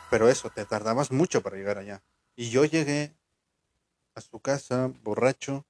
Pero 0.09 0.29
eso, 0.29 0.49
te 0.49 0.63
tardabas 0.65 1.11
mucho 1.11 1.41
para 1.41 1.57
llegar 1.57 1.77
allá. 1.77 2.01
Y 2.35 2.49
yo 2.49 2.63
llegué 2.63 3.13
a 4.15 4.21
su 4.21 4.39
casa 4.39 4.89
borracho 5.03 5.65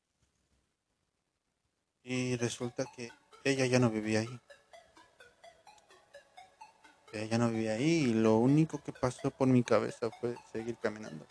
y 2.04 2.36
resulta 2.38 2.86
que 2.96 3.12
ella 3.44 3.66
ya 3.66 3.80
no 3.80 3.90
vivía 3.90 4.20
ahí 4.20 4.40
ya 7.14 7.38
no 7.38 7.50
vivía 7.50 7.74
ahí 7.74 8.06
y 8.10 8.14
lo 8.14 8.38
único 8.38 8.82
que 8.82 8.94
pasó 8.94 9.32
por 9.32 9.48
mi 9.48 9.64
cabeza 9.64 10.10
fue 10.20 10.36
seguir 10.52 10.78
caminando. 10.82 11.26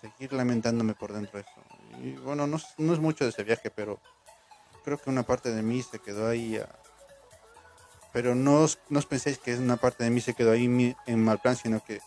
Seguir 0.00 0.32
lamentándome 0.32 0.94
por 0.94 1.12
dentro 1.12 1.38
de 1.38 1.40
eso. 1.40 2.00
Y 2.02 2.12
bueno, 2.12 2.46
no, 2.46 2.56
es 2.56 2.98
mucho 3.00 3.24
de 3.24 3.30
ese 3.30 3.44
viaje, 3.44 3.70
pero 3.70 4.00
creo 4.84 4.98
que 4.98 5.10
una 5.10 5.24
parte 5.24 5.52
de 5.52 5.62
mí 5.62 5.82
se 5.82 5.98
quedó 5.98 6.28
ahí. 6.28 6.60
pero 8.12 8.34
no 8.34 8.60
os, 8.60 8.78
no 8.88 9.00
penséis 9.02 9.38
que 9.38 9.56
una 9.56 9.76
parte 9.76 10.04
de 10.04 10.10
mí 10.10 10.20
se 10.20 10.34
quedó 10.34 10.52
ahí 10.52 10.94
en 11.06 11.24
mal 11.24 11.40
plan, 11.40 11.56
sino 11.56 11.84
que 11.84 12.00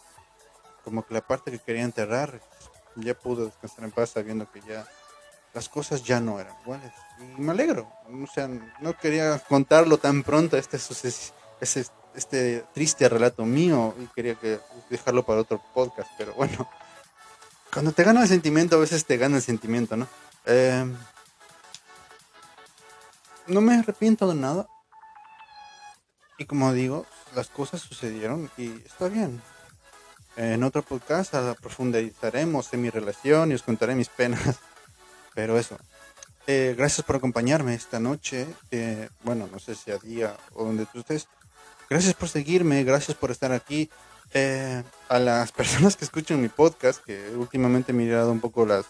como 0.84 1.06
que 1.06 1.14
la 1.14 1.22
parte 1.22 1.52
que 1.52 1.60
quería 1.60 1.84
enterrar 1.84 2.42
ya 2.96 3.14
pudo 3.14 3.46
descansar 3.46 3.86
en 3.86 3.92
paz 3.92 4.12
sabiendo 4.12 4.52
que 4.52 4.62
ya 4.62 4.86
las 5.54 5.70
cosas 5.70 6.04
ya 6.04 6.20
no 6.20 6.40
eran 6.40 6.56
iguales. 6.62 6.92
Y 7.20 7.42
me 7.42 7.52
alegro. 7.52 7.90
O 8.08 8.28
sea, 8.28 8.48
no 8.48 8.98
quería 8.98 9.38
contarlo 9.40 9.98
tan 9.98 10.24
pronto, 10.24 10.58
este, 10.58 10.78
ese, 10.78 11.86
este 12.16 12.64
triste 12.74 13.10
relato 13.10 13.46
mío 13.46 13.96
y 14.00 14.08
quería 14.08 14.36
que 14.36 14.60
dejarlo 14.90 15.24
para 15.24 15.42
otro 15.42 15.62
podcast, 15.74 16.10
pero 16.18 16.34
bueno, 16.34 16.70
cuando 17.74 17.92
te 17.92 18.04
gana 18.04 18.22
el 18.22 18.28
sentimiento, 18.28 18.76
a 18.76 18.80
veces 18.80 19.06
te 19.06 19.18
gana 19.18 19.38
el 19.38 19.42
sentimiento, 19.42 19.98
¿no? 19.98 20.08
Em, 20.46 20.96
no 23.48 23.62
me 23.62 23.76
arrepiento 23.76 24.28
de 24.28 24.36
nada. 24.36 24.68
Y 26.38 26.46
como 26.46 26.72
digo, 26.74 27.06
las 27.36 27.50
cosas 27.50 27.82
sucedieron 27.82 28.50
y 28.58 28.72
está 28.86 29.08
bien. 29.08 29.42
En 30.36 30.64
otro 30.64 30.82
podcast 30.82 31.34
profundizaremos 31.62 32.74
en 32.74 32.82
mi 32.82 32.90
relación 32.90 33.52
y 33.52 33.56
os 33.56 33.64
contaré 33.64 33.96
mis 33.96 34.10
penas. 34.10 34.60
Pero 35.34 35.58
eso. 35.58 35.78
Eh, 36.46 36.76
gracias 36.78 37.06
por 37.06 37.16
acompañarme 37.16 37.74
esta 37.74 38.00
noche. 38.00 38.48
Eh, 38.72 39.10
bueno, 39.24 39.48
no 39.52 39.60
sé 39.60 39.76
si 39.76 39.92
a 39.92 39.98
día 39.98 40.36
o 40.54 40.66
donde 40.66 40.86
tú 40.86 41.00
estés. 41.00 41.28
Gracias 41.94 42.16
por 42.16 42.28
seguirme, 42.28 42.84
gracias 42.84 43.16
por 43.16 43.30
estar 43.30 43.52
aquí. 43.52 43.88
Eh, 44.34 44.82
a 45.10 45.20
las 45.20 45.52
personas 45.52 45.96
que 45.96 46.06
escuchan 46.06 46.42
mi 46.42 46.50
podcast, 46.50 47.04
que 47.04 47.30
últimamente 47.36 47.92
he 47.92 47.96
mirado 47.96 48.32
un 48.32 48.40
poco 48.40 48.66
las 48.66 48.88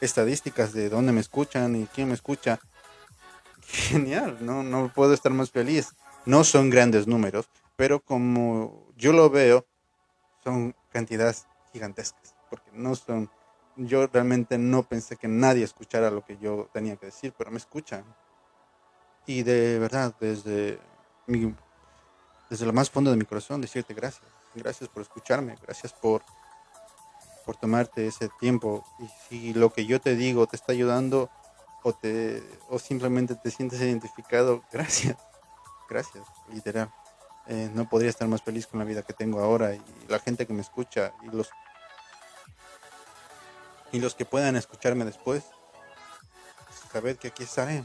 estadísticas 0.00 0.72
de 0.72 0.88
dónde 0.88 1.12
me 1.12 1.20
escuchan 1.20 1.76
y 1.76 1.86
quién 1.86 2.08
me 2.08 2.14
escucha. 2.14 2.58
Genial, 3.62 4.38
no, 4.40 4.64
no 4.64 4.92
puedo 4.92 5.14
estar 5.14 5.30
más 5.30 5.52
feliz. 5.52 5.94
No 6.26 6.42
son 6.42 6.70
grandes 6.70 7.06
números, 7.06 7.48
pero 7.76 8.00
como 8.00 8.88
yo 8.96 9.12
lo 9.12 9.30
veo, 9.30 9.64
son 10.42 10.74
cantidades 10.90 11.46
gigantescas, 11.72 12.34
porque 12.50 12.72
no 12.72 12.96
son, 12.96 13.30
yo 13.76 14.08
realmente 14.08 14.58
no 14.58 14.82
pensé 14.82 15.14
que 15.14 15.28
nadie 15.28 15.62
escuchara 15.62 16.10
lo 16.10 16.24
que 16.24 16.36
yo 16.38 16.68
tenía 16.72 16.96
que 16.96 17.06
decir, 17.06 17.32
pero 17.38 17.52
me 17.52 17.58
escuchan. 17.58 18.04
Y 19.24 19.44
de 19.44 19.78
verdad, 19.78 20.16
desde 20.18 20.80
mi 21.28 21.54
desde 22.50 22.66
lo 22.66 22.72
más 22.72 22.90
fondo 22.90 23.10
de 23.10 23.16
mi 23.16 23.24
corazón 23.24 23.60
decirte 23.60 23.94
gracias. 23.94 24.24
Gracias 24.54 24.88
por 24.88 25.02
escucharme, 25.02 25.56
gracias 25.62 25.92
por, 25.92 26.22
por 27.44 27.56
tomarte 27.56 28.06
ese 28.06 28.28
tiempo. 28.40 28.84
Y 28.98 29.08
si 29.28 29.54
lo 29.54 29.72
que 29.72 29.86
yo 29.86 30.00
te 30.00 30.14
digo 30.14 30.46
te 30.46 30.56
está 30.56 30.72
ayudando 30.72 31.30
o, 31.82 31.92
te, 31.92 32.42
o 32.68 32.78
simplemente 32.78 33.34
te 33.34 33.50
sientes 33.50 33.80
identificado, 33.80 34.62
gracias. 34.72 35.16
Gracias, 35.88 36.24
literal. 36.48 36.90
Eh, 37.46 37.70
no 37.74 37.88
podría 37.88 38.08
estar 38.08 38.26
más 38.26 38.42
feliz 38.42 38.66
con 38.66 38.78
la 38.78 38.86
vida 38.86 39.02
que 39.02 39.12
tengo 39.12 39.40
ahora 39.40 39.74
y 39.74 39.82
la 40.08 40.18
gente 40.18 40.46
que 40.46 40.54
me 40.54 40.62
escucha 40.62 41.12
y 41.22 41.26
los 41.26 41.50
y 43.92 44.00
los 44.00 44.14
que 44.14 44.24
puedan 44.24 44.56
escucharme 44.56 45.04
después 45.04 45.44
saber 46.90 47.18
que 47.18 47.28
aquí 47.28 47.42
estaré 47.42 47.84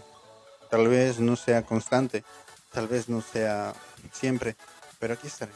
tal 0.72 0.88
vez 0.88 1.20
no 1.20 1.36
sea 1.36 1.66
constante 1.66 2.24
tal 2.72 2.88
vez 2.88 3.10
no 3.10 3.22
sea 3.22 3.74
siempre, 4.12 4.56
pero 5.00 5.14
aquí 5.14 5.28
estaré, 5.28 5.52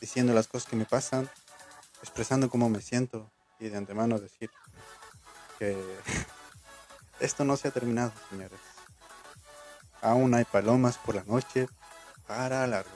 diciendo 0.00 0.32
las 0.34 0.48
cosas 0.48 0.68
que 0.68 0.76
me 0.76 0.84
pasan, 0.84 1.28
expresando 2.02 2.50
cómo 2.50 2.68
me 2.68 2.80
siento 2.80 3.30
y 3.58 3.68
de 3.68 3.76
antemano 3.76 4.18
decir 4.18 4.50
que 5.58 5.76
esto 7.20 7.44
no 7.44 7.56
se 7.56 7.68
ha 7.68 7.70
terminado, 7.70 8.12
señores. 8.30 8.60
Aún 10.02 10.34
hay 10.34 10.44
palomas 10.44 10.98
por 10.98 11.14
la 11.14 11.24
noche 11.24 11.68
para 12.26 12.66
largo. 12.66 12.90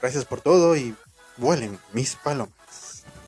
Gracias 0.00 0.24
por 0.24 0.40
todo 0.40 0.76
y 0.76 0.94
vuelen 1.38 1.78
mis 1.92 2.14
palomas. 2.16 2.93